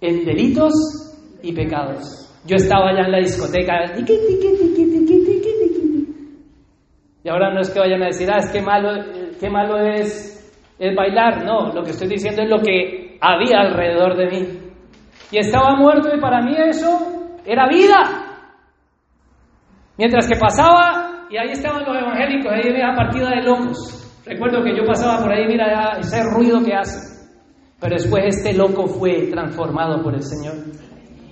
en 0.00 0.24
delitos 0.24 0.72
y 1.42 1.52
pecados. 1.52 2.32
Yo 2.46 2.54
estaba 2.54 2.90
allá 2.90 3.06
en 3.06 3.10
la 3.10 3.18
discoteca, 3.18 3.74
y 7.24 7.28
ahora 7.28 7.52
no 7.52 7.60
es 7.60 7.70
que 7.70 7.80
vayan 7.80 8.04
a 8.04 8.06
decir, 8.06 8.30
ah, 8.30 8.38
es 8.38 8.52
que 8.52 8.62
malo, 8.62 8.90
qué 9.40 9.50
malo 9.50 9.78
es, 9.78 10.48
es 10.78 10.94
bailar. 10.94 11.44
No, 11.44 11.72
lo 11.72 11.82
que 11.82 11.90
estoy 11.90 12.06
diciendo 12.06 12.42
es 12.42 12.48
lo 12.48 12.60
que 12.60 13.18
había 13.20 13.62
alrededor 13.62 14.16
de 14.16 14.26
mí. 14.26 14.46
Y 15.32 15.38
estaba 15.38 15.74
muerto 15.74 16.08
y 16.16 16.20
para 16.20 16.40
mí 16.42 16.54
eso 16.56 17.32
era 17.44 17.66
vida. 17.66 18.46
Mientras 19.98 20.28
que 20.28 20.38
pasaba, 20.38 21.26
y 21.28 21.36
ahí 21.36 21.50
estaban 21.50 21.84
los 21.84 21.96
evangélicos, 21.96 22.52
ahí 22.52 22.70
había 22.70 22.94
partida 22.94 23.30
de 23.30 23.42
locos. 23.42 24.22
Recuerdo 24.24 24.62
que 24.62 24.76
yo 24.76 24.84
pasaba 24.86 25.20
por 25.20 25.32
ahí, 25.32 25.48
mira 25.48 25.98
ese 25.98 26.22
ruido 26.32 26.62
que 26.64 26.72
hace. 26.72 27.15
Pero 27.80 27.94
después 27.94 28.24
este 28.36 28.54
loco 28.54 28.86
fue 28.86 29.28
transformado 29.30 30.02
por 30.02 30.14
el 30.14 30.22
Señor. 30.22 30.54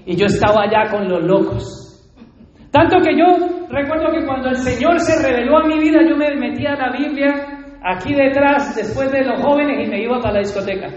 Y 0.05 0.17
yo 0.17 0.27
estaba 0.27 0.63
allá 0.63 0.91
con 0.91 1.09
los 1.09 1.25
locos. 1.25 1.85
Tanto 2.71 2.97
que 2.99 3.17
yo 3.17 3.67
recuerdo 3.71 4.13
que 4.13 4.27
cuando 4.27 4.49
el 4.49 4.57
Señor 4.57 5.01
se 5.01 5.23
reveló 5.27 5.59
a 5.59 5.67
mi 5.67 5.79
vida, 5.79 6.01
yo 6.09 6.17
me 6.17 6.35
metía 6.37 6.73
a 6.75 6.89
la 6.89 6.93
Biblia 6.93 7.55
aquí 7.83 8.15
detrás, 8.15 8.75
después 8.75 9.11
de 9.13 9.25
los 9.25 9.41
jóvenes, 9.41 9.87
y 9.87 9.91
me 9.91 10.03
iba 10.03 10.19
para 10.19 10.35
la 10.35 10.41
discoteca. 10.41 10.89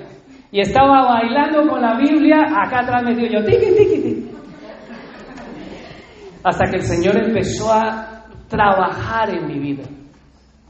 Y 0.51 0.61
estaba 0.61 1.03
bailando 1.07 1.67
con 1.69 1.81
la 1.81 1.97
Biblia, 1.97 2.37
acá 2.65 2.79
atrás 2.79 3.03
me 3.03 3.13
dio 3.13 3.27
yo, 3.27 3.45
tiqui, 3.45 3.75
tiqui, 3.75 4.01
tiqui. 4.01 4.31
Hasta 6.43 6.69
que 6.69 6.77
el 6.77 6.83
Señor 6.83 7.17
empezó 7.17 7.71
a 7.71 8.25
trabajar 8.47 9.29
en 9.29 9.47
mi 9.47 9.59
vida. 9.59 9.83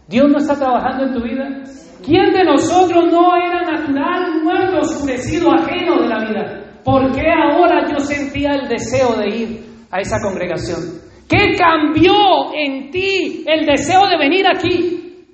¿Dios 0.07 0.29
no 0.29 0.37
está 0.37 0.55
trabajando 0.55 1.05
en 1.05 1.13
tu 1.13 1.23
vida? 1.23 1.63
¿Quién 2.03 2.33
de 2.33 2.43
nosotros 2.43 3.11
no 3.11 3.35
era 3.35 3.61
natural, 3.63 4.43
muerto, 4.43 4.79
oscurecido, 4.79 5.51
ajeno 5.51 6.01
de 6.01 6.07
la 6.07 6.25
vida? 6.25 6.81
¿Por 6.83 7.11
qué 7.11 7.25
ahora 7.29 7.85
yo 7.91 7.99
sentía 7.99 8.51
el 8.51 8.69
deseo 8.69 9.15
de 9.17 9.27
ir? 9.27 9.67
a 9.91 9.99
esa 9.99 10.17
congregación? 10.21 11.01
¿Qué 11.27 11.55
cambió 11.57 12.53
en 12.53 12.89
ti 12.89 13.45
el 13.47 13.65
deseo 13.65 14.07
de 14.07 14.17
venir 14.17 14.45
aquí? 14.47 15.25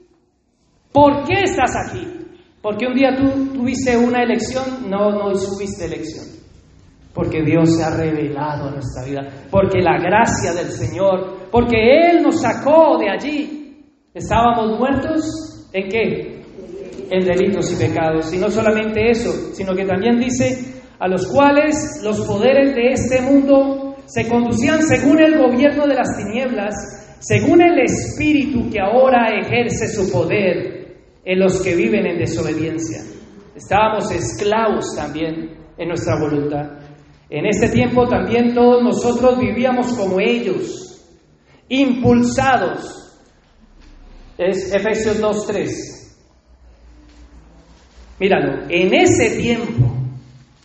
¿Por 0.91 1.23
qué 1.23 1.43
estás 1.43 1.71
aquí? 1.87 2.07
Porque 2.61 2.87
un 2.87 2.95
día 2.95 3.15
tú 3.15 3.53
tuviste 3.53 3.97
una 3.97 4.23
elección, 4.23 4.89
no, 4.89 5.11
no 5.11 5.35
subiste 5.35 5.85
elección. 5.85 6.25
Porque 7.13 7.43
Dios 7.43 7.75
se 7.75 7.83
ha 7.83 7.95
revelado 7.95 8.69
en 8.69 8.75
nuestra 8.75 9.03
vida. 9.05 9.47
Porque 9.51 9.81
la 9.81 9.99
gracia 9.99 10.53
del 10.53 10.71
Señor, 10.71 11.49
porque 11.51 11.77
Él 11.77 12.23
nos 12.23 12.41
sacó 12.41 12.97
de 12.97 13.09
allí. 13.09 13.62
Estábamos 14.13 14.77
muertos 14.77 15.69
en 15.73 15.89
qué? 15.89 16.43
En 17.09 17.25
delitos 17.25 17.71
y 17.73 17.87
pecados. 17.87 18.33
Y 18.33 18.37
no 18.37 18.49
solamente 18.49 19.09
eso, 19.09 19.31
sino 19.53 19.73
que 19.75 19.85
también 19.85 20.19
dice, 20.19 20.81
a 20.99 21.07
los 21.07 21.27
cuales 21.27 21.99
los 22.03 22.21
poderes 22.21 22.75
de 22.75 22.91
este 22.91 23.21
mundo 23.21 23.95
se 24.05 24.27
conducían 24.27 24.83
según 24.83 25.19
el 25.19 25.37
gobierno 25.37 25.87
de 25.87 25.95
las 25.95 26.15
tinieblas, 26.15 26.75
según 27.19 27.61
el 27.61 27.79
espíritu 27.79 28.69
que 28.69 28.79
ahora 28.79 29.29
ejerce 29.41 29.87
su 29.87 30.11
poder 30.11 30.97
en 31.25 31.39
los 31.39 31.61
que 31.61 31.75
viven 31.75 32.05
en 32.05 32.19
desobediencia. 32.19 33.01
Estábamos 33.55 34.11
esclavos 34.11 34.95
también 34.95 35.57
en 35.77 35.87
nuestra 35.87 36.19
voluntad. 36.19 36.79
En 37.29 37.45
ese 37.47 37.69
tiempo 37.69 38.07
también 38.07 38.53
todos 38.53 38.83
nosotros 38.83 39.39
vivíamos 39.39 39.93
como 39.93 40.19
ellos, 40.19 41.03
impulsados. 41.67 43.12
Es 44.37 44.73
Efesios 44.73 45.21
2.3. 45.21 45.69
Míralo, 48.19 48.63
en 48.69 48.93
ese 48.93 49.37
tiempo, 49.37 49.91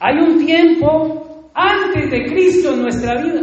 hay 0.01 0.17
un 0.19 0.45
tiempo 0.45 1.51
antes 1.55 2.11
de 2.11 2.25
Cristo 2.27 2.75
en 2.75 2.83
nuestra 2.83 3.21
vida. 3.23 3.41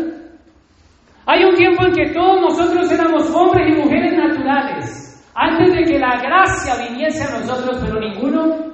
Hay 1.26 1.44
un 1.44 1.56
tiempo 1.56 1.86
en 1.86 1.94
que 1.94 2.14
todos 2.14 2.40
nosotros 2.42 2.92
éramos 2.92 3.30
hombres 3.32 3.68
y 3.70 3.82
mujeres 3.82 4.14
naturales, 4.14 5.24
antes 5.34 5.74
de 5.74 5.84
que 5.84 6.00
la 6.00 6.22
gracia 6.22 6.76
viniese 6.88 7.24
a 7.24 7.40
nosotros, 7.40 7.78
pero 7.82 8.00
ninguno 8.00 8.66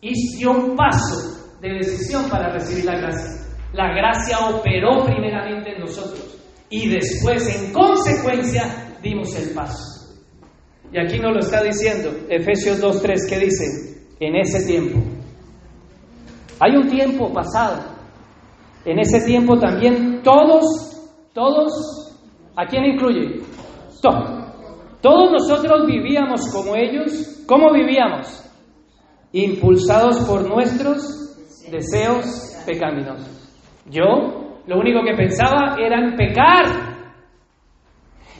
hizo 0.00 0.50
un 0.50 0.76
paso 0.76 1.58
de 1.60 1.74
decisión 1.74 2.30
para 2.30 2.52
recibir 2.52 2.84
la 2.84 2.96
gracia. 2.96 3.46
La 3.72 3.92
gracia 3.92 4.38
operó 4.48 5.04
primeramente 5.04 5.74
en 5.74 5.80
nosotros 5.80 6.38
y 6.70 6.88
después, 6.88 7.46
en 7.54 7.72
consecuencia, 7.72 8.64
dimos 9.02 9.34
el 9.36 9.52
paso. 9.54 9.99
Y 10.92 10.98
aquí 10.98 11.18
nos 11.18 11.32
lo 11.32 11.38
está 11.40 11.62
diciendo 11.62 12.10
Efesios 12.28 12.82
2.3, 12.82 13.28
que 13.28 13.38
dice, 13.38 13.64
en 14.18 14.36
ese 14.36 14.66
tiempo. 14.66 14.98
Hay 16.60 16.76
un 16.76 16.88
tiempo 16.88 17.32
pasado 17.32 18.00
en 18.84 18.98
ese 18.98 19.20
tiempo 19.20 19.58
también 19.58 20.22
todos, 20.22 20.64
todos, 21.34 22.18
¿a 22.56 22.66
quién 22.66 22.84
incluye? 22.84 23.42
Todos. 24.00 24.40
Todos 25.02 25.32
nosotros 25.32 25.86
vivíamos 25.86 26.40
como 26.52 26.74
ellos. 26.76 27.42
¿Cómo 27.46 27.72
vivíamos? 27.72 28.42
Impulsados 29.32 30.20
por 30.26 30.48
nuestros 30.48 31.02
deseos 31.70 32.56
pecaminosos. 32.66 33.52
Yo 33.90 34.60
lo 34.66 34.78
único 34.78 35.00
que 35.04 35.14
pensaba 35.14 35.76
era 35.78 36.00
en 36.00 36.16
pecar. 36.16 36.89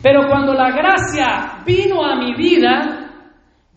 Pero 0.02 0.26
cuando 0.28 0.54
la 0.54 0.70
gracia 0.70 1.62
vino 1.66 2.02
a 2.02 2.16
mi 2.16 2.34
vida, 2.34 3.00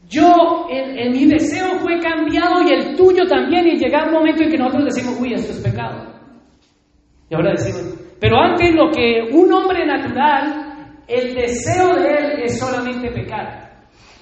yo, 0.07 0.67
en, 0.69 1.11
mi 1.11 1.25
deseo 1.25 1.79
fue 1.79 1.99
cambiado 1.99 2.61
y 2.61 2.73
el 2.73 2.95
tuyo 2.95 3.25
también, 3.27 3.67
y 3.67 3.77
llega 3.77 4.05
un 4.05 4.13
momento 4.13 4.43
en 4.43 4.51
que 4.51 4.57
nosotros 4.57 4.85
decimos, 4.85 5.19
uy, 5.19 5.33
esto 5.33 5.51
es 5.51 5.59
pecado. 5.59 6.05
Y 7.29 7.35
ahora 7.35 7.51
decimos, 7.51 7.99
pero 8.19 8.37
antes 8.37 8.73
lo 8.73 8.89
que 8.91 9.29
un 9.33 9.51
hombre 9.51 9.85
natural, 9.85 11.01
el 11.07 11.33
deseo 11.33 11.95
de 11.95 12.09
él 12.09 12.43
es 12.43 12.59
solamente 12.59 13.11
pecar. 13.11 13.63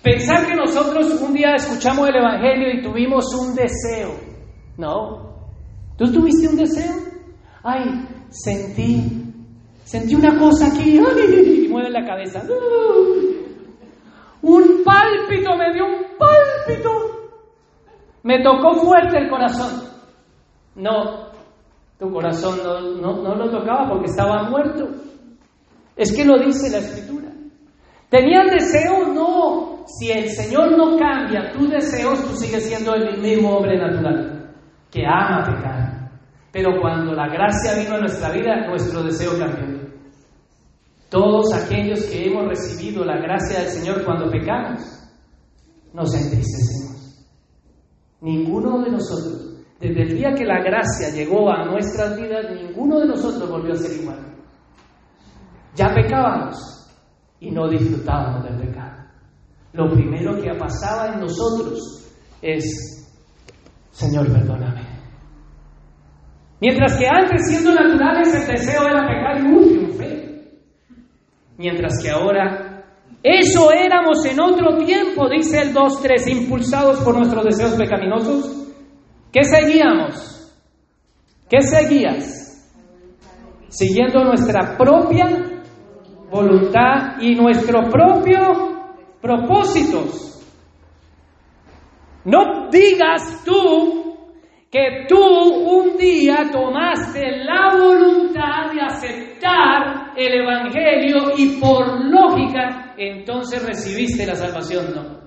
Pensar 0.02 0.47
que 0.47 0.56
nosotros 0.56 1.22
un 1.22 1.34
día 1.34 1.54
escuchamos 1.56 2.10
el 2.10 2.16
Evangelio 2.16 2.74
y 2.74 2.82
tuvimos 2.82 3.26
un 3.36 3.54
deseo. 3.54 4.16
No. 4.78 5.32
¿Tú 5.97 6.12
tuviste 6.12 6.47
un 6.47 6.58
deseo? 6.58 6.95
Ay, 7.64 8.08
sentí, 8.30 9.24
sentí 9.84 10.16
una 10.16 10.39
cosa 10.39 10.68
aquí, 10.68 10.97
ay, 10.97 11.61
mueve 11.72 11.89
la 11.89 12.05
cabeza. 12.05 12.43
un 14.41 14.84
pálpito, 14.84 15.55
me 15.57 15.74
dio 15.74 15.86
un 15.86 16.17
pálpito. 16.17 16.91
Me 18.24 18.43
tocó 18.43 18.74
fuerte 18.76 19.17
el 19.17 19.30
corazón. 19.30 19.89
No, 20.76 21.32
tu 21.99 22.11
corazón 22.11 22.59
no, 22.63 23.22
no, 23.22 23.36
lo 23.36 23.49
tocaba 23.49 23.89
porque 23.89 24.05
estaba 24.05 24.49
muerto. 24.49 24.88
Es 25.95 26.15
que 26.15 26.26
lo 26.26 26.38
dice 26.39 26.69
la 26.72 26.80
escritura. 26.80 27.30
¿Tenía 28.09 28.41
el 28.41 28.49
deseo? 28.49 29.07
No. 29.13 29.86
Si 29.88 30.11
el 30.11 30.30
Señor 30.30 30.78
no 30.78 30.97
cambia 30.97 31.51
tus 31.51 31.69
deseos, 31.69 32.22
tú 32.28 32.36
sigues 32.36 32.67
siendo 32.67 32.93
el 32.93 33.19
mismo 33.19 33.57
hombre 33.57 33.78
natural, 33.78 34.53
que 34.91 35.05
ama 35.05 35.43
pecar. 35.43 36.11
Pero 36.51 36.80
cuando 36.80 37.13
la 37.13 37.28
gracia 37.28 37.74
vino 37.82 37.95
a 37.95 37.99
nuestra 37.99 38.32
vida, 38.32 38.67
nuestro 38.67 39.03
deseo 39.03 39.32
cambió. 39.38 39.81
Todos 41.12 41.53
aquellos 41.53 42.05
que 42.05 42.26
hemos 42.26 42.47
recibido 42.47 43.03
la 43.03 43.18
gracia 43.18 43.59
del 43.59 43.68
Señor 43.68 44.05
cuando 44.05 44.32
pecamos, 44.32 44.80
nos 45.93 46.16
entristecemos. 46.16 47.28
Ninguno 48.22 48.82
de 48.82 48.91
nosotros, 48.91 49.57
desde 49.78 50.03
el 50.03 50.16
día 50.16 50.34
que 50.34 50.45
la 50.45 50.64
gracia 50.64 51.09
llegó 51.14 51.51
a 51.51 51.66
nuestras 51.66 52.16
vidas, 52.16 52.45
ninguno 52.55 53.01
de 53.01 53.07
nosotros 53.07 53.49
volvió 53.49 53.74
a 53.74 53.76
ser 53.76 54.01
igual. 54.01 54.20
Ya 55.76 55.93
pecábamos 55.93 56.55
y 57.41 57.51
no 57.51 57.68
disfrutábamos 57.68 58.45
del 58.45 58.70
pecado. 58.70 59.03
Lo 59.74 59.91
primero 59.91 60.41
que 60.41 60.53
pasaba 60.57 61.14
en 61.14 61.20
nosotros 61.20 62.09
es, 62.41 63.12
Señor, 63.89 64.32
perdóname. 64.32 64.88
Mientras 66.62 66.97
que 66.97 67.05
antes, 67.05 67.49
siendo 67.49 67.74
naturales, 67.74 68.34
el 68.34 68.47
deseo 68.47 68.84
era 68.84 69.05
pecar 69.05 69.41
y 69.41 69.47
un 69.53 69.64
triunfé. 69.68 70.31
Mientras 71.62 72.01
que 72.01 72.09
ahora, 72.09 72.86
eso 73.22 73.72
éramos 73.72 74.26
en 74.26 74.41
otro 74.41 74.78
tiempo, 74.78 75.30
dice 75.30 75.62
el 75.62 75.76
2.3, 75.76 76.28
impulsados 76.41 77.01
por 77.01 77.16
nuestros 77.16 77.45
deseos 77.45 77.76
pecaminosos. 77.76 78.68
¿Qué 79.32 79.43
seguíamos? 79.43 80.51
¿Qué 81.47 81.62
seguías? 81.62 82.68
Siguiendo 83.70 84.24
nuestra 84.24 84.76
propia 84.76 85.62
voluntad 86.32 87.22
y 87.22 87.36
nuestro 87.36 87.84
propio 87.91 88.39
propósitos. 89.22 90.43
No 92.26 92.70
digas 92.72 93.43
tú 93.45 94.11
que 94.72 95.05
tú 95.09 95.17
un 95.19 95.97
día 95.97 96.49
tomaste 96.49 97.43
la 97.43 97.76
voluntad 97.78 98.72
de 98.74 98.82
aceptar 98.82 100.13
el 100.15 100.41
Evangelio 100.41 101.34
y 101.38 101.59
por 101.59 102.05
lógica 102.05 102.93
entonces 102.97 103.65
recibiste 103.65 104.26
la 104.26 104.36
salvación. 104.36 104.93
No. 104.95 105.19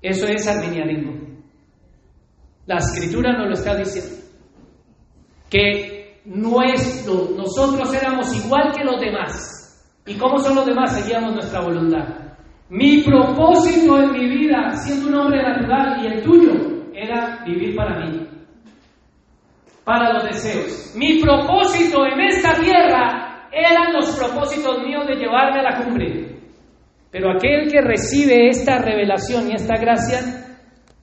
Eso 0.00 0.26
es 0.26 0.46
arminianismo. 0.46 1.12
La 2.66 2.76
escritura 2.76 3.32
nos 3.32 3.48
lo 3.48 3.54
está 3.54 3.74
diciendo. 3.76 4.22
Que 5.50 6.20
nuestro, 6.24 7.30
nosotros 7.36 7.92
éramos 7.94 8.32
igual 8.44 8.72
que 8.76 8.84
los 8.84 9.00
demás. 9.00 9.92
¿Y 10.06 10.14
cómo 10.14 10.38
son 10.38 10.54
los 10.54 10.66
demás? 10.66 10.92
Seguíamos 10.96 11.34
nuestra 11.34 11.60
voluntad. 11.60 12.32
Mi 12.68 13.02
propósito 13.02 14.00
en 14.00 14.12
mi 14.12 14.28
vida, 14.28 14.70
siendo 14.76 15.08
un 15.08 15.14
hombre 15.14 15.42
natural 15.42 16.02
y 16.02 16.06
el 16.06 16.22
tuyo, 16.22 16.52
era 16.94 17.42
vivir 17.44 17.74
para 17.76 17.98
mí, 18.00 18.21
para 19.84 20.12
los 20.12 20.24
deseos. 20.24 20.94
Mi 20.96 21.20
propósito 21.20 22.04
en 22.06 22.20
esta 22.20 22.54
tierra 22.54 23.48
eran 23.52 23.92
los 23.92 24.16
propósitos 24.16 24.82
míos 24.82 25.06
de 25.06 25.16
llevarme 25.16 25.60
a 25.60 25.62
la 25.62 25.84
cumbre. 25.84 26.32
Pero 27.10 27.32
aquel 27.32 27.70
que 27.70 27.80
recibe 27.82 28.48
esta 28.48 28.78
revelación 28.78 29.50
y 29.50 29.54
esta 29.54 29.76
gracia, 29.76 30.20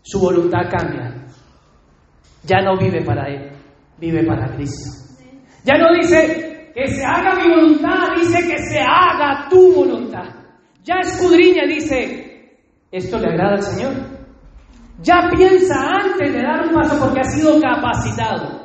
su 0.01 0.19
voluntad 0.19 0.69
cambia. 0.69 1.13
Ya 2.43 2.61
no 2.61 2.77
vive 2.77 3.03
para 3.03 3.27
Él, 3.27 3.51
vive 3.99 4.23
para 4.25 4.55
Cristo. 4.55 5.13
Ya 5.63 5.77
no 5.77 5.93
dice 5.93 6.71
que 6.73 6.87
se 6.87 7.05
haga 7.05 7.35
mi 7.35 7.49
voluntad, 7.49 8.15
dice 8.15 8.39
que 8.47 8.57
se 8.57 8.79
haga 8.79 9.47
tu 9.49 9.73
voluntad. 9.73 10.23
Ya 10.83 10.95
escudriña 11.01 11.67
dice, 11.67 12.57
¿esto 12.91 13.19
le 13.19 13.27
agrada 13.27 13.55
al 13.55 13.61
Señor? 13.61 13.93
Ya 15.01 15.29
piensa 15.29 15.75
antes 15.75 16.33
de 16.33 16.41
dar 16.41 16.67
un 16.67 16.73
paso 16.73 16.99
porque 16.99 17.19
ha 17.19 17.23
sido 17.25 17.59
capacitado. 17.61 18.58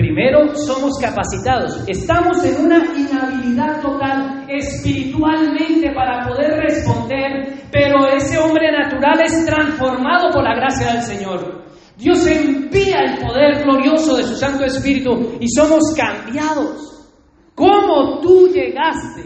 Primero 0.00 0.56
somos 0.56 0.98
capacitados. 0.98 1.84
Estamos 1.86 2.42
en 2.42 2.64
una 2.64 2.78
inhabilidad 2.96 3.82
total 3.82 4.46
espiritualmente 4.48 5.92
para 5.94 6.26
poder 6.26 6.52
responder, 6.58 7.68
pero 7.70 8.06
ese 8.16 8.38
hombre 8.38 8.72
natural 8.72 9.20
es 9.22 9.44
transformado 9.44 10.30
por 10.32 10.42
la 10.42 10.54
gracia 10.54 10.94
del 10.94 11.02
Señor. 11.02 11.64
Dios 11.98 12.26
envía 12.26 13.00
el 13.00 13.18
poder 13.18 13.62
glorioso 13.62 14.16
de 14.16 14.22
su 14.22 14.36
Santo 14.36 14.64
Espíritu 14.64 15.36
y 15.38 15.46
somos 15.50 15.94
cambiados. 15.94 17.12
¿Cómo 17.54 18.20
tú 18.22 18.48
llegaste 18.48 19.20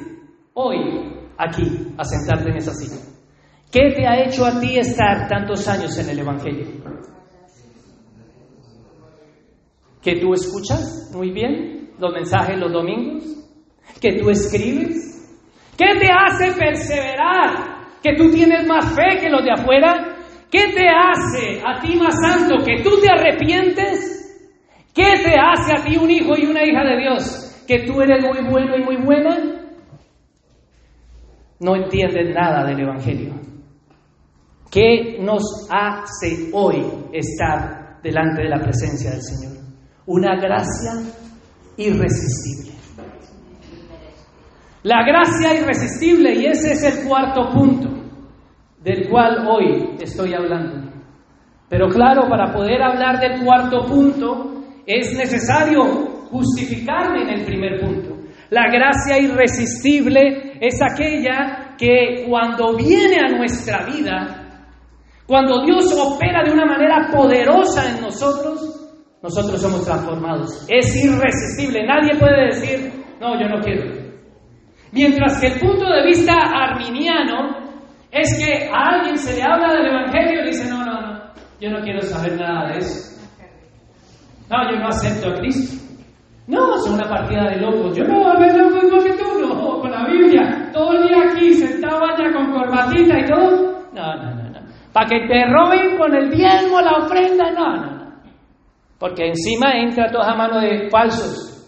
hoy 0.55 0.77
aquí 1.39 1.95
a 1.97 2.03
sentarte 2.03 2.51
en 2.51 2.57
esa 2.57 2.75
silla? 2.75 3.01
¿Qué 3.71 3.93
te 3.95 4.09
ha 4.09 4.25
hecho 4.25 4.45
a 4.45 4.59
ti 4.59 4.77
estar 4.77 5.29
tantos 5.29 5.69
años 5.69 5.97
en 6.01 6.11
el 6.11 6.19
Evangelio? 6.19 6.67
¿Que 10.05 10.21
tú 10.21 10.35
escuchas 10.35 11.11
muy 11.15 11.31
bien 11.31 11.91
los 11.99 12.13
mensajes 12.13 12.59
los 12.59 12.73
domingos? 12.73 13.25
¿Que 14.01 14.19
tú 14.21 14.29
escribes? 14.29 15.41
¿Qué 15.77 15.99
te 15.99 16.09
hace 16.13 16.53
perseverar? 16.53 17.89
¿Que 18.03 18.15
tú 18.15 18.31
tienes 18.31 18.67
más 18.67 18.95
fe 18.95 19.19
que 19.21 19.31
los 19.31 19.43
de 19.43 19.53
afuera? 19.53 20.17
¿Qué 20.51 20.73
te 20.75 20.87
hace 20.87 21.61
a 21.67 21.81
ti 21.81 21.97
más 21.97 22.15
santo? 22.21 22.63
¿Que 22.65 22.83
tú 22.83 23.01
te 23.01 23.09
arrepientes? 23.11 24.21
¿Qué 24.95 25.15
te 25.25 25.35
hace 25.37 25.73
a 25.77 25.83
ti 25.83 25.97
un 25.97 26.11
hijo 26.11 26.35
y 26.37 26.47
una 26.47 26.63
hija 26.63 26.85
de 26.85 26.99
Dios? 26.99 27.65
¿Que 27.67 27.81
tú 27.81 28.01
eres 28.01 28.23
muy 28.23 28.49
bueno 28.49 28.77
y 28.77 28.85
muy 28.85 28.97
buena? 28.97 29.55
no 31.65 31.77
entienden 31.77 32.35
nada 32.35 32.67
del 32.67 32.81
Evangelio. 32.81 33.35
¿Qué 34.71 35.19
nos 35.21 35.69
hace 35.71 36.51
hoy 36.53 36.85
estar 37.13 38.01
delante 38.03 38.43
de 38.43 38.49
la 38.49 38.61
presencia 38.61 39.11
del 39.13 39.23
Señor? 39.23 39.64
Una 40.07 40.37
gracia 40.37 40.93
irresistible. 41.77 42.75
La 44.83 45.03
gracia 45.03 45.59
irresistible, 45.59 46.35
y 46.35 46.47
ese 46.47 46.73
es 46.73 46.83
el 46.83 47.09
cuarto 47.09 47.49
punto 47.51 47.89
del 48.83 49.09
cual 49.09 49.47
hoy 49.49 49.97
estoy 49.99 50.35
hablando. 50.35 50.93
Pero 51.71 51.89
claro, 51.89 52.29
para 52.29 52.53
poder 52.53 52.83
hablar 52.83 53.19
del 53.19 53.43
cuarto 53.43 53.87
punto 53.87 54.63
es 54.87 55.17
necesario 55.17 55.83
justificarme 56.31 57.23
en 57.23 57.31
el 57.31 57.45
primer 57.47 57.81
punto. 57.81 58.15
La 58.51 58.67
gracia 58.71 59.19
irresistible 59.19 60.59
es 60.61 60.81
aquella 60.83 61.75
que 61.79 62.27
cuando 62.29 62.77
viene 62.77 63.17
a 63.19 63.37
nuestra 63.37 63.87
vida, 63.87 64.61
cuando 65.27 65.65
Dios 65.65 65.91
opera 65.99 66.45
de 66.45 66.53
una 66.53 66.67
manera 66.67 67.09
poderosa 67.11 67.91
en 67.91 68.03
nosotros, 68.03 68.74
nosotros 69.25 69.59
somos 69.59 69.87
transformados. 69.87 70.67
Es 70.69 71.03
irresistible. 71.03 71.87
Nadie 71.87 72.15
puede 72.19 72.45
decir, 72.49 72.93
no, 73.19 73.41
yo 73.41 73.49
no 73.49 73.59
quiero. 73.63 73.91
Mientras 74.93 75.41
que 75.41 75.47
el 75.47 75.61
punto 75.61 75.87
de 75.89 76.05
vista 76.05 76.35
arminiano 76.35 77.73
es 78.13 78.29
que 78.39 78.69
a 78.69 78.97
alguien 78.97 79.17
se 79.17 79.35
le 79.35 79.43
habla 79.43 79.73
del 79.73 79.87
Evangelio 79.87 80.43
y 80.43 80.47
dice, 80.49 80.69
no, 80.69 80.85
no, 80.85 81.01
no, 81.01 81.23
yo 81.59 81.71
no 81.71 81.81
quiero 81.81 82.03
saber 82.03 82.39
nada 82.39 82.69
de 82.69 82.79
eso. 82.81 83.19
No, 84.51 84.71
yo 84.71 84.79
no 84.79 84.89
acepto 84.89 85.31
a 85.31 85.35
Cristo. 85.37 85.83
No, 86.47 86.77
son 86.85 86.95
una 86.97 87.09
partida 87.09 87.49
de 87.49 87.63
locos. 87.63 87.97
Yo 87.97 88.05
no, 88.05 88.29
a 88.29 88.39
ver, 88.39 88.55
loco 88.55 89.03
que 89.03 89.15
tú, 89.15 89.41
no, 89.41 89.81
con 89.81 89.91
la 89.91 90.05
Biblia, 90.05 90.69
todo 90.71 90.93
el 90.93 91.09
día 91.09 91.31
aquí, 91.31 91.55
sentado 91.55 92.05
allá 92.05 92.31
con 92.31 92.53
corbatita 92.53 93.21
y 93.21 93.25
todo. 93.25 93.89
No, 93.95 94.17
no, 94.17 94.35
no, 94.35 94.51
no. 94.51 94.61
Para 94.93 95.09
que 95.09 95.27
te 95.27 95.47
roben 95.47 95.97
con 95.97 96.15
el 96.15 96.31
diezmo, 96.31 96.83
la 96.83 96.99
ofrenda, 96.99 97.51
no, 97.53 97.77
no. 97.77 97.94
Porque 99.05 99.27
encima 99.27 99.75
entra 99.75 100.11
toda 100.11 100.33
a 100.33 100.35
mano 100.35 100.59
de 100.59 100.89
falsos. 100.89 101.63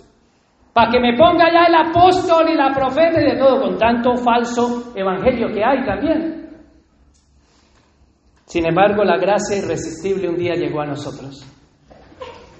Para 0.73 0.91
que 0.91 0.99
me 0.99 1.19
ponga 1.19 1.53
ya 1.53 1.67
el 1.67 1.75
apóstol 1.75 2.49
y 2.49 2.55
la 2.55 2.73
profeta 2.73 3.21
y 3.21 3.31
de 3.31 3.37
todo, 3.37 3.61
con 3.61 3.77
tanto 3.77 4.17
falso 4.17 4.95
evangelio 4.97 5.49
que 5.53 5.63
hay 5.63 5.85
también. 5.85 6.49
Sin 8.47 8.67
embargo, 8.67 9.05
la 9.05 9.19
gracia 9.19 9.59
irresistible 9.59 10.31
un 10.31 10.37
día 10.39 10.55
llegó 10.55 10.81
a 10.81 10.87
nosotros. 10.87 11.47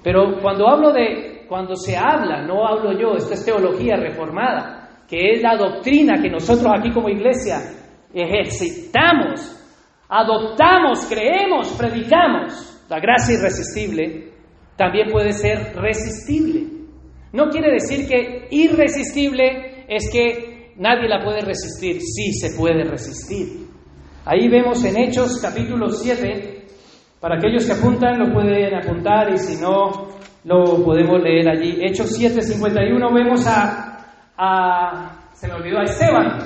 Pero 0.03 0.39
cuando 0.43 0.69
hablo 0.69 0.93
de 0.93 1.47
cuando 1.49 1.75
se 1.75 1.97
habla, 1.97 2.43
no 2.45 2.67
hablo 2.67 2.91
yo, 2.99 3.15
esto 3.15 3.33
es 3.33 3.43
teología 3.43 3.95
reformada, 3.95 4.89
que 5.09 5.31
es 5.31 5.41
la 5.41 5.57
doctrina 5.57 6.21
que 6.21 6.29
nosotros 6.29 6.71
aquí 6.77 6.91
como 6.91 7.09
iglesia 7.09 7.61
ejercitamos, 8.13 9.41
adoptamos, 10.07 11.03
creemos, 11.09 11.75
predicamos. 11.79 12.75
La 12.87 12.99
gracia 12.99 13.39
irresistible 13.39 14.36
también 14.77 15.09
puede 15.11 15.33
ser 15.33 15.75
resistible. 15.75 16.67
No 17.33 17.49
quiere 17.49 17.71
decir 17.73 18.07
que 18.07 18.47
irresistible 18.51 19.85
es 19.87 20.09
que 20.11 20.73
nadie 20.77 21.09
la 21.09 21.23
puede 21.23 21.41
resistir, 21.41 21.99
sí 22.01 22.33
se 22.33 22.57
puede 22.57 22.83
resistir. 22.83 23.67
Ahí 24.25 24.47
vemos 24.47 24.83
en 24.85 24.97
Hechos 24.97 25.39
capítulo 25.41 25.89
7, 25.89 26.65
para 27.19 27.37
aquellos 27.37 27.65
que 27.65 27.73
apuntan 27.73 28.19
lo 28.19 28.31
pueden 28.31 28.75
apuntar 28.75 29.33
y 29.33 29.37
si 29.37 29.61
no, 29.61 30.09
lo 30.43 30.83
podemos 30.83 31.21
leer 31.21 31.49
allí. 31.49 31.79
Hechos 31.81 32.17
7:51 32.19 33.13
vemos 33.13 33.47
a, 33.47 34.05
a, 34.37 35.31
se 35.33 35.47
me 35.47 35.53
olvidó, 35.55 35.79
a 35.79 35.83
Esteban. 35.83 36.37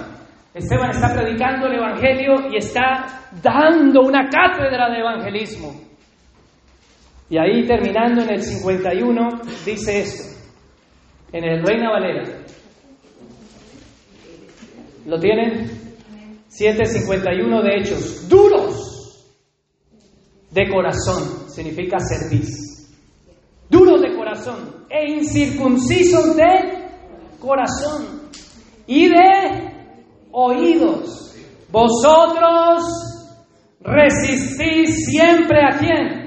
Esteban 0.53 0.89
está 0.89 1.13
predicando 1.13 1.67
el 1.67 1.75
Evangelio 1.75 2.49
y 2.51 2.57
está 2.57 3.05
dando 3.41 4.01
una 4.01 4.27
cátedra 4.29 4.89
de 4.89 4.99
evangelismo. 4.99 5.90
Y 7.31 7.37
ahí 7.37 7.65
terminando 7.65 8.23
en 8.23 8.29
el 8.29 8.43
51 8.43 9.41
dice 9.65 10.01
esto, 10.01 10.37
en 11.31 11.45
el 11.45 11.65
Reina 11.65 11.89
Valera. 11.89 12.23
¿Lo 15.05 15.17
tienen? 15.17 15.71
7.51 16.49 17.63
de 17.63 17.79
Hechos. 17.79 18.27
Duros 18.27 19.31
de 20.51 20.69
corazón 20.69 21.49
significa 21.49 21.99
servicio. 21.99 22.89
Duros 23.69 24.01
de 24.01 24.13
corazón 24.13 24.85
e 24.89 25.13
incircuncisos 25.13 26.35
de 26.35 26.89
corazón 27.39 28.29
y 28.85 29.07
de 29.07 29.73
oídos. 30.33 31.33
Vosotros 31.71 32.83
resistís 33.79 35.05
siempre 35.05 35.59
a 35.63 35.77
quién? 35.77 36.20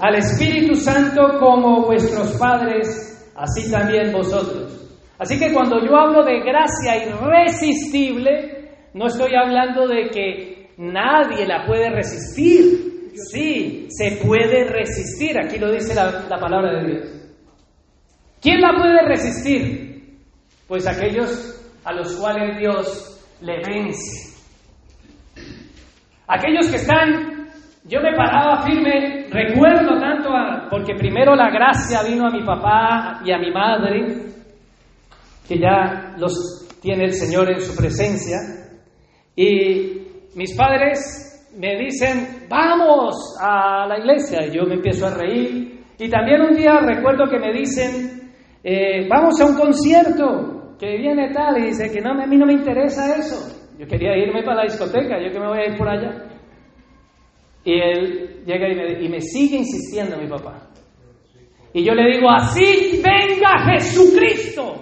Al 0.00 0.14
Espíritu 0.14 0.74
Santo 0.76 1.38
como 1.38 1.84
vuestros 1.84 2.32
padres, 2.38 3.30
así 3.36 3.70
también 3.70 4.12
vosotros. 4.12 4.76
Así 5.18 5.38
que 5.38 5.52
cuando 5.52 5.78
yo 5.84 5.94
hablo 5.96 6.24
de 6.24 6.40
gracia 6.40 7.04
irresistible, 7.06 8.70
no 8.94 9.06
estoy 9.06 9.34
hablando 9.34 9.86
de 9.86 10.08
que 10.08 10.70
nadie 10.78 11.46
la 11.46 11.66
puede 11.66 11.90
resistir. 11.90 13.12
Sí, 13.14 13.86
se 13.90 14.16
puede 14.24 14.64
resistir. 14.64 15.38
Aquí 15.38 15.58
lo 15.58 15.70
dice 15.70 15.94
la, 15.94 16.24
la 16.28 16.38
palabra 16.38 16.80
de 16.80 16.86
Dios. 16.86 17.08
¿Quién 18.40 18.62
la 18.62 18.74
puede 18.78 19.02
resistir? 19.02 20.18
Pues 20.66 20.86
aquellos 20.86 21.60
a 21.84 21.92
los 21.92 22.16
cuales 22.16 22.58
Dios 22.58 23.20
le 23.42 23.60
vence. 23.62 24.30
Aquellos 26.26 26.68
que 26.68 26.76
están, 26.76 27.48
yo 27.84 28.00
me 28.00 28.14
paraba 28.16 28.62
firme, 28.62 29.19
recuerdo 29.30 29.98
tanto, 29.98 30.30
porque 30.70 30.94
primero 30.94 31.34
la 31.34 31.50
gracia 31.50 32.02
vino 32.02 32.26
a 32.26 32.30
mi 32.30 32.44
papá 32.44 33.20
y 33.24 33.32
a 33.32 33.38
mi 33.38 33.50
madre, 33.52 34.26
que 35.48 35.58
ya 35.58 36.14
los 36.18 36.68
tiene 36.80 37.04
el 37.04 37.12
Señor 37.12 37.50
en 37.50 37.60
su 37.60 37.76
presencia, 37.76 38.36
y 39.36 40.02
mis 40.34 40.56
padres 40.56 41.48
me 41.56 41.76
dicen, 41.76 42.46
vamos 42.48 43.36
a 43.40 43.86
la 43.86 43.98
iglesia, 43.98 44.46
y 44.46 44.56
yo 44.56 44.64
me 44.64 44.74
empiezo 44.74 45.06
a 45.06 45.14
reír, 45.14 45.80
y 45.98 46.08
también 46.08 46.42
un 46.42 46.54
día 46.54 46.78
recuerdo 46.80 47.28
que 47.28 47.38
me 47.38 47.52
dicen, 47.52 48.32
eh, 48.62 49.06
vamos 49.08 49.40
a 49.40 49.46
un 49.46 49.56
concierto, 49.56 50.76
que 50.78 50.96
viene 50.96 51.32
tal, 51.32 51.58
y 51.58 51.66
dice 51.66 51.90
que 51.92 52.00
no, 52.00 52.12
a 52.12 52.26
mí 52.26 52.36
no 52.36 52.46
me 52.46 52.54
interesa 52.54 53.14
eso. 53.16 53.54
Yo 53.78 53.86
quería 53.86 54.16
irme 54.16 54.42
para 54.42 54.58
la 54.58 54.62
discoteca, 54.64 55.20
yo 55.20 55.30
que 55.30 55.38
me 55.38 55.48
voy 55.48 55.58
a 55.58 55.66
ir 55.66 55.76
por 55.76 55.88
allá. 55.88 56.29
Y 57.64 57.72
él 57.72 58.42
llega 58.46 58.68
y 59.00 59.08
me, 59.08 59.20
sigue 59.20 59.58
insistiendo, 59.58 60.16
mi 60.16 60.28
papá. 60.28 60.68
Y 61.72 61.84
yo 61.84 61.94
le 61.94 62.16
digo, 62.16 62.30
así 62.30 63.00
venga 63.02 63.72
Jesucristo 63.72 64.74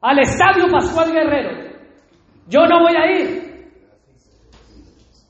al 0.00 0.18
Estadio 0.18 0.66
Pascual 0.70 1.12
Guerrero. 1.12 1.72
Yo 2.48 2.66
no 2.66 2.80
voy 2.80 2.96
a 2.96 3.20
ir. 3.20 3.52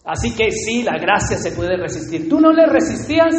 Así 0.04 0.34
que 0.34 0.50
sí, 0.50 0.82
la 0.82 0.98
gracia 0.98 1.36
se 1.36 1.52
puede 1.52 1.76
resistir. 1.76 2.28
Tú 2.28 2.40
no 2.40 2.52
le 2.52 2.66
resistías, 2.66 3.32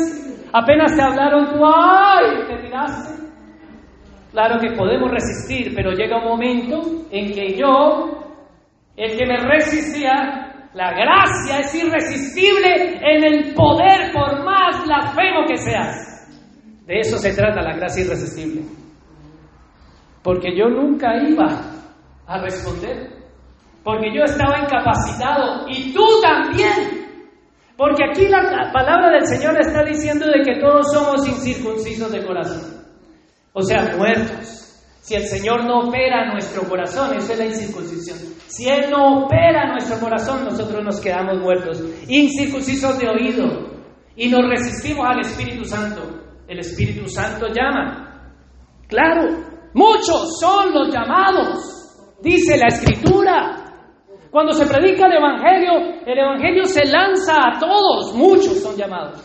apenas 0.54 0.96
te 0.96 1.02
hablaron, 1.02 1.54
tú, 1.54 1.66
¡ay! 1.66 2.48
Te 2.48 2.64
tiraste. 2.64 3.24
Claro 4.32 4.60
que 4.60 4.76
podemos 4.76 5.12
resistir, 5.12 5.74
pero 5.76 5.92
llega 5.92 6.18
un 6.18 6.30
momento 6.30 6.82
en 7.12 7.34
que 7.34 7.56
yo, 7.56 8.34
el 8.96 9.18
que 9.18 9.26
me 9.28 9.38
resistía, 9.38 10.53
la 10.74 10.92
gracia 10.92 11.60
es 11.60 11.76
irresistible 11.76 13.00
en 13.00 13.24
el 13.24 13.54
poder, 13.54 14.12
por 14.12 14.44
más 14.44 14.84
blasfemo 14.84 15.46
que 15.48 15.58
seas. 15.58 16.28
De 16.86 17.00
eso 17.00 17.18
se 17.18 17.34
trata 17.34 17.62
la 17.62 17.76
gracia 17.76 18.04
irresistible. 18.04 18.64
Porque 20.24 20.58
yo 20.58 20.68
nunca 20.70 21.16
iba 21.22 21.48
a 22.26 22.42
responder. 22.42 23.10
Porque 23.84 24.14
yo 24.16 24.24
estaba 24.24 24.60
incapacitado 24.64 25.66
y 25.68 25.94
tú 25.94 26.06
también. 26.22 27.04
Porque 27.78 28.04
aquí 28.10 28.28
la, 28.28 28.72
palabra 28.72 29.12
del 29.12 29.28
Señor 29.28 29.60
está 29.60 29.84
diciendo 29.84 30.26
de 30.26 30.42
que 30.42 30.60
todos 30.60 30.92
somos 30.92 31.28
incircuncisos 31.28 32.12
de 32.12 32.26
corazón. 32.26 32.84
O 33.52 33.62
sea, 33.62 33.96
muertos. 33.98 34.63
Si 35.04 35.16
el 35.16 35.24
Señor 35.24 35.66
no 35.66 35.90
opera 35.90 36.32
nuestro 36.32 36.64
corazón, 36.64 37.18
eso 37.18 37.34
es 37.34 37.38
la 37.38 37.46
incircuncisión. 37.46 38.18
Si 38.48 38.70
Él 38.70 38.90
no 38.90 39.26
opera 39.26 39.70
nuestro 39.74 40.00
corazón, 40.00 40.46
nosotros 40.46 40.82
nos 40.82 41.02
quedamos 41.02 41.42
muertos, 41.42 41.84
incircuncisos 42.08 42.98
de 43.00 43.10
oído, 43.10 43.44
y 44.16 44.30
nos 44.30 44.48
resistimos 44.48 45.06
al 45.06 45.20
Espíritu 45.20 45.66
Santo. 45.66 46.04
El 46.48 46.60
Espíritu 46.60 47.10
Santo 47.10 47.48
llama. 47.48 48.32
Claro, 48.88 49.24
muchos 49.74 50.40
son 50.40 50.74
los 50.74 50.88
llamados, 50.94 52.08
dice 52.22 52.56
la 52.56 52.68
Escritura. 52.68 53.58
Cuando 54.32 54.54
se 54.54 54.66
predica 54.66 55.08
el 55.08 55.18
Evangelio, 55.18 56.02
el 56.06 56.18
Evangelio 56.18 56.64
se 56.64 56.86
lanza 56.86 57.34
a 57.40 57.60
todos, 57.60 58.16
muchos 58.16 58.58
son 58.62 58.78
llamados. 58.78 59.20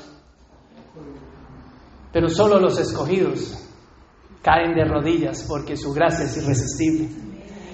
Pero 2.13 2.29
solo 2.29 2.59
los 2.59 2.81
escogidos 2.81 3.68
caen 4.43 4.75
de 4.75 4.85
rodillas 4.85 5.45
porque 5.49 5.77
su 5.77 5.93
gracia 5.93 6.25
es 6.25 6.37
irresistible. 6.37 7.09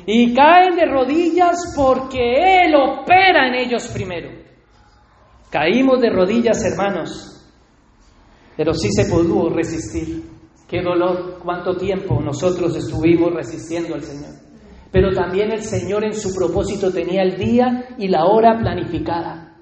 Y 0.07 0.35
caen 0.35 0.77
de 0.77 0.87
rodillas 0.87 1.73
porque 1.77 2.63
Él 2.65 2.75
opera 2.75 3.49
en 3.49 3.55
ellos 3.55 3.89
primero. 3.89 4.31
Caímos 5.51 6.01
de 6.01 6.11
rodillas, 6.11 6.63
hermanos, 6.65 7.35
pero 8.57 8.75
sí 8.75 8.89
se 8.91 9.07
pudo 9.07 9.49
resistir. 9.51 10.25
Qué 10.69 10.83
dolor, 10.83 11.39
cuánto 11.43 11.77
tiempo 11.77 12.21
nosotros 12.21 12.75
estuvimos 12.77 13.33
resistiendo 13.33 13.95
al 13.95 14.03
Señor. 14.03 14.33
Pero 14.91 15.13
también 15.13 15.53
el 15.53 15.63
Señor 15.63 16.05
en 16.05 16.15
su 16.15 16.35
propósito 16.35 16.93
tenía 16.93 17.23
el 17.23 17.37
día 17.37 17.95
y 17.99 18.09
la 18.09 18.25
hora 18.25 18.59
planificada 18.59 19.57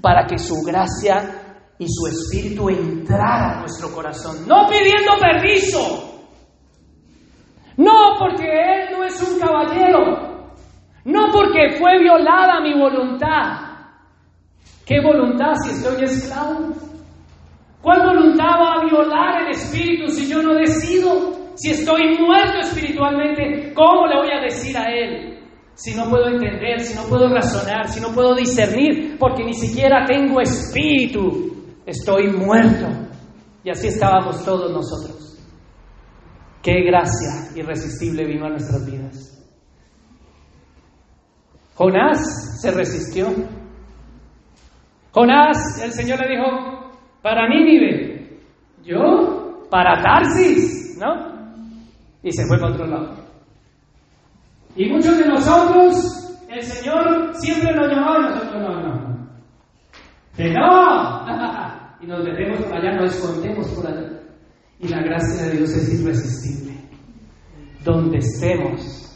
para 0.00 0.26
que 0.26 0.38
su 0.38 0.62
gracia 0.62 1.44
y 1.78 1.86
su 1.88 2.06
espíritu 2.06 2.68
entrara 2.68 3.56
a 3.56 3.60
nuestro 3.60 3.90
corazón, 3.92 4.46
no 4.46 4.66
pidiendo 4.68 5.12
permiso, 5.20 6.13
no 7.76 8.16
porque 8.18 8.44
Él 8.44 8.88
no 8.92 9.04
es 9.04 9.20
un 9.22 9.38
caballero. 9.40 10.34
No 11.04 11.30
porque 11.32 11.76
fue 11.78 11.98
violada 11.98 12.60
mi 12.60 12.72
voluntad. 12.78 13.64
¿Qué 14.86 15.00
voluntad 15.00 15.54
si 15.62 15.70
estoy 15.70 16.04
esclavo? 16.04 16.72
¿Cuál 17.82 18.06
voluntad 18.06 18.58
va 18.60 18.74
a 18.74 18.84
violar 18.84 19.42
el 19.42 19.50
espíritu 19.50 20.08
si 20.08 20.28
yo 20.30 20.42
no 20.42 20.54
decido? 20.54 21.34
Si 21.54 21.70
estoy 21.70 22.18
muerto 22.18 22.58
espiritualmente, 22.60 23.72
¿cómo 23.74 24.06
le 24.06 24.16
voy 24.16 24.30
a 24.30 24.40
decir 24.40 24.76
a 24.76 24.90
Él? 24.90 25.38
Si 25.74 25.94
no 25.94 26.08
puedo 26.08 26.28
entender, 26.28 26.80
si 26.80 26.94
no 26.94 27.02
puedo 27.08 27.28
razonar, 27.28 27.88
si 27.88 28.00
no 28.00 28.08
puedo 28.12 28.34
discernir, 28.34 29.18
porque 29.18 29.44
ni 29.44 29.52
siquiera 29.52 30.04
tengo 30.06 30.40
espíritu, 30.40 31.76
estoy 31.84 32.28
muerto. 32.28 32.86
Y 33.62 33.70
así 33.70 33.88
estábamos 33.88 34.44
todos 34.44 34.70
nosotros. 34.72 35.33
Qué 36.64 36.80
gracia 36.82 37.50
irresistible 37.54 38.24
vino 38.24 38.46
a 38.46 38.48
nuestras 38.48 38.90
vidas. 38.90 39.38
Jonás 41.74 42.58
se 42.62 42.70
resistió. 42.70 43.26
Jonás, 45.12 45.82
el 45.84 45.92
Señor 45.92 46.20
le 46.20 46.36
dijo, 46.36 46.94
para 47.20 47.46
mí 47.50 47.64
vive. 47.64 48.40
Yo, 48.82 49.66
para 49.70 50.02
Tarsis, 50.02 50.96
¿no? 50.98 51.34
Y 52.22 52.32
se 52.32 52.46
fue 52.46 52.58
para 52.58 52.72
otro 52.72 52.86
lado. 52.86 53.14
Y 54.74 54.88
muchos 54.88 55.18
de 55.18 55.28
nosotros, 55.28 56.34
el 56.48 56.62
Señor 56.62 57.34
siempre 57.34 57.74
nos 57.74 57.88
llamaba 57.88 58.20
y 58.20 58.22
nosotros 58.22 58.62
no, 58.62 58.80
no. 58.80 59.28
Que 60.34 60.50
no. 60.50 61.26
y 62.00 62.06
nos 62.06 62.24
metemos 62.24 62.60
por 62.60 62.74
allá, 62.74 62.96
nos 62.96 63.14
escondemos 63.14 63.68
por 63.68 63.86
allá. 63.86 64.13
Y 64.80 64.88
la 64.88 65.02
gracia 65.02 65.46
de 65.46 65.56
Dios 65.58 65.70
es 65.70 66.00
irresistible. 66.00 66.74
Donde 67.84 68.18
estemos, 68.18 69.14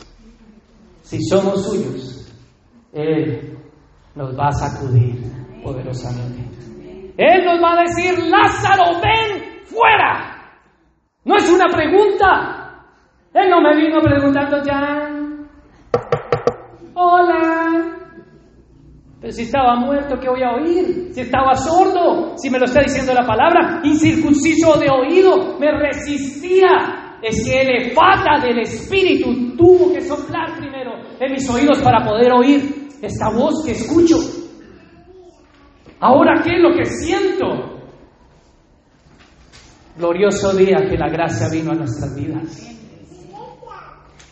si 1.02 1.18
somos 1.24 1.64
suyos, 1.64 2.32
Él 2.92 3.58
nos 4.14 4.38
va 4.38 4.48
a 4.48 4.52
sacudir 4.52 5.22
poderosamente. 5.62 6.58
Él 7.16 7.44
nos 7.44 7.62
va 7.62 7.72
a 7.72 7.82
decir, 7.82 8.18
Lázaro, 8.28 9.00
ven 9.00 9.64
fuera. 9.64 10.38
No 11.24 11.36
es 11.36 11.50
una 11.50 11.66
pregunta. 11.66 12.84
Él 13.34 13.50
no 13.50 13.60
me 13.60 13.76
vino 13.76 14.00
preguntando 14.00 14.62
ya. 14.64 15.10
Hola. 16.94 17.87
Si 19.30 19.42
estaba 19.42 19.76
muerto, 19.76 20.16
¿qué 20.18 20.28
voy 20.28 20.42
a 20.42 20.52
oír? 20.52 21.08
Si 21.12 21.20
estaba 21.20 21.54
sordo, 21.54 22.34
si 22.36 22.48
me 22.48 22.58
lo 22.58 22.64
está 22.64 22.80
diciendo 22.80 23.12
la 23.12 23.26
palabra, 23.26 23.80
incircunciso 23.84 24.78
de 24.78 24.88
oído, 24.90 25.58
me 25.58 25.70
resistía. 25.72 27.16
Es 27.20 27.44
que 27.44 27.62
el 27.62 27.90
fata 27.92 28.40
del 28.40 28.60
espíritu 28.60 29.56
tuvo 29.56 29.92
que 29.92 30.00
soplar 30.00 30.56
primero 30.56 30.92
en 31.20 31.32
mis 31.32 31.50
oídos 31.50 31.78
para 31.82 32.04
poder 32.04 32.32
oír 32.32 32.88
esta 33.02 33.28
voz 33.30 33.64
que 33.64 33.72
escucho. 33.72 34.16
Ahora, 36.00 36.40
¿qué 36.42 36.56
es 36.56 36.62
lo 36.62 36.74
que 36.74 36.84
siento? 36.86 37.46
Glorioso 39.96 40.54
día 40.54 40.86
que 40.88 40.96
la 40.96 41.08
gracia 41.08 41.48
vino 41.50 41.72
a 41.72 41.74
nuestras 41.74 42.14
vidas. 42.14 42.76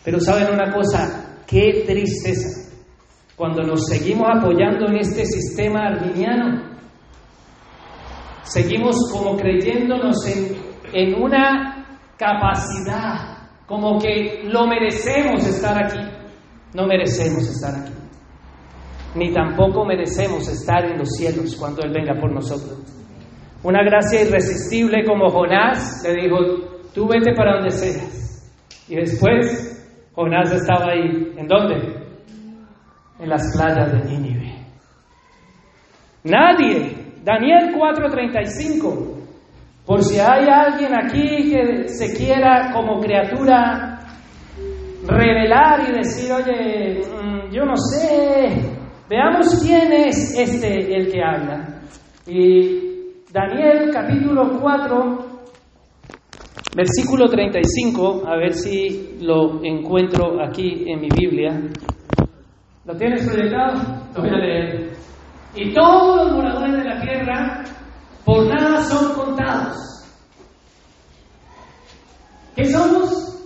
Pero 0.03 0.19
saben 0.21 0.53
una 0.53 0.71
cosa, 0.73 1.43
qué 1.45 1.83
tristeza 1.85 2.66
cuando 3.37 3.61
nos 3.61 3.85
seguimos 3.85 4.27
apoyando 4.35 4.87
en 4.87 4.97
este 4.97 5.23
sistema 5.23 5.85
arminiano. 5.85 6.75
Seguimos 8.41 8.95
como 9.11 9.37
creyéndonos 9.37 10.25
en, 10.25 10.57
en 10.91 11.21
una 11.21 11.85
capacidad, 12.17 13.37
como 13.67 13.99
que 13.99 14.41
lo 14.45 14.65
merecemos 14.65 15.45
estar 15.45 15.85
aquí. 15.85 15.99
No 16.73 16.87
merecemos 16.87 17.47
estar 17.47 17.75
aquí. 17.75 17.93
Ni 19.13 19.31
tampoco 19.31 19.85
merecemos 19.85 20.47
estar 20.49 20.85
en 20.85 20.97
los 20.97 21.09
cielos 21.11 21.55
cuando 21.57 21.83
Él 21.83 21.93
venga 21.93 22.19
por 22.19 22.33
nosotros. 22.33 22.79
Una 23.61 23.83
gracia 23.83 24.23
irresistible 24.23 25.05
como 25.05 25.29
Jonás 25.29 26.03
le 26.03 26.23
dijo, 26.23 26.37
tú 26.91 27.07
vete 27.07 27.33
para 27.35 27.57
donde 27.57 27.71
seas. 27.71 28.51
Y 28.87 28.95
después 28.95 30.09
Jonás 30.15 30.51
estaba 30.51 30.91
ahí. 30.91 31.33
¿En 31.37 31.47
dónde? 31.47 31.96
En 33.19 33.29
las 33.29 33.55
playas 33.55 33.91
de 33.91 34.09
Nínive. 34.09 34.53
Nadie, 36.23 37.13
Daniel 37.23 37.73
4:35, 37.75 39.17
por 39.85 40.03
si 40.03 40.19
hay 40.19 40.45
alguien 40.49 40.93
aquí 40.93 41.51
que 41.51 41.87
se 41.87 42.13
quiera 42.17 42.71
como 42.73 42.99
criatura 42.99 43.99
revelar 45.07 45.89
y 45.89 45.93
decir, 45.93 46.31
oye, 46.31 47.01
mm, 47.01 47.51
yo 47.51 47.63
no 47.63 47.75
sé, 47.77 48.61
veamos 49.09 49.63
quién 49.63 49.91
es 49.93 50.37
este 50.37 50.95
el 50.95 51.11
que 51.11 51.23
habla. 51.23 51.81
Y 52.27 53.23
Daniel 53.31 53.89
capítulo 53.93 54.59
4, 54.59 55.17
versículo 56.75 57.27
35, 57.27 58.23
a 58.27 58.35
ver 58.35 58.53
si 58.53 59.17
lo 59.21 59.63
encuentro 59.63 60.43
aquí 60.43 60.85
en 60.87 60.99
mi 60.99 61.07
Biblia. 61.09 61.61
¿Lo 62.87 62.95
tienes 62.95 63.27
proyectado? 63.27 63.83
Lo 64.15 64.21
voy 64.21 64.29
a 64.29 64.37
leer. 64.37 64.93
Y 65.55 65.73
todos 65.73 66.23
los 66.23 66.37
moradores 66.37 66.77
de 66.77 66.83
la 66.85 67.01
tierra 67.01 67.63
por 68.23 68.47
nada 68.47 68.81
son 68.83 69.13
contados. 69.13 69.75
¿Qué 72.55 72.63
somos? 72.71 73.43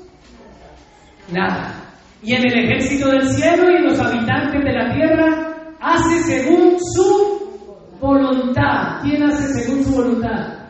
Nada. 1.32 1.74
Y 2.22 2.36
en 2.36 2.46
el 2.46 2.66
ejército 2.66 3.10
del 3.10 3.28
cielo 3.30 3.68
y 3.72 3.82
los 3.82 4.00
habitantes 4.00 4.64
de 4.64 4.74
la 4.74 4.94
tierra 4.94 5.56
hace 5.80 6.20
según 6.20 6.78
su 6.94 7.98
voluntad. 8.00 9.02
¿Quién 9.02 9.24
hace 9.24 9.60
según 9.60 9.84
su 9.84 9.96
voluntad? 9.96 10.68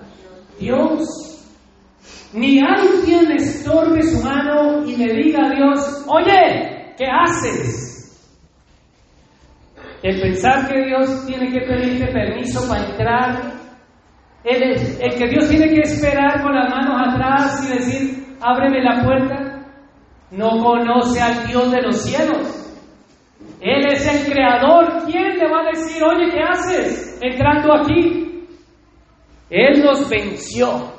Dios. 0.57 1.45
Ni 2.31 2.59
hay 2.59 2.87
quien 3.03 3.33
estorbe 3.33 4.01
su 4.01 4.23
mano 4.23 4.85
y 4.85 4.95
le 4.95 5.13
diga 5.13 5.47
a 5.47 5.49
Dios, 5.49 6.05
oye, 6.07 6.93
¿qué 6.97 7.05
haces? 7.05 7.90
El 10.03 10.19
pensar 10.19 10.67
que 10.67 10.85
Dios 10.85 11.25
tiene 11.27 11.49
que 11.49 11.61
pedirte 11.61 12.11
permiso 12.11 12.67
para 12.67 12.89
entrar, 12.89 13.53
el, 14.43 14.63
el 14.63 15.15
que 15.15 15.27
Dios 15.27 15.47
tiene 15.47 15.69
que 15.69 15.81
esperar 15.81 16.41
con 16.41 16.55
las 16.55 16.69
manos 16.69 17.13
atrás 17.13 17.63
y 17.65 17.77
decir, 17.77 18.37
ábreme 18.41 18.83
la 18.83 19.03
puerta, 19.03 19.51
no 20.31 20.57
conoce 20.63 21.21
al 21.21 21.45
Dios 21.45 21.71
de 21.71 21.81
los 21.81 22.01
cielos. 22.01 22.61
Él 23.61 23.85
es 23.91 24.07
el 24.07 24.33
creador. 24.33 25.03
¿Quién 25.05 25.37
le 25.37 25.47
va 25.47 25.61
a 25.61 25.69
decir, 25.71 26.03
oye, 26.03 26.31
¿qué 26.31 26.41
haces 26.41 27.19
entrando 27.21 27.73
aquí? 27.75 28.47
Él 29.49 29.83
nos 29.83 30.09
venció. 30.09 30.93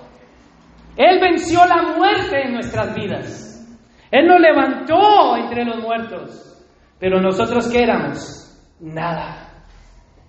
Él 0.96 1.18
venció 1.20 1.60
la 1.64 1.96
muerte 1.96 2.42
en 2.44 2.52
nuestras 2.52 2.94
vidas. 2.94 3.66
Él 4.10 4.26
nos 4.26 4.40
levantó 4.40 5.36
entre 5.36 5.64
los 5.64 5.78
muertos. 5.78 6.64
Pero 7.00 7.20
nosotros 7.20 7.68
qué 7.68 7.82
éramos? 7.82 8.41
Nada. 8.82 9.48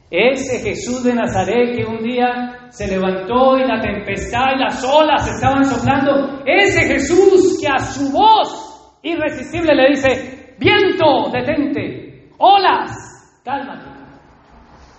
Ese 0.10 0.60
Jesús 0.60 1.04
de 1.04 1.16
Nazaret 1.16 1.76
que 1.76 1.86
un 1.86 2.04
día 2.04 2.68
se 2.70 2.88
levantó 2.88 3.58
y 3.58 3.66
la 3.66 3.82
tempestad 3.82 4.54
y 4.56 4.60
las 4.60 4.84
olas 4.84 5.28
estaban 5.28 5.66
soplando, 5.66 6.44
ese 6.46 6.82
Jesús 6.82 7.58
que 7.60 7.68
a 7.68 7.80
su 7.80 8.12
voz 8.12 9.00
irresistible 9.02 9.74
le 9.74 9.90
dice, 9.90 10.56
viento, 10.60 11.32
detente, 11.32 12.30
olas, 12.38 13.42
cálmate. 13.44 13.90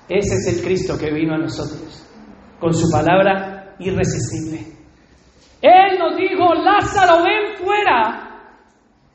Ese 0.09 0.35
es 0.35 0.59
el 0.59 0.65
Cristo 0.65 0.99
que 0.99 1.13
vino 1.13 1.35
a 1.35 1.39
nosotros, 1.39 2.07
con 2.59 2.75
su 2.75 2.91
palabra 2.91 3.77
irresistible. 3.79 4.61
Él 5.63 5.99
nos 5.99 6.17
dijo, 6.17 6.55
Lázaro, 6.55 7.23
ven 7.23 7.57
fuera. 7.65 8.31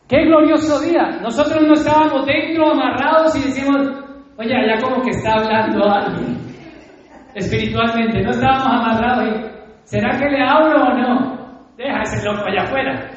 Qué 0.07 0.23
glorioso 0.23 0.79
día. 0.79 1.19
Nosotros 1.21 1.61
no 1.61 1.73
estábamos 1.73 2.25
dentro 2.25 2.71
amarrados 2.71 3.35
y 3.35 3.47
decíamos, 3.47 4.08
Oye, 4.39 4.55
allá 4.55 4.81
como 4.81 5.03
que 5.03 5.09
está 5.09 5.33
hablando 5.33 5.83
alguien 5.83 6.37
espiritualmente, 7.35 8.21
no 8.21 8.31
estábamos 8.31 8.67
amarrados 8.67 9.27
y, 9.27 9.83
¿será 9.83 10.17
que 10.17 10.29
le 10.29 10.41
hablo 10.41 10.81
o 10.81 10.93
no? 10.97 11.75
Deja 11.75 12.01
ese 12.03 12.25
loco 12.25 12.45
allá 12.47 12.63
afuera. 12.63 13.11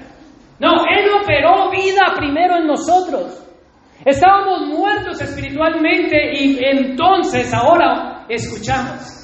No, 0.58 0.70
Él 0.90 1.08
operó 1.22 1.70
vida 1.70 2.12
primero 2.16 2.56
en 2.56 2.66
nosotros. 2.66 3.38
Estábamos 4.04 4.66
muertos 4.66 5.22
espiritualmente 5.22 6.32
y 6.40 6.58
entonces 6.60 7.54
ahora 7.54 8.24
escuchamos. 8.28 9.22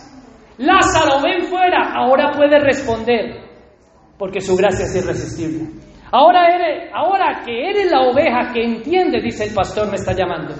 Lázaro, 0.58 1.20
ven 1.20 1.46
fuera, 1.46 1.94
ahora 1.96 2.30
puede 2.30 2.60
responder, 2.60 3.40
porque 4.16 4.40
su 4.40 4.56
gracia 4.56 4.84
es 4.84 5.04
irresistible. 5.04 5.68
Ahora, 6.12 6.46
eres, 6.54 6.92
ahora 6.94 7.42
que 7.44 7.70
eres 7.70 7.90
la 7.90 8.02
oveja 8.02 8.52
que 8.52 8.62
entiende, 8.62 9.20
dice 9.20 9.48
el 9.48 9.54
pastor, 9.54 9.88
me 9.88 9.96
está 9.96 10.12
llamando. 10.12 10.54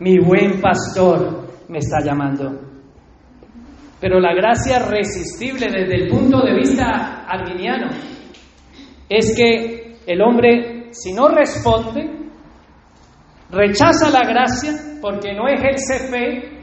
Mi 0.00 0.18
buen 0.18 0.60
pastor 0.60 1.46
me 1.68 1.78
está 1.78 2.00
llamando. 2.04 2.60
Pero 4.00 4.20
la 4.20 4.34
gracia 4.34 4.80
resistible 4.80 5.66
desde 5.70 5.94
el 5.94 6.08
punto 6.08 6.42
de 6.42 6.54
vista 6.54 7.24
arminiano 7.26 7.88
es 9.08 9.34
que 9.36 9.96
el 10.06 10.20
hombre, 10.20 10.88
si 10.90 11.12
no 11.12 11.28
responde, 11.28 12.10
rechaza 13.50 14.10
la 14.10 14.28
gracia 14.28 14.72
porque 15.00 15.32
no 15.32 15.48
ejerce 15.48 16.08
fe, 16.10 16.54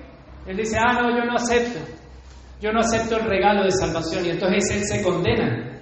él 0.45 0.57
dice, 0.57 0.77
ah, 0.77 0.93
no, 0.93 1.17
yo 1.17 1.23
no 1.25 1.35
acepto, 1.35 1.79
yo 2.61 2.71
no 2.71 2.79
acepto 2.79 3.17
el 3.17 3.25
regalo 3.25 3.63
de 3.63 3.71
salvación 3.71 4.25
y 4.25 4.29
entonces 4.29 4.75
él 4.75 4.83
se 4.83 5.03
condena. 5.03 5.79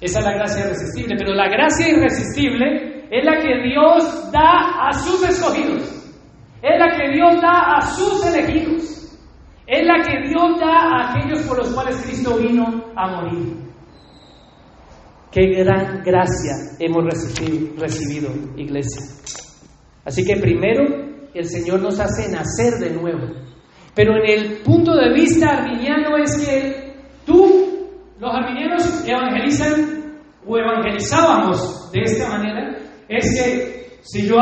Esa 0.00 0.20
es 0.20 0.24
la 0.24 0.32
gracia 0.32 0.64
irresistible, 0.64 1.16
pero 1.18 1.34
la 1.34 1.48
gracia 1.48 1.88
irresistible 1.88 3.06
es 3.10 3.24
la 3.24 3.38
que 3.40 3.62
Dios 3.68 4.32
da 4.32 4.88
a 4.88 4.92
sus 4.92 5.28
escogidos. 5.28 5.97
Es 6.62 6.78
la 6.78 6.96
que 6.96 7.14
Dios 7.14 7.40
da 7.40 7.76
a 7.76 7.82
sus 7.82 8.26
elegidos. 8.26 8.98
Es 9.66 9.86
la 9.86 10.02
que 10.02 10.28
Dios 10.28 10.58
da 10.58 10.66
a 10.66 11.10
aquellos 11.10 11.42
por 11.46 11.58
los 11.58 11.68
cuales 11.74 11.96
Cristo 12.02 12.36
vino 12.38 12.84
a 12.96 13.08
morir. 13.08 13.68
Qué 15.30 15.46
gran 15.62 16.02
gracia 16.02 16.54
hemos 16.78 17.04
recibido, 17.04 18.30
iglesia. 18.56 19.02
Así 20.04 20.24
que 20.24 20.36
primero 20.36 20.84
el 21.34 21.44
Señor 21.44 21.80
nos 21.80 22.00
hace 22.00 22.32
nacer 22.32 22.74
de 22.80 22.90
nuevo. 22.90 23.26
Pero 23.94 24.14
en 24.16 24.30
el 24.30 24.62
punto 24.62 24.94
de 24.94 25.12
vista 25.12 25.58
arminiano 25.58 26.16
es 26.16 26.46
que 26.46 26.94
tú, 27.26 27.90
los 28.18 28.34
arminianos 28.34 29.06
evangelizan 29.06 30.14
o 30.46 30.56
evangelizábamos 30.56 31.92
de 31.92 32.00
esta 32.04 32.30
manera, 32.30 32.78
es 33.08 33.38
que 33.38 33.98
si 34.00 34.26
yo 34.26 34.36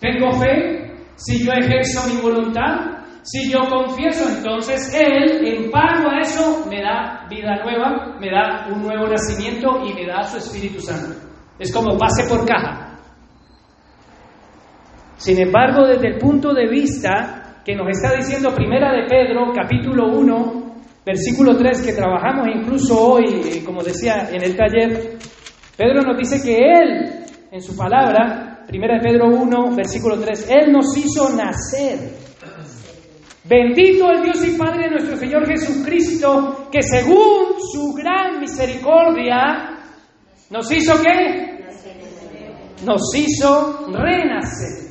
tengo 0.00 0.32
fe, 0.32 0.75
si 1.16 1.44
yo 1.44 1.52
ejerzo 1.52 2.06
mi 2.08 2.20
voluntad, 2.20 2.96
si 3.22 3.50
yo 3.50 3.58
confieso, 3.68 4.28
entonces 4.28 4.94
Él, 4.94 5.44
en 5.44 5.70
pago 5.70 6.08
a 6.10 6.20
eso, 6.20 6.64
me 6.70 6.80
da 6.80 7.26
vida 7.28 7.56
nueva, 7.64 8.16
me 8.20 8.30
da 8.30 8.68
un 8.72 8.82
nuevo 8.82 9.06
nacimiento 9.08 9.84
y 9.84 9.92
me 9.94 10.06
da 10.06 10.22
su 10.22 10.36
Espíritu 10.36 10.80
Santo. 10.80 11.18
Es 11.58 11.72
como 11.72 11.98
pase 11.98 12.28
por 12.28 12.46
caja. 12.46 12.98
Sin 15.16 15.40
embargo, 15.40 15.86
desde 15.86 16.08
el 16.08 16.18
punto 16.18 16.52
de 16.52 16.68
vista 16.68 17.62
que 17.64 17.74
nos 17.74 17.88
está 17.88 18.14
diciendo 18.14 18.54
Primera 18.54 18.92
de 18.92 19.08
Pedro, 19.08 19.52
capítulo 19.52 20.16
1, 20.16 20.76
versículo 21.04 21.56
3, 21.56 21.82
que 21.82 21.92
trabajamos 21.94 22.46
incluso 22.54 22.96
hoy, 22.96 23.24
eh, 23.44 23.64
como 23.64 23.82
decía 23.82 24.28
en 24.30 24.42
el 24.44 24.54
taller, 24.54 25.18
Pedro 25.76 26.02
nos 26.02 26.16
dice 26.16 26.40
que 26.44 26.56
Él, 26.56 27.25
en 27.50 27.60
su 27.60 27.76
palabra, 27.76 28.64
Primera 28.66 28.98
de 28.98 29.08
Pedro 29.08 29.28
1, 29.28 29.76
versículo 29.76 30.18
3, 30.18 30.50
Él 30.50 30.72
nos 30.72 30.96
hizo 30.96 31.30
nacer. 31.30 32.26
Bendito 33.44 34.10
el 34.10 34.22
Dios 34.24 34.44
y 34.44 34.58
Padre 34.58 34.84
de 34.84 34.90
nuestro 34.90 35.16
Señor 35.16 35.46
Jesucristo, 35.46 36.68
que 36.70 36.82
según 36.82 37.60
su 37.72 37.92
gran 37.94 38.40
misericordia, 38.40 39.78
nos 40.50 40.70
hizo 40.72 40.94
qué? 41.00 41.64
Nos 42.84 43.14
hizo 43.14 43.86
renacer. 43.92 44.90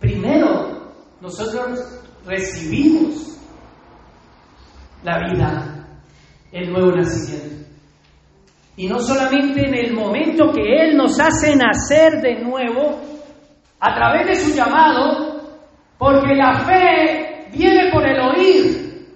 Primero, 0.00 0.92
nosotros 1.20 2.02
recibimos 2.26 3.38
la 5.04 5.18
vida, 5.30 5.86
el 6.50 6.72
nuevo 6.72 6.90
nacimiento. 6.90 7.63
Y 8.76 8.88
no 8.88 8.98
solamente 8.98 9.68
en 9.68 9.74
el 9.74 9.94
momento 9.94 10.50
que 10.52 10.62
Él 10.62 10.96
nos 10.96 11.20
hace 11.20 11.54
nacer 11.54 12.20
de 12.20 12.42
nuevo, 12.42 13.00
a 13.78 13.94
través 13.94 14.26
de 14.26 14.34
su 14.34 14.56
llamado, 14.56 15.42
porque 15.98 16.34
la 16.34 16.58
fe 16.60 17.46
viene 17.52 17.90
por 17.92 18.04
el 18.06 18.18
oír. 18.20 19.06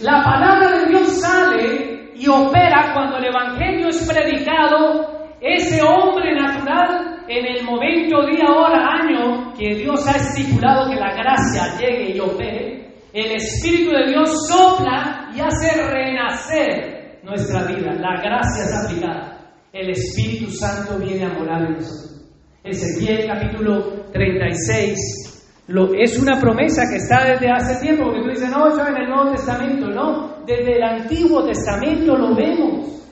La 0.00 0.24
palabra 0.24 0.78
de 0.78 0.86
Dios 0.86 1.20
sale 1.20 2.12
y 2.14 2.28
opera 2.28 2.92
cuando 2.94 3.18
el 3.18 3.26
Evangelio 3.26 3.88
es 3.88 4.08
predicado. 4.08 5.12
Ese 5.40 5.82
hombre 5.82 6.34
natural, 6.34 7.24
en 7.28 7.44
el 7.44 7.64
momento, 7.64 8.24
día, 8.24 8.50
hora, 8.50 9.02
año 9.02 9.52
que 9.52 9.74
Dios 9.74 10.06
ha 10.08 10.16
estipulado 10.16 10.88
que 10.88 10.96
la 10.96 11.12
gracia 11.14 11.76
llegue 11.78 12.16
y 12.16 12.20
opere, 12.20 12.94
el 13.12 13.32
Espíritu 13.32 13.90
de 13.90 14.06
Dios 14.08 14.48
sopla 14.48 15.30
y 15.34 15.40
hace 15.40 15.82
renacer 15.90 17.03
nuestra 17.24 17.64
vida. 17.64 17.92
La 17.94 18.20
gracia 18.20 18.64
es 18.64 18.74
aplicada. 18.74 19.38
El 19.72 19.90
Espíritu 19.90 20.50
Santo 20.50 20.98
viene 20.98 21.24
a 21.24 21.30
morar 21.30 21.62
en 21.62 21.74
nosotros. 21.74 22.14
Ezequiel 22.62 23.26
capítulo 23.26 24.04
36 24.12 25.24
lo, 25.68 25.94
es 25.94 26.18
una 26.20 26.38
promesa 26.38 26.82
que 26.90 26.96
está 26.96 27.24
desde 27.24 27.50
hace 27.50 27.80
tiempo, 27.80 28.04
porque 28.04 28.20
tú 28.20 28.28
dices, 28.28 28.50
no, 28.50 28.68
yo 28.76 28.86
en 28.86 28.96
el 28.96 29.08
Nuevo 29.08 29.30
Testamento, 29.30 29.86
no, 29.88 30.34
desde 30.46 30.76
el 30.76 30.82
Antiguo 30.82 31.44
Testamento 31.44 32.16
lo 32.16 32.36
vemos. 32.36 33.02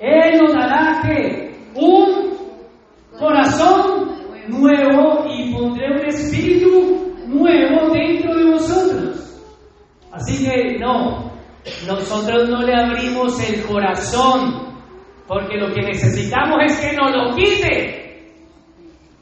Él 0.00 0.38
nos 0.40 0.52
dará 0.52 1.00
que 1.02 1.54
un 1.76 2.34
corazón 3.16 4.12
nuevo 4.48 5.24
y 5.30 5.52
pondré 5.52 5.90
un 5.92 6.06
espíritu 6.06 7.14
nuevo 7.28 7.90
dentro 7.92 8.34
de 8.34 8.50
vosotros. 8.50 9.40
Así 10.10 10.44
que 10.44 10.78
no, 10.78 11.33
nosotros 11.86 12.48
no 12.48 12.62
le 12.62 12.74
abrimos 12.74 13.40
el 13.48 13.64
corazón, 13.64 14.74
porque 15.26 15.56
lo 15.56 15.72
que 15.72 15.82
necesitamos 15.82 16.58
es 16.66 16.80
que 16.80 16.96
nos 16.96 17.10
lo 17.12 17.34
quite. 17.34 18.04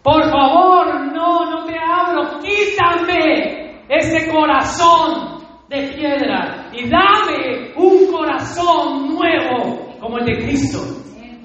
Por 0.03 0.28
favor, 0.28 1.07
no, 1.12 1.51
no 1.51 1.64
te 1.64 1.74
abro, 1.78 2.40
quítame 2.40 3.84
ese 3.88 4.28
corazón 4.28 5.43
de 5.68 5.88
piedra 5.95 6.68
y 6.72 6.88
dame 6.88 7.72
un 7.76 8.11
corazón 8.12 9.14
nuevo 9.14 9.97
como 10.01 10.18
el 10.18 10.26
de 10.26 10.45
Cristo. 10.45 10.80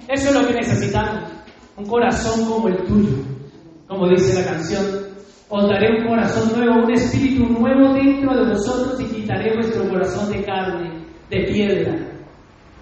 Eso 0.07 0.29
es 0.29 0.33
lo 0.33 0.47
que 0.47 0.53
necesitamos, 0.53 1.29
un 1.75 1.85
corazón 1.85 2.45
como 2.49 2.67
el 2.69 2.77
tuyo, 2.85 3.17
como 3.87 4.09
dice 4.09 4.41
la 4.41 4.49
canción. 4.49 5.06
Os 5.49 5.69
daré 5.69 6.01
un 6.01 6.07
corazón 6.07 6.59
nuevo, 6.59 6.83
un 6.83 6.91
espíritu 6.91 7.45
nuevo 7.45 7.93
dentro 7.93 8.35
de 8.35 8.49
vosotros 8.49 8.99
y 8.99 9.05
quitaré 9.05 9.53
vuestro 9.55 9.87
corazón 9.89 10.29
de 10.29 10.43
carne, 10.43 11.05
de 11.29 11.43
piedra. 11.45 11.95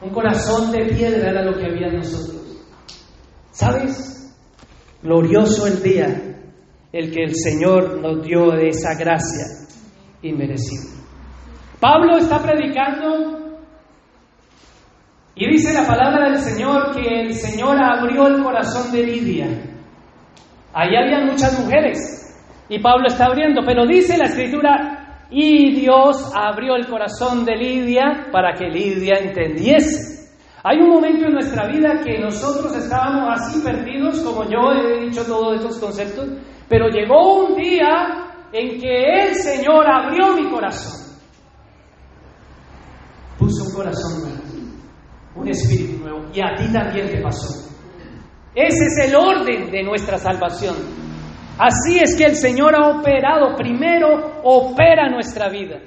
Un 0.01 0.09
corazón 0.09 0.71
de 0.71 0.85
piedra 0.85 1.29
era 1.29 1.43
lo 1.43 1.55
que 1.57 1.65
había 1.65 1.87
en 1.87 1.97
nosotros. 1.97 2.41
¿Sabes? 3.51 4.35
Glorioso 5.03 5.67
el 5.67 5.83
día, 5.83 6.07
el 6.91 7.11
que 7.11 7.23
el 7.23 7.35
Señor 7.35 8.01
nos 8.01 8.25
dio 8.25 8.49
de 8.49 8.69
esa 8.69 8.95
gracia 8.95 9.45
inmerecida. 10.23 10.89
Pablo 11.79 12.17
está 12.17 12.41
predicando 12.41 13.59
y 15.35 15.51
dice 15.51 15.71
la 15.71 15.85
palabra 15.85 16.31
del 16.31 16.39
Señor 16.39 16.95
que 16.95 17.21
el 17.21 17.35
Señor 17.35 17.77
abrió 17.79 18.25
el 18.25 18.41
corazón 18.41 18.91
de 18.91 19.03
Lidia. 19.03 19.47
Ahí 20.73 20.95
había 20.95 21.25
muchas 21.25 21.59
mujeres 21.59 22.24
y 22.69 22.79
Pablo 22.79 23.07
está 23.07 23.25
abriendo, 23.25 23.61
pero 23.65 23.85
dice 23.85 24.17
la 24.17 24.25
escritura, 24.25 25.05
y 25.29 25.75
Dios 25.81 26.31
abrió 26.35 26.75
el 26.75 26.87
corazón 26.87 27.45
de 27.45 27.55
Lidia 27.55 28.27
para 28.31 28.53
que 28.53 28.65
Lidia 28.65 29.17
entendiese. 29.19 30.15
Hay 30.63 30.77
un 30.79 30.89
momento 30.89 31.25
en 31.27 31.33
nuestra 31.33 31.67
vida 31.67 32.01
que 32.03 32.17
nosotros 32.17 32.75
estábamos 32.75 33.39
así 33.39 33.61
perdidos, 33.61 34.19
como 34.21 34.43
yo 34.45 34.71
he 34.71 35.05
dicho 35.05 35.23
todos 35.23 35.57
estos 35.57 35.77
conceptos, 35.77 36.27
pero 36.67 36.87
llegó 36.87 37.45
un 37.45 37.55
día 37.55 38.31
en 38.51 38.79
que 38.79 39.27
el 39.27 39.35
Señor 39.35 39.85
abrió 39.87 40.33
mi 40.35 40.49
corazón. 40.49 41.17
Puso 43.37 43.65
un 43.65 43.75
corazón 43.75 44.21
nuevo, 44.21 44.43
un 45.35 45.47
espíritu 45.47 46.03
nuevo, 46.03 46.25
y 46.33 46.41
a 46.41 46.55
ti 46.55 46.71
también 46.71 47.09
te 47.09 47.21
pasó. 47.21 47.71
Ese 48.55 48.85
es 48.85 49.09
el 49.09 49.15
orden 49.15 49.69
de 49.69 49.83
nuestra 49.83 50.17
salvación. 50.17 51.04
Así 51.57 51.99
es 51.99 52.15
que 52.17 52.25
el 52.25 52.35
Señor 52.35 52.75
ha 52.75 52.99
operado, 52.99 53.55
primero 53.55 54.41
opera 54.43 55.09
nuestra 55.09 55.49
vida. 55.49 55.79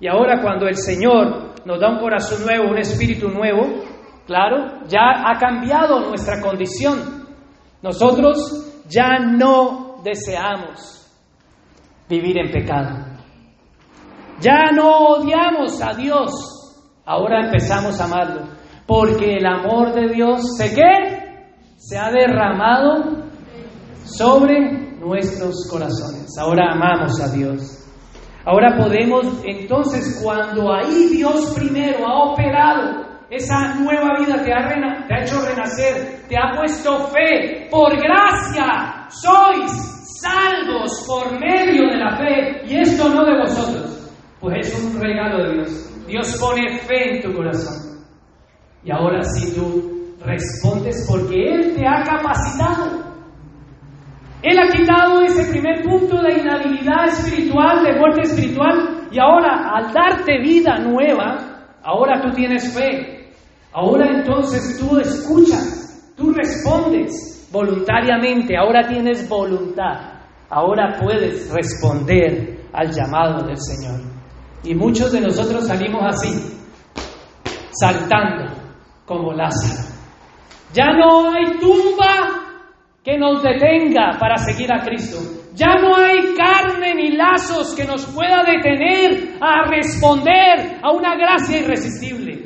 Y 0.00 0.06
ahora 0.06 0.40
cuando 0.42 0.66
el 0.66 0.76
Señor 0.76 1.54
nos 1.64 1.80
da 1.80 1.90
un 1.90 1.98
corazón 1.98 2.44
nuevo, 2.44 2.70
un 2.70 2.78
espíritu 2.78 3.28
nuevo, 3.28 3.82
Claro, 4.28 4.86
ya 4.86 5.24
ha 5.24 5.38
cambiado 5.38 6.00
nuestra 6.00 6.42
condición. 6.42 7.26
Nosotros 7.80 8.82
ya 8.86 9.18
no 9.20 10.02
deseamos 10.04 11.10
vivir 12.10 12.36
en 12.36 12.50
pecado. 12.50 13.06
Ya 14.38 14.70
no 14.70 15.14
odiamos 15.14 15.80
a 15.80 15.94
Dios. 15.94 16.30
Ahora 17.06 17.46
empezamos 17.46 17.98
a 17.98 18.04
amarlo. 18.04 18.48
Porque 18.86 19.36
el 19.36 19.46
amor 19.46 19.94
de 19.94 20.12
Dios, 20.12 20.58
¿se 20.58 20.74
qué? 20.74 21.46
Se 21.78 21.96
ha 21.96 22.10
derramado 22.10 23.24
sobre 24.04 24.87
nuestros 24.98 25.68
corazones. 25.70 26.36
Ahora 26.38 26.72
amamos 26.72 27.20
a 27.20 27.28
Dios. 27.28 27.84
Ahora 28.44 28.76
podemos, 28.78 29.26
entonces, 29.44 30.20
cuando 30.22 30.72
ahí 30.72 31.08
Dios 31.12 31.52
primero 31.54 32.06
ha 32.06 32.32
operado 32.32 33.08
esa 33.30 33.74
nueva 33.74 34.18
vida 34.18 34.42
te 34.42 34.52
ha, 34.52 34.58
ha 34.58 35.22
hecho 35.22 35.44
renacer, 35.46 36.22
te 36.28 36.36
ha 36.36 36.56
puesto 36.56 37.08
fe. 37.08 37.68
Por 37.70 37.94
gracia 38.00 39.06
sois 39.10 39.70
salvos 40.20 41.04
por 41.06 41.38
medio 41.38 41.88
de 41.88 41.98
la 41.98 42.16
fe. 42.16 42.62
Y 42.66 42.78
esto 42.78 43.08
no 43.10 43.24
de 43.24 43.38
vosotros, 43.38 44.10
pues 44.40 44.66
es 44.66 44.82
un 44.82 45.00
regalo 45.00 45.44
de 45.44 45.54
Dios. 45.56 45.90
Dios 46.06 46.38
pone 46.40 46.78
fe 46.78 47.16
en 47.16 47.22
tu 47.22 47.34
corazón. 47.34 47.98
Y 48.82 48.90
ahora 48.90 49.22
si 49.22 49.54
tú 49.54 50.16
respondes 50.24 51.06
porque 51.06 51.54
Él 51.54 51.74
te 51.76 51.86
ha 51.86 52.02
capacitado. 52.02 53.07
Él 54.42 54.56
ha 54.58 54.68
quitado 54.70 55.20
ese 55.22 55.50
primer 55.50 55.82
punto 55.82 56.22
de 56.22 56.38
inhabilidad 56.40 57.06
espiritual, 57.08 57.82
de 57.82 57.98
muerte 57.98 58.22
espiritual, 58.22 59.08
y 59.10 59.18
ahora 59.18 59.72
al 59.74 59.92
darte 59.92 60.38
vida 60.38 60.78
nueva, 60.78 61.66
ahora 61.82 62.20
tú 62.20 62.30
tienes 62.32 62.72
fe. 62.72 63.32
Ahora 63.72 64.06
entonces 64.08 64.78
tú 64.78 64.98
escuchas, 64.98 66.12
tú 66.16 66.32
respondes 66.32 67.48
voluntariamente, 67.52 68.56
ahora 68.56 68.86
tienes 68.86 69.28
voluntad, 69.28 70.20
ahora 70.48 70.96
puedes 71.00 71.50
responder 71.52 72.60
al 72.72 72.90
llamado 72.90 73.46
del 73.46 73.58
Señor. 73.58 74.00
Y 74.62 74.74
muchos 74.74 75.12
de 75.12 75.20
nosotros 75.20 75.66
salimos 75.66 76.02
así, 76.04 76.28
saltando 77.70 78.52
como 79.04 79.32
Lázaro. 79.32 79.88
Ya 80.72 80.92
no 80.92 81.30
hay 81.30 81.58
tumba 81.58 82.37
que 83.08 83.16
nos 83.16 83.42
detenga 83.42 84.18
para 84.20 84.36
seguir 84.36 84.70
a 84.70 84.82
Cristo. 84.84 85.16
Ya 85.54 85.76
no 85.80 85.96
hay 85.96 86.34
carne 86.36 86.94
ni 86.94 87.16
lazos 87.16 87.74
que 87.74 87.86
nos 87.86 88.04
pueda 88.04 88.44
detener 88.44 89.38
a 89.40 89.66
responder 89.66 90.76
a 90.82 90.92
una 90.92 91.16
gracia 91.16 91.58
irresistible. 91.58 92.42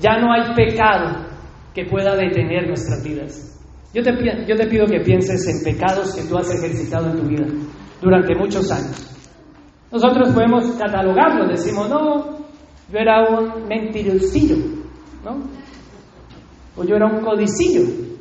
Ya 0.00 0.18
no 0.18 0.32
hay 0.32 0.54
pecado 0.54 1.16
que 1.74 1.84
pueda 1.86 2.14
detener 2.14 2.68
nuestras 2.68 3.02
vidas. 3.02 3.60
Yo 3.92 4.04
te, 4.04 4.12
pido 4.68 4.86
que 4.86 5.00
pienses 5.00 5.48
en 5.48 5.64
pecados 5.64 6.14
que 6.14 6.22
tú 6.22 6.38
has 6.38 6.48
ejercitado 6.54 7.10
en 7.10 7.16
tu 7.16 7.26
vida 7.26 7.46
durante 8.00 8.36
muchos 8.36 8.70
años. 8.70 9.10
Nosotros 9.90 10.30
podemos 10.30 10.64
catalogarlos, 10.76 11.48
decimos, 11.48 11.90
no, 11.90 12.38
yo 12.88 12.98
era 12.98 13.28
un 13.28 13.66
mentirosillo, 13.66 14.58
¿no? 15.24 15.42
O 16.76 16.84
yo 16.84 16.94
era 16.94 17.06
un 17.06 17.20
codicillo. 17.20 18.11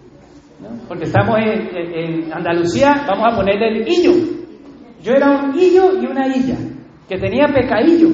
Porque 0.87 1.05
estamos 1.05 1.37
en, 1.39 2.31
Andalucía, 2.33 3.05
vamos 3.07 3.33
a 3.33 3.35
ponerle 3.35 3.79
el 3.79 3.87
illo. 3.87 4.11
Yo 5.01 5.13
era 5.13 5.45
un 5.45 5.59
illo 5.59 5.99
y 5.99 6.05
una 6.05 6.27
illa, 6.27 6.57
que 7.07 7.17
tenía 7.17 7.47
pecadillo. 7.47 8.09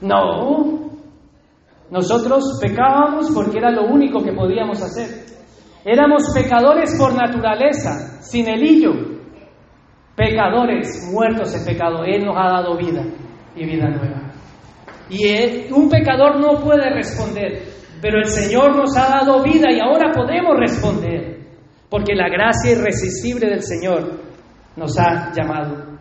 No, 0.00 0.90
nosotros 1.90 2.58
pecábamos 2.60 3.30
porque 3.34 3.58
era 3.58 3.70
lo 3.70 3.84
único 3.84 4.22
que 4.22 4.32
podíamos 4.32 4.82
hacer. 4.82 5.26
Éramos 5.84 6.32
pecadores 6.34 6.96
por 6.98 7.14
naturaleza, 7.14 8.20
sin 8.22 8.48
el 8.48 8.62
hillo. 8.62 8.92
Pecadores, 10.16 11.10
muertos 11.12 11.54
en 11.54 11.64
pecado. 11.64 12.04
Él 12.04 12.24
nos 12.24 12.36
ha 12.36 12.50
dado 12.50 12.76
vida 12.76 13.02
y 13.54 13.64
vida 13.64 13.88
nueva. 13.88 14.32
Y 15.08 15.72
un 15.72 15.88
pecador 15.88 16.38
no 16.40 16.60
puede 16.62 16.88
responder, 16.90 17.62
pero 18.00 18.18
el 18.18 18.28
Señor 18.28 18.76
nos 18.76 18.96
ha 18.96 19.08
dado 19.08 19.42
vida 19.42 19.70
y 19.70 19.78
ahora 19.78 20.12
podemos 20.12 20.56
responder, 20.58 21.38
porque 21.88 22.14
la 22.14 22.28
gracia 22.28 22.72
irresistible 22.72 23.48
del 23.48 23.62
Señor 23.62 24.20
nos 24.76 24.98
ha 24.98 25.32
llamado. 25.34 25.98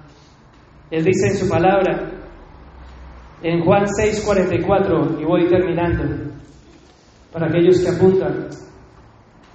Él 0.89 1.04
dice 1.04 1.28
en 1.28 1.38
su 1.38 1.50
palabra, 1.50 2.12
en 3.43 3.64
Juan 3.64 3.86
6:44, 3.86 5.20
y 5.22 5.26
voy 5.26 5.47
terminando, 5.47 6.32
para 7.32 7.47
aquellos 7.47 7.80
que 7.80 7.89
apuntan, 7.89 8.47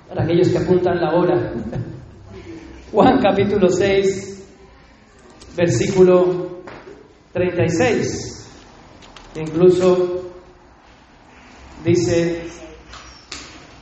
para 0.09 0.25
aquellos 0.25 0.49
que 0.49 0.59
apuntan 0.59 1.01
la 1.01 1.15
hora. 1.15 1.53
Juan 2.93 3.19
capítulo 3.21 3.69
6, 3.69 4.35
versículo 5.57 6.63
36. 7.33 8.31
Incluso 9.37 10.34
dice, 11.85 12.43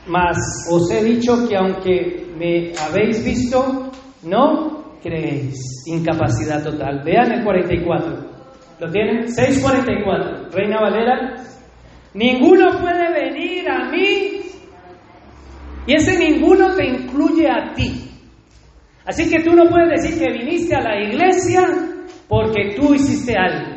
mas 0.07 0.37
os 0.69 0.91
he 0.91 1.03
dicho 1.03 1.47
que 1.47 1.55
aunque 1.55 2.33
me 2.37 2.73
habéis 2.77 3.23
visto, 3.23 3.91
no 4.23 4.97
creéis. 5.01 5.83
Incapacidad 5.87 6.63
total. 6.63 7.03
Vean 7.03 7.31
el 7.31 7.43
44. 7.43 8.33
¿Lo 8.79 8.91
tienen? 8.91 9.27
644. 9.29 10.49
Reina 10.51 10.81
Valera. 10.81 11.35
Ninguno 12.13 12.79
puede 12.79 13.11
venir 13.11 13.69
a 13.69 13.89
mí. 13.89 14.41
Y 15.85 15.95
ese 15.95 16.17
ninguno 16.17 16.73
te 16.75 16.85
incluye 16.85 17.49
a 17.49 17.73
ti. 17.73 18.09
Así 19.05 19.29
que 19.29 19.43
tú 19.43 19.51
no 19.53 19.69
puedes 19.69 20.01
decir 20.01 20.19
que 20.19 20.31
viniste 20.31 20.75
a 20.75 20.81
la 20.81 21.01
iglesia 21.01 21.67
porque 22.27 22.75
tú 22.75 22.93
hiciste 22.93 23.35
algo. 23.37 23.72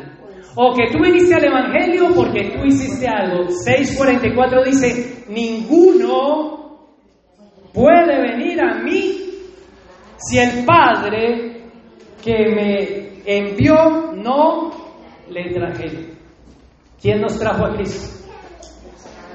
O 0.59 0.73
que 0.73 0.89
tú 0.91 1.03
viniste 1.03 1.35
al 1.35 1.45
Evangelio 1.45 2.07
porque 2.15 2.49
tú 2.49 2.65
hiciste 2.65 3.07
algo. 3.07 3.47
644 3.47 4.63
dice, 4.63 5.23
ninguno 5.29 6.79
puede 7.71 8.19
venir 8.19 8.59
a 8.59 8.79
mí 8.79 9.19
si 10.17 10.39
el 10.39 10.65
Padre 10.65 11.61
que 12.23 12.33
me 12.55 13.21
envió 13.27 14.13
no 14.15 14.71
le 15.29 15.53
traje. 15.53 16.17
¿Quién 16.99 17.21
nos 17.21 17.37
trajo 17.39 17.67
a 17.67 17.75
Cristo? 17.75 18.27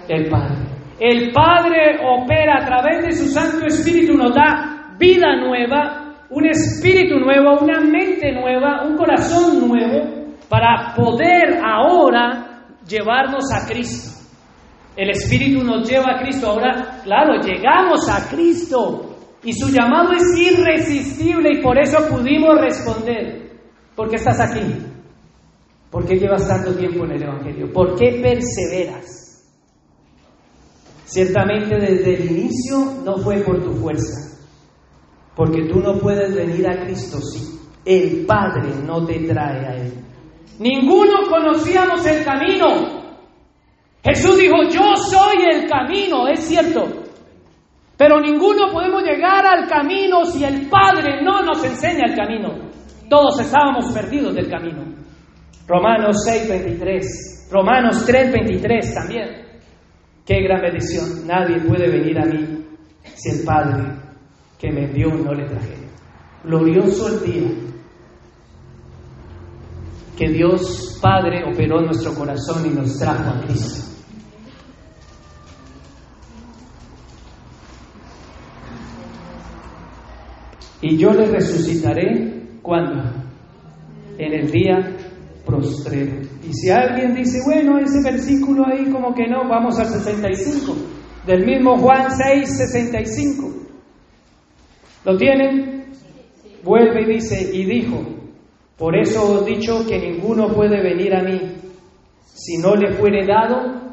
El 0.09 0.29
Padre. 0.29 0.57
El 0.99 1.31
Padre 1.31 2.01
opera 2.05 2.63
a 2.63 2.67
través 2.67 3.07
de 3.07 3.13
su 3.13 3.27
Santo 3.29 3.65
Espíritu, 3.67 4.15
nos 4.15 4.35
da 4.35 4.97
vida 4.99 5.37
nueva, 5.37 6.17
un 6.31 6.47
espíritu 6.47 7.21
nuevo, 7.21 7.61
una 7.61 7.81
mente 7.81 8.33
nueva, 8.33 8.85
un 8.85 8.97
corazón 8.97 9.69
nuevo, 9.69 10.12
para 10.53 10.95
poder 10.95 11.65
ahora 11.65 12.67
llevarnos 12.87 13.45
a 13.55 13.67
Cristo. 13.67 14.11
El 14.95 15.09
Espíritu 15.09 15.65
nos 15.65 15.89
lleva 15.89 16.13
a 16.13 16.23
Cristo. 16.23 16.47
Ahora, 16.47 17.01
claro, 17.03 17.41
llegamos 17.41 18.07
a 18.11 18.29
Cristo 18.29 19.17
y 19.43 19.55
su 19.55 19.71
llamado 19.71 20.13
es 20.13 20.39
irresistible 20.39 21.53
y 21.55 21.63
por 21.63 21.79
eso 21.79 22.07
pudimos 22.07 22.61
responder. 22.61 23.51
¿Por 23.97 24.11
qué 24.11 24.17
estás 24.17 24.41
aquí? 24.41 24.77
¿Por 25.91 26.05
qué 26.05 26.17
llevas 26.17 26.47
tanto 26.47 26.75
tiempo 26.75 27.07
en 27.07 27.13
el 27.13 27.23
Evangelio? 27.23 27.73
¿Por 27.73 27.95
qué 27.95 28.21
perseveras? 28.23 29.51
Ciertamente 31.07 31.77
desde 31.77 32.15
el 32.15 32.31
inicio 32.31 33.03
no 33.03 33.17
fue 33.17 33.39
por 33.39 33.65
tu 33.65 33.73
fuerza, 33.73 34.37
porque 35.35 35.67
tú 35.73 35.81
no 35.81 35.99
puedes 35.99 36.35
venir 36.35 36.69
a 36.69 36.85
Cristo 36.85 37.23
si 37.23 37.59
el 37.87 38.27
Padre 38.27 38.69
no 38.87 39.07
te 39.07 39.19
trae 39.21 39.67
a 39.67 39.77
Él. 39.77 40.03
Ninguno 40.59 41.29
conocíamos 41.29 42.05
el 42.07 42.25
camino. 42.25 43.03
Jesús 44.05 44.37
dijo, 44.37 44.63
yo 44.71 44.97
soy 44.97 45.45
el 45.53 45.69
camino, 45.69 46.27
es 46.29 46.41
cierto. 46.41 47.03
Pero 47.97 48.21
ninguno 48.21 48.73
podemos 48.73 49.03
llegar 49.03 49.47
al 49.47 49.69
camino 49.69 50.25
si 50.25 50.45
el 50.45 50.69
Padre 50.69 51.23
no 51.23 51.43
nos 51.43 51.63
enseña 51.65 52.07
el 52.07 52.17
camino. 52.17 52.49
Todos 53.09 53.41
estábamos 53.41 53.93
perdidos 53.93 54.35
del 54.35 54.51
camino. 54.51 54.83
Romanos 55.69 56.17
6:23, 56.27 57.49
Romanos 57.51 58.05
3:23 58.05 58.95
también. 58.95 59.29
Qué 60.27 60.43
gran 60.43 60.63
bendición. 60.63 61.27
Nadie 61.27 61.61
puede 61.61 61.89
venir 61.89 62.19
a 62.19 62.25
mí 62.25 62.67
si 63.15 63.39
el 63.39 63.45
Padre 63.45 63.85
que 64.59 64.73
me 64.73 64.85
envió 64.85 65.09
no 65.09 65.33
le 65.33 65.45
trajera. 65.45 65.89
Glorioso 66.45 67.09
el 67.09 67.23
día 67.25 67.62
que 70.17 70.29
Dios 70.29 70.99
Padre 71.01 71.43
operó 71.45 71.81
nuestro 71.81 72.15
corazón 72.15 72.67
y 72.67 72.71
nos 72.71 72.99
trajo 72.99 73.31
a 73.31 73.41
Cristo. 73.43 73.93
Y 80.81 80.97
yo 80.97 81.13
le 81.13 81.27
resucitaré 81.27 82.59
cuando? 82.61 83.03
En 84.19 84.33
el 84.33 84.51
día 84.51 84.97
prostrero. 85.47 86.21
Y 86.43 86.53
si 86.53 86.71
alguien 86.71 87.15
dice, 87.15 87.41
bueno, 87.45 87.79
ese 87.79 88.03
versículo 88.03 88.67
ahí 88.67 88.91
como 88.91 89.15
que 89.15 89.27
no, 89.27 89.49
vamos 89.49 89.79
al 89.79 89.87
65, 89.87 90.77
del 91.27 91.47
mismo 91.47 91.79
Juan 91.79 92.11
6, 92.11 92.57
65. 92.59 93.53
¿Lo 95.05 95.17
tienen? 95.17 95.93
Vuelve 96.65 97.03
y 97.03 97.15
dice, 97.15 97.51
y 97.53 97.65
dijo, 97.65 98.22
por 98.77 98.97
eso 98.97 99.35
os 99.35 99.43
he 99.43 99.55
dicho 99.55 99.87
que 99.87 99.99
ninguno 99.99 100.49
puede 100.49 100.83
venir 100.83 101.15
a 101.15 101.23
mí 101.23 101.41
si 102.25 102.59
no 102.59 102.75
le 102.75 102.93
fuere 102.95 103.27
dado 103.27 103.93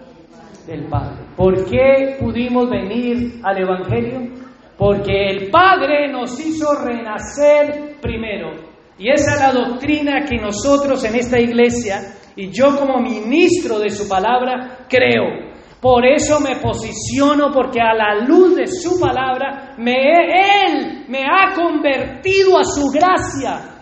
del 0.66 0.88
Padre. 0.88 1.26
¿Por 1.36 1.66
qué 1.66 2.18
pudimos 2.20 2.70
venir 2.70 3.40
al 3.44 3.62
Evangelio? 3.62 4.32
Porque 4.78 5.30
el 5.30 5.50
Padre 5.50 6.12
nos 6.12 6.40
hizo 6.40 6.74
renacer 6.74 7.98
primero. 8.02 8.52
Y 8.98 9.10
esa 9.10 9.34
es 9.34 9.40
la 9.42 9.52
doctrina 9.52 10.26
que 10.26 10.38
nosotros 10.38 11.04
en 11.04 11.16
esta 11.16 11.40
iglesia 11.40 12.16
y 12.36 12.50
yo 12.52 12.78
como 12.78 13.00
ministro 13.00 13.80
de 13.80 13.90
su 13.90 14.08
palabra 14.08 14.86
creo. 14.88 15.50
Por 15.82 16.06
eso 16.06 16.40
me 16.42 16.58
posiciono, 16.58 17.52
porque 17.54 17.80
a 17.80 17.94
la 17.94 18.26
luz 18.26 18.56
de 18.56 18.68
su 18.68 19.00
palabra, 19.00 19.76
me, 19.78 19.94
Él 19.94 21.06
me 21.08 21.24
ha 21.24 21.54
convertido 21.56 22.60
a 22.60 22.64
su 22.64 22.88
gracia 22.88 23.79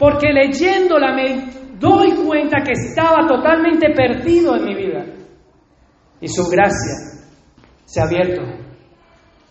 porque 0.00 0.32
leyéndola 0.32 1.12
me 1.14 1.50
doy 1.78 2.12
cuenta 2.26 2.62
que 2.64 2.72
estaba 2.72 3.26
totalmente 3.28 3.92
perdido 3.94 4.56
en 4.56 4.64
mi 4.64 4.74
vida. 4.74 5.04
Y 6.22 6.28
su 6.28 6.48
gracia 6.48 7.20
se 7.84 8.00
ha 8.00 8.04
abierto. 8.04 8.40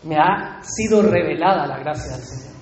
Me 0.03 0.15
ha 0.17 0.59
sido 0.63 1.03
revelada 1.03 1.67
la 1.67 1.77
gracia 1.77 2.15
del 2.15 2.25
Señor. 2.25 2.55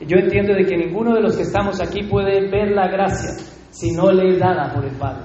Y 0.00 0.06
yo 0.06 0.18
entiendo 0.18 0.52
de 0.52 0.66
que 0.66 0.76
ninguno 0.76 1.14
de 1.14 1.22
los 1.22 1.34
que 1.34 1.44
estamos 1.44 1.80
aquí 1.80 2.02
puede 2.02 2.50
ver 2.50 2.72
la 2.72 2.88
gracia 2.88 3.30
si 3.70 3.92
no 3.92 4.12
le 4.12 4.34
es 4.34 4.38
dada 4.38 4.70
por 4.74 4.84
el 4.84 4.94
Padre. 4.98 5.24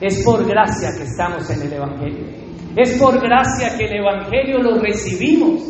Es 0.00 0.24
por 0.24 0.44
gracia 0.44 0.88
que 0.98 1.04
estamos 1.04 1.48
en 1.48 1.62
el 1.62 1.72
Evangelio. 1.72 2.26
Es 2.76 2.98
por 2.98 3.20
gracia 3.20 3.78
que 3.78 3.84
el 3.84 4.00
Evangelio 4.00 4.58
lo 4.58 4.80
recibimos. 4.80 5.62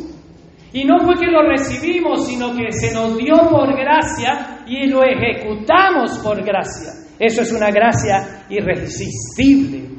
Y 0.73 0.85
no 0.85 0.99
fue 1.01 1.15
que 1.15 1.31
lo 1.31 1.43
recibimos, 1.43 2.27
sino 2.27 2.55
que 2.55 2.71
se 2.73 2.93
nos 2.93 3.17
dio 3.17 3.35
por 3.51 3.75
gracia 3.77 4.63
y 4.67 4.89
lo 4.89 5.03
ejecutamos 5.03 6.19
por 6.19 6.43
gracia. 6.45 6.93
Eso 7.19 7.43
es 7.43 7.53
una 7.53 7.71
gracia 7.71 8.45
irresistible. 8.51 9.97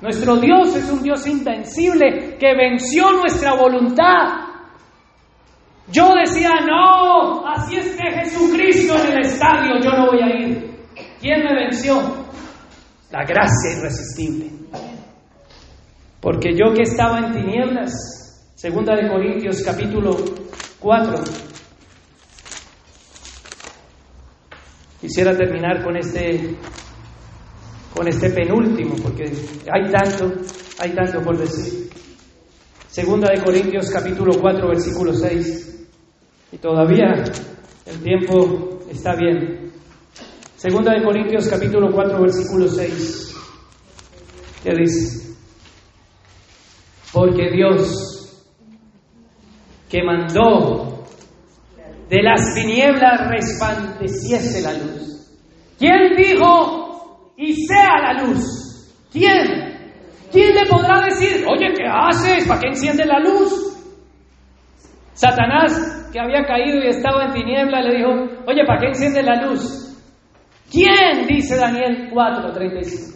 Nuestro 0.00 0.36
Dios 0.36 0.76
es 0.76 0.90
un 0.90 1.02
Dios 1.02 1.26
invencible 1.26 2.36
que 2.38 2.54
venció 2.54 3.10
nuestra 3.12 3.54
voluntad. 3.54 4.48
Yo 5.90 6.14
decía, 6.14 6.50
no, 6.66 7.46
así 7.46 7.76
esté 7.76 8.04
Jesucristo 8.12 8.94
en 9.02 9.12
el 9.12 9.20
estadio, 9.20 9.80
yo 9.82 9.90
no 9.90 10.06
voy 10.06 10.22
a 10.22 10.36
ir. 10.36 10.70
¿Quién 11.20 11.42
me 11.44 11.54
venció? 11.54 12.00
La 13.10 13.24
gracia 13.24 13.78
irresistible. 13.78 14.50
Porque 16.20 16.50
yo 16.54 16.74
que 16.74 16.82
estaba 16.82 17.18
en 17.18 17.32
tinieblas, 17.32 18.17
Segunda 18.58 18.96
de 18.96 19.08
Corintios 19.08 19.62
capítulo 19.62 20.10
4. 20.80 21.14
Quisiera 25.00 25.36
terminar 25.36 25.84
con 25.84 25.96
este 25.96 26.56
con 27.94 28.08
este 28.08 28.30
penúltimo 28.30 28.96
porque 29.00 29.30
hay 29.72 29.92
tanto, 29.92 30.32
hay 30.80 30.92
tanto 30.92 31.22
por 31.22 31.38
decir. 31.38 31.88
Segunda 32.88 33.28
de 33.32 33.44
Corintios 33.44 33.92
capítulo 33.92 34.32
4 34.40 34.68
versículo 34.70 35.14
6. 35.14 35.86
Y 36.50 36.58
todavía 36.58 37.14
el 37.86 38.02
tiempo 38.02 38.80
está 38.90 39.14
bien. 39.14 39.70
Segunda 40.56 40.94
de 40.94 41.04
Corintios 41.04 41.46
capítulo 41.46 41.92
4 41.92 42.20
versículo 42.20 42.66
6. 42.66 43.34
¿Qué 44.64 44.72
dice? 44.74 45.36
Porque 47.12 47.52
Dios 47.52 48.07
que 49.88 50.02
mandó 50.02 51.04
de 52.08 52.22
las 52.22 52.54
tinieblas 52.54 53.28
resplandeciese 53.28 54.62
la 54.62 54.72
luz. 54.72 55.30
¿Quién 55.78 56.16
dijo 56.16 57.32
y 57.36 57.66
sea 57.66 58.00
la 58.02 58.22
luz? 58.24 58.94
¿Quién? 59.12 59.68
¿Quién 60.32 60.54
le 60.54 60.66
podrá 60.68 61.02
decir, 61.02 61.44
oye, 61.46 61.72
¿qué 61.74 61.84
haces? 61.86 62.46
¿Para 62.46 62.60
qué 62.60 62.68
enciende 62.68 63.04
la 63.06 63.20
luz? 63.20 63.68
Satanás, 65.14 66.10
que 66.12 66.20
había 66.20 66.44
caído 66.44 66.78
y 66.78 66.88
estaba 66.88 67.24
en 67.24 67.32
tiniebla, 67.32 67.80
le 67.82 67.96
dijo, 67.96 68.10
oye, 68.46 68.64
¿para 68.66 68.80
qué 68.80 68.86
enciende 68.88 69.22
la 69.22 69.42
luz? 69.42 69.96
¿Quién? 70.70 71.26
Dice 71.26 71.56
Daniel 71.56 72.10
4:35. 72.12 73.14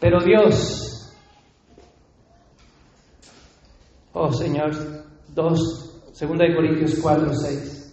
Pero 0.00 0.18
Dios 0.20 0.95
Oh 4.18 4.32
Señor, 4.32 4.70
2, 5.34 5.58
2 6.18 6.30
Corintios 6.56 6.98
4, 7.02 7.34
6. 7.34 7.92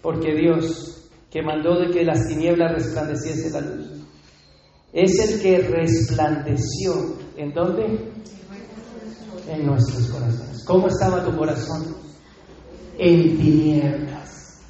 Porque 0.00 0.32
Dios, 0.32 1.10
que 1.28 1.42
mandó 1.42 1.80
de 1.80 1.90
que 1.90 2.04
las 2.04 2.28
tinieblas 2.28 2.72
resplandeciese 2.72 3.50
la 3.50 3.62
luz, 3.62 3.88
es 4.92 5.18
el 5.18 5.42
que 5.42 5.58
resplandeció. 5.66 6.92
¿En 7.36 7.52
dónde? 7.52 7.84
En 9.48 9.66
nuestros 9.66 10.06
corazones. 10.06 10.64
¿Cómo 10.64 10.86
estaba 10.86 11.24
tu 11.24 11.36
corazón? 11.36 11.96
En 12.96 13.36
tinieblas. 13.36 14.62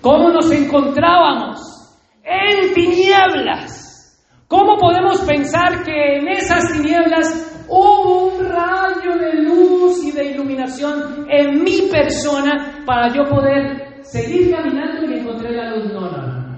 ¿Cómo 0.00 0.30
nos 0.30 0.50
encontrábamos? 0.50 1.60
En 2.24 2.72
tinieblas. 2.72 4.18
¿Cómo 4.48 4.78
podemos 4.78 5.20
pensar 5.26 5.84
que 5.84 6.20
en 6.20 6.28
esas 6.28 6.72
tinieblas 6.72 7.55
hubo 7.68 8.28
un 8.28 8.44
rayo 8.44 9.18
de 9.18 9.42
luz 9.42 10.04
y 10.04 10.12
de 10.12 10.32
iluminación 10.32 11.26
en 11.30 11.62
mi 11.62 11.82
persona 11.90 12.82
para 12.86 13.14
yo 13.14 13.24
poder 13.28 14.02
seguir 14.02 14.50
caminando 14.50 15.10
y 15.10 15.18
encontrar 15.18 15.52
la 15.52 15.76
luz? 15.76 15.92
No, 15.92 16.10
no, 16.10 16.26
no. 16.26 16.56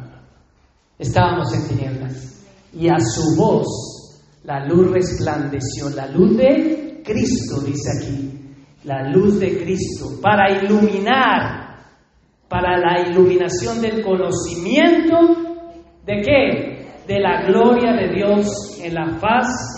Estábamos 0.98 1.52
en 1.54 1.68
tinieblas. 1.68 2.46
Y 2.72 2.88
a 2.88 2.98
su 2.98 3.36
voz 3.36 3.66
la 4.44 4.64
luz 4.66 4.90
resplandeció, 4.90 5.90
la 5.90 6.06
luz 6.08 6.36
de 6.36 7.02
Cristo, 7.04 7.60
dice 7.60 7.90
aquí, 7.98 8.32
la 8.84 9.10
luz 9.10 9.38
de 9.38 9.62
Cristo, 9.62 10.20
para 10.22 10.62
iluminar, 10.62 11.76
para 12.48 12.78
la 12.78 13.08
iluminación 13.08 13.80
del 13.80 14.02
conocimiento 14.02 15.16
de 16.06 16.22
qué? 16.22 16.78
de 17.08 17.20
la 17.20 17.40
gloria 17.46 17.92
de 17.94 18.14
Dios 18.14 18.78
en 18.82 18.94
la 18.94 19.18
faz 19.18 19.77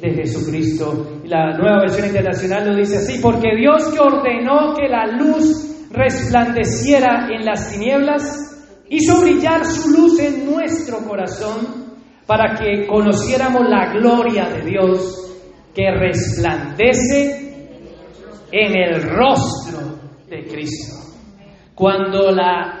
de 0.00 0.14
Jesucristo. 0.14 1.20
La 1.24 1.56
nueva 1.56 1.80
versión 1.80 2.06
internacional 2.08 2.68
lo 2.68 2.76
dice 2.76 2.98
así, 2.98 3.18
porque 3.20 3.56
Dios 3.56 3.92
que 3.92 4.00
ordenó 4.00 4.74
que 4.74 4.88
la 4.88 5.06
luz 5.06 5.66
resplandeciera 5.90 7.28
en 7.30 7.44
las 7.44 7.72
tinieblas, 7.72 8.82
hizo 8.88 9.20
brillar 9.20 9.64
su 9.64 9.90
luz 9.90 10.18
en 10.20 10.46
nuestro 10.46 10.98
corazón 10.98 11.86
para 12.26 12.54
que 12.54 12.86
conociéramos 12.86 13.62
la 13.68 13.92
gloria 13.92 14.48
de 14.48 14.62
Dios 14.62 15.22
que 15.74 15.90
resplandece 15.90 17.46
en 18.52 18.76
el 18.76 19.02
rostro 19.02 19.78
de 20.28 20.44
Cristo. 20.44 20.96
Cuando 21.74 22.30
la 22.30 22.75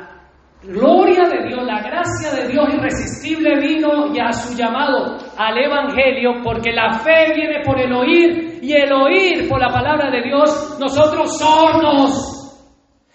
gloria 0.66 1.28
de 1.28 1.48
Dios, 1.48 1.64
la 1.64 1.80
gracia 1.80 2.32
de 2.32 2.48
Dios 2.48 2.68
irresistible 2.74 3.58
vino 3.60 4.14
y 4.14 4.20
a 4.20 4.32
su 4.32 4.56
llamado 4.56 5.16
al 5.36 5.58
Evangelio, 5.58 6.42
porque 6.42 6.72
la 6.72 6.98
fe 6.98 7.32
viene 7.34 7.62
por 7.64 7.80
el 7.80 7.92
oír 7.92 8.58
y 8.62 8.72
el 8.72 8.92
oír 8.92 9.48
por 9.48 9.60
la 9.60 9.68
palabra 9.68 10.10
de 10.10 10.22
Dios, 10.22 10.76
nosotros 10.80 11.38
sordos. 11.38 12.32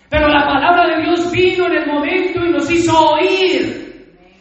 Pero 0.09 0.27
la 0.27 0.45
palabra 0.45 0.95
de 0.95 1.03
Dios 1.03 1.31
vino 1.31 1.67
en 1.67 1.73
el 1.73 1.87
momento 1.87 2.45
y 2.45 2.51
nos 2.51 2.69
hizo 2.71 2.93
oír. 3.13 3.81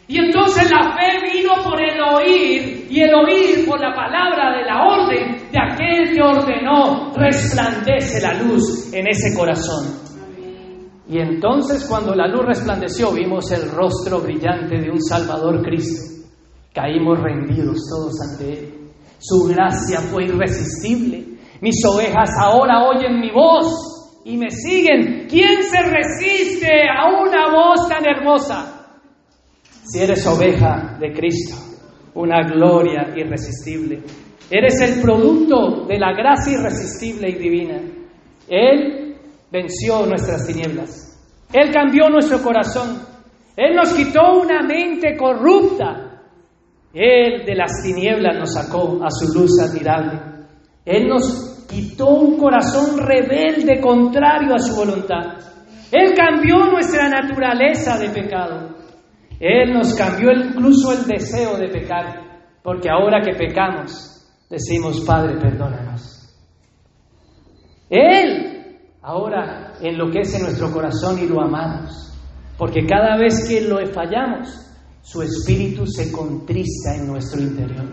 Y 0.09 0.19
entonces 0.19 0.69
la 0.71 0.93
fe 0.93 1.33
vino 1.33 1.53
por 1.63 1.81
el 1.81 2.01
oír 2.03 2.87
y 2.91 3.01
el 3.01 3.15
oír 3.15 3.65
por 3.69 3.81
la 3.81 3.95
palabra 3.95 4.57
de 4.57 4.65
la 4.65 4.83
orden 4.83 5.37
de 5.53 5.59
aquel 5.61 6.13
que 6.13 6.21
ordenó, 6.21 7.13
resplandece 7.15 8.21
la 8.21 8.35
luz 8.35 8.93
en 8.93 9.07
ese 9.07 9.37
corazón. 9.39 10.10
Y 11.11 11.19
entonces 11.19 11.85
cuando 11.89 12.15
la 12.15 12.29
luz 12.29 12.47
resplandeció 12.47 13.11
vimos 13.11 13.51
el 13.51 13.69
rostro 13.73 14.21
brillante 14.21 14.81
de 14.81 14.93
un 14.93 15.03
Salvador 15.03 15.61
Cristo. 15.61 16.29
Caímos 16.73 17.19
rendidos 17.21 17.79
todos 17.91 18.13
ante 18.31 18.53
Él. 18.53 18.91
Su 19.19 19.49
gracia 19.49 19.99
fue 20.03 20.27
irresistible. 20.27 21.37
Mis 21.61 21.85
ovejas 21.85 22.31
ahora 22.41 22.85
oyen 22.85 23.19
mi 23.19 23.33
voz 23.33 24.23
y 24.25 24.37
me 24.37 24.51
siguen. 24.53 25.27
¿Quién 25.29 25.65
se 25.65 25.83
resiste 25.83 26.71
a 26.89 27.09
una 27.21 27.51
voz 27.51 27.89
tan 27.89 28.07
hermosa? 28.07 28.93
Si 29.83 29.99
eres 30.01 30.25
oveja 30.29 30.97
de 31.01 31.13
Cristo, 31.13 31.57
una 32.15 32.41
gloria 32.43 33.13
irresistible. 33.17 34.01
Eres 34.49 34.81
el 34.81 35.03
producto 35.03 35.87
de 35.89 35.99
la 35.99 36.13
gracia 36.13 36.53
irresistible 36.53 37.31
y 37.31 37.35
divina. 37.35 37.81
Él 38.49 39.10
venció 39.51 40.07
nuestras 40.07 40.47
tinieblas. 40.47 41.11
Él 41.53 41.73
cambió 41.73 42.09
nuestro 42.09 42.43
corazón. 42.43 43.03
Él 43.57 43.75
nos 43.75 43.93
quitó 43.93 44.41
una 44.41 44.63
mente 44.63 45.17
corrupta. 45.17 46.23
Él 46.93 47.45
de 47.45 47.55
las 47.55 47.83
tinieblas 47.83 48.39
nos 48.39 48.55
sacó 48.55 49.01
a 49.05 49.11
su 49.11 49.33
luz 49.33 49.61
admirable. 49.61 50.21
Él 50.85 51.09
nos 51.09 51.67
quitó 51.69 52.09
un 52.09 52.37
corazón 52.37 52.99
rebelde 52.99 53.81
contrario 53.81 54.55
a 54.55 54.59
su 54.59 54.75
voluntad. 54.75 55.39
Él 55.93 56.15
cambió 56.17 56.67
nuestra 56.67 57.09
naturaleza 57.09 57.99
de 57.99 58.11
pecado. 58.11 58.77
Él 59.39 59.73
nos 59.73 59.95
cambió 59.95 60.31
incluso 60.33 60.93
el 60.93 61.07
deseo 61.07 61.57
de 61.57 61.69
pecar, 61.69 62.43
porque 62.63 62.91
ahora 62.91 63.23
que 63.23 63.35
pecamos, 63.35 64.27
decimos, 64.49 65.01
Padre, 65.07 65.39
perdónanos. 65.41 66.21
Él 67.89 68.50
ahora 69.03 69.75
enloquece 69.81 70.41
nuestro 70.41 70.71
corazón 70.73 71.19
y 71.19 71.27
lo 71.27 71.41
amamos. 71.41 72.11
Porque 72.59 72.87
cada 72.87 73.17
vez 73.17 73.49
que 73.49 73.63
lo 73.63 73.79
fallamos, 73.93 74.49
su 75.01 75.23
espíritu 75.23 75.87
se 75.87 76.13
contrista 76.13 76.95
en 76.97 77.07
nuestro 77.07 77.41
interior. 77.41 77.87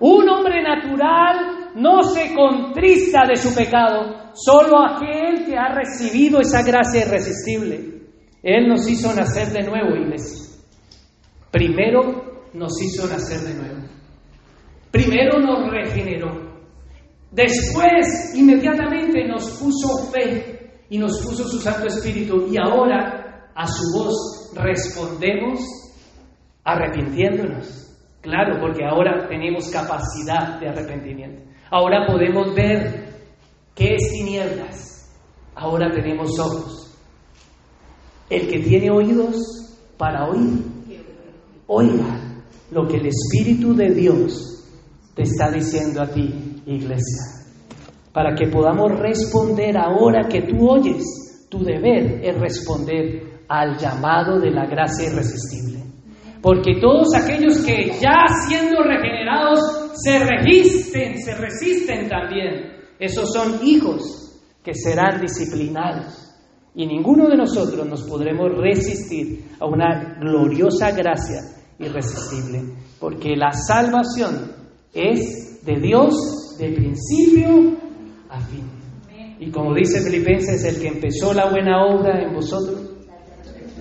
Un 0.00 0.28
hombre 0.28 0.62
natural 0.62 1.72
no 1.76 2.02
se 2.02 2.34
contrista 2.34 3.26
de 3.28 3.36
su 3.36 3.54
pecado, 3.54 4.32
solo 4.32 4.78
aquel 4.78 5.44
que 5.44 5.56
ha 5.56 5.74
recibido 5.74 6.40
esa 6.40 6.62
gracia 6.62 7.06
irresistible. 7.06 8.00
Él 8.42 8.66
nos 8.68 8.88
hizo 8.88 9.14
nacer 9.14 9.48
de 9.48 9.62
nuevo, 9.62 9.94
iglesia. 9.94 10.56
Primero 11.50 12.48
nos 12.54 12.80
hizo 12.80 13.06
nacer 13.06 13.40
de 13.40 13.54
nuevo. 13.54 13.88
Primero 14.90 15.38
nos 15.38 15.70
regeneró. 15.70 16.49
Después, 17.30 18.34
inmediatamente 18.34 19.26
nos 19.26 19.50
puso 19.52 20.10
fe 20.10 20.82
y 20.90 20.98
nos 20.98 21.20
puso 21.22 21.46
su 21.46 21.60
Santo 21.60 21.86
Espíritu 21.86 22.48
y 22.50 22.56
ahora 22.58 23.50
a 23.54 23.66
su 23.66 23.96
voz 23.96 24.52
respondemos 24.54 25.60
arrepintiéndonos. 26.64 27.86
Claro, 28.20 28.60
porque 28.60 28.84
ahora 28.84 29.28
tenemos 29.28 29.68
capacidad 29.70 30.58
de 30.60 30.68
arrepentimiento. 30.68 31.42
Ahora 31.70 32.06
podemos 32.06 32.54
ver 32.54 33.14
qué 33.74 33.94
es 33.94 34.10
tinieblas. 34.12 35.08
Ahora 35.54 35.90
tenemos 35.92 36.38
ojos. 36.38 36.98
El 38.28 38.48
que 38.48 38.58
tiene 38.58 38.90
oídos 38.90 39.36
para 39.96 40.28
oír, 40.28 40.64
oiga 41.66 42.42
lo 42.70 42.86
que 42.86 42.96
el 42.96 43.06
Espíritu 43.06 43.74
de 43.74 43.94
Dios 43.94 44.64
te 45.14 45.22
está 45.22 45.50
diciendo 45.50 46.02
a 46.02 46.06
ti 46.06 46.49
iglesia, 46.74 47.44
para 48.12 48.34
que 48.34 48.48
podamos 48.48 48.98
responder 48.98 49.76
ahora 49.76 50.28
que 50.28 50.42
tú 50.42 50.68
oyes. 50.68 51.04
Tu 51.50 51.64
deber 51.64 52.24
es 52.24 52.38
responder 52.38 53.40
al 53.48 53.76
llamado 53.76 54.38
de 54.38 54.50
la 54.50 54.66
gracia 54.66 55.10
irresistible. 55.10 55.82
Porque 56.40 56.80
todos 56.80 57.14
aquellos 57.14 57.58
que 57.58 57.98
ya 58.00 58.26
siendo 58.48 58.82
regenerados 58.82 59.60
se 59.94 60.18
resisten, 60.20 61.18
se 61.18 61.34
resisten 61.34 62.08
también, 62.08 62.70
esos 62.98 63.32
son 63.32 63.66
hijos 63.66 64.40
que 64.62 64.74
serán 64.74 65.20
disciplinados. 65.20 66.30
Y 66.74 66.86
ninguno 66.86 67.28
de 67.28 67.36
nosotros 67.36 67.86
nos 67.86 68.04
podremos 68.04 68.56
resistir 68.56 69.44
a 69.58 69.66
una 69.66 70.18
gloriosa 70.20 70.92
gracia 70.92 71.40
irresistible, 71.78 72.74
porque 73.00 73.34
la 73.36 73.52
salvación 73.52 74.52
es 74.94 75.64
de 75.64 75.76
Dios 76.50 76.58
de 76.58 76.72
principio 76.72 77.76
a 78.28 78.40
fin. 78.40 78.70
Y 79.38 79.50
como 79.50 79.74
dice 79.74 80.00
Filipenses, 80.00 80.64
el 80.64 80.80
que 80.80 80.88
empezó 80.88 81.32
la 81.32 81.50
buena 81.50 81.86
obra 81.86 82.22
en 82.22 82.34
vosotros, 82.34 82.80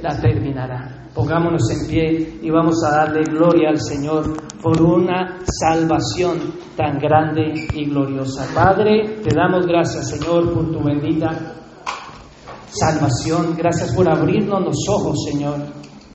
la 0.02 0.20
terminará. 0.20 1.10
Pongámonos 1.14 1.70
en 1.72 1.88
pie 1.88 2.40
y 2.41 2.50
vamos 2.50 2.82
a 2.84 2.91
darle 2.91 3.22
gloria 3.24 3.70
al 3.70 3.80
Señor 3.80 4.41
por 4.62 4.82
una 4.82 5.40
salvación 5.46 6.54
tan 6.78 6.98
grande 6.98 7.68
y 7.74 7.86
gloriosa. 7.90 8.48
Padre, 8.54 9.18
te 9.22 9.36
damos 9.36 9.66
gracias, 9.66 10.10
Señor, 10.10 10.54
por 10.54 10.72
tu 10.72 10.82
bendita 10.82 11.56
salvación. 12.68 13.56
Gracias 13.58 13.94
por 13.94 14.08
abrirnos 14.08 14.64
los 14.64 14.78
ojos, 14.88 15.26
Señor 15.30 15.89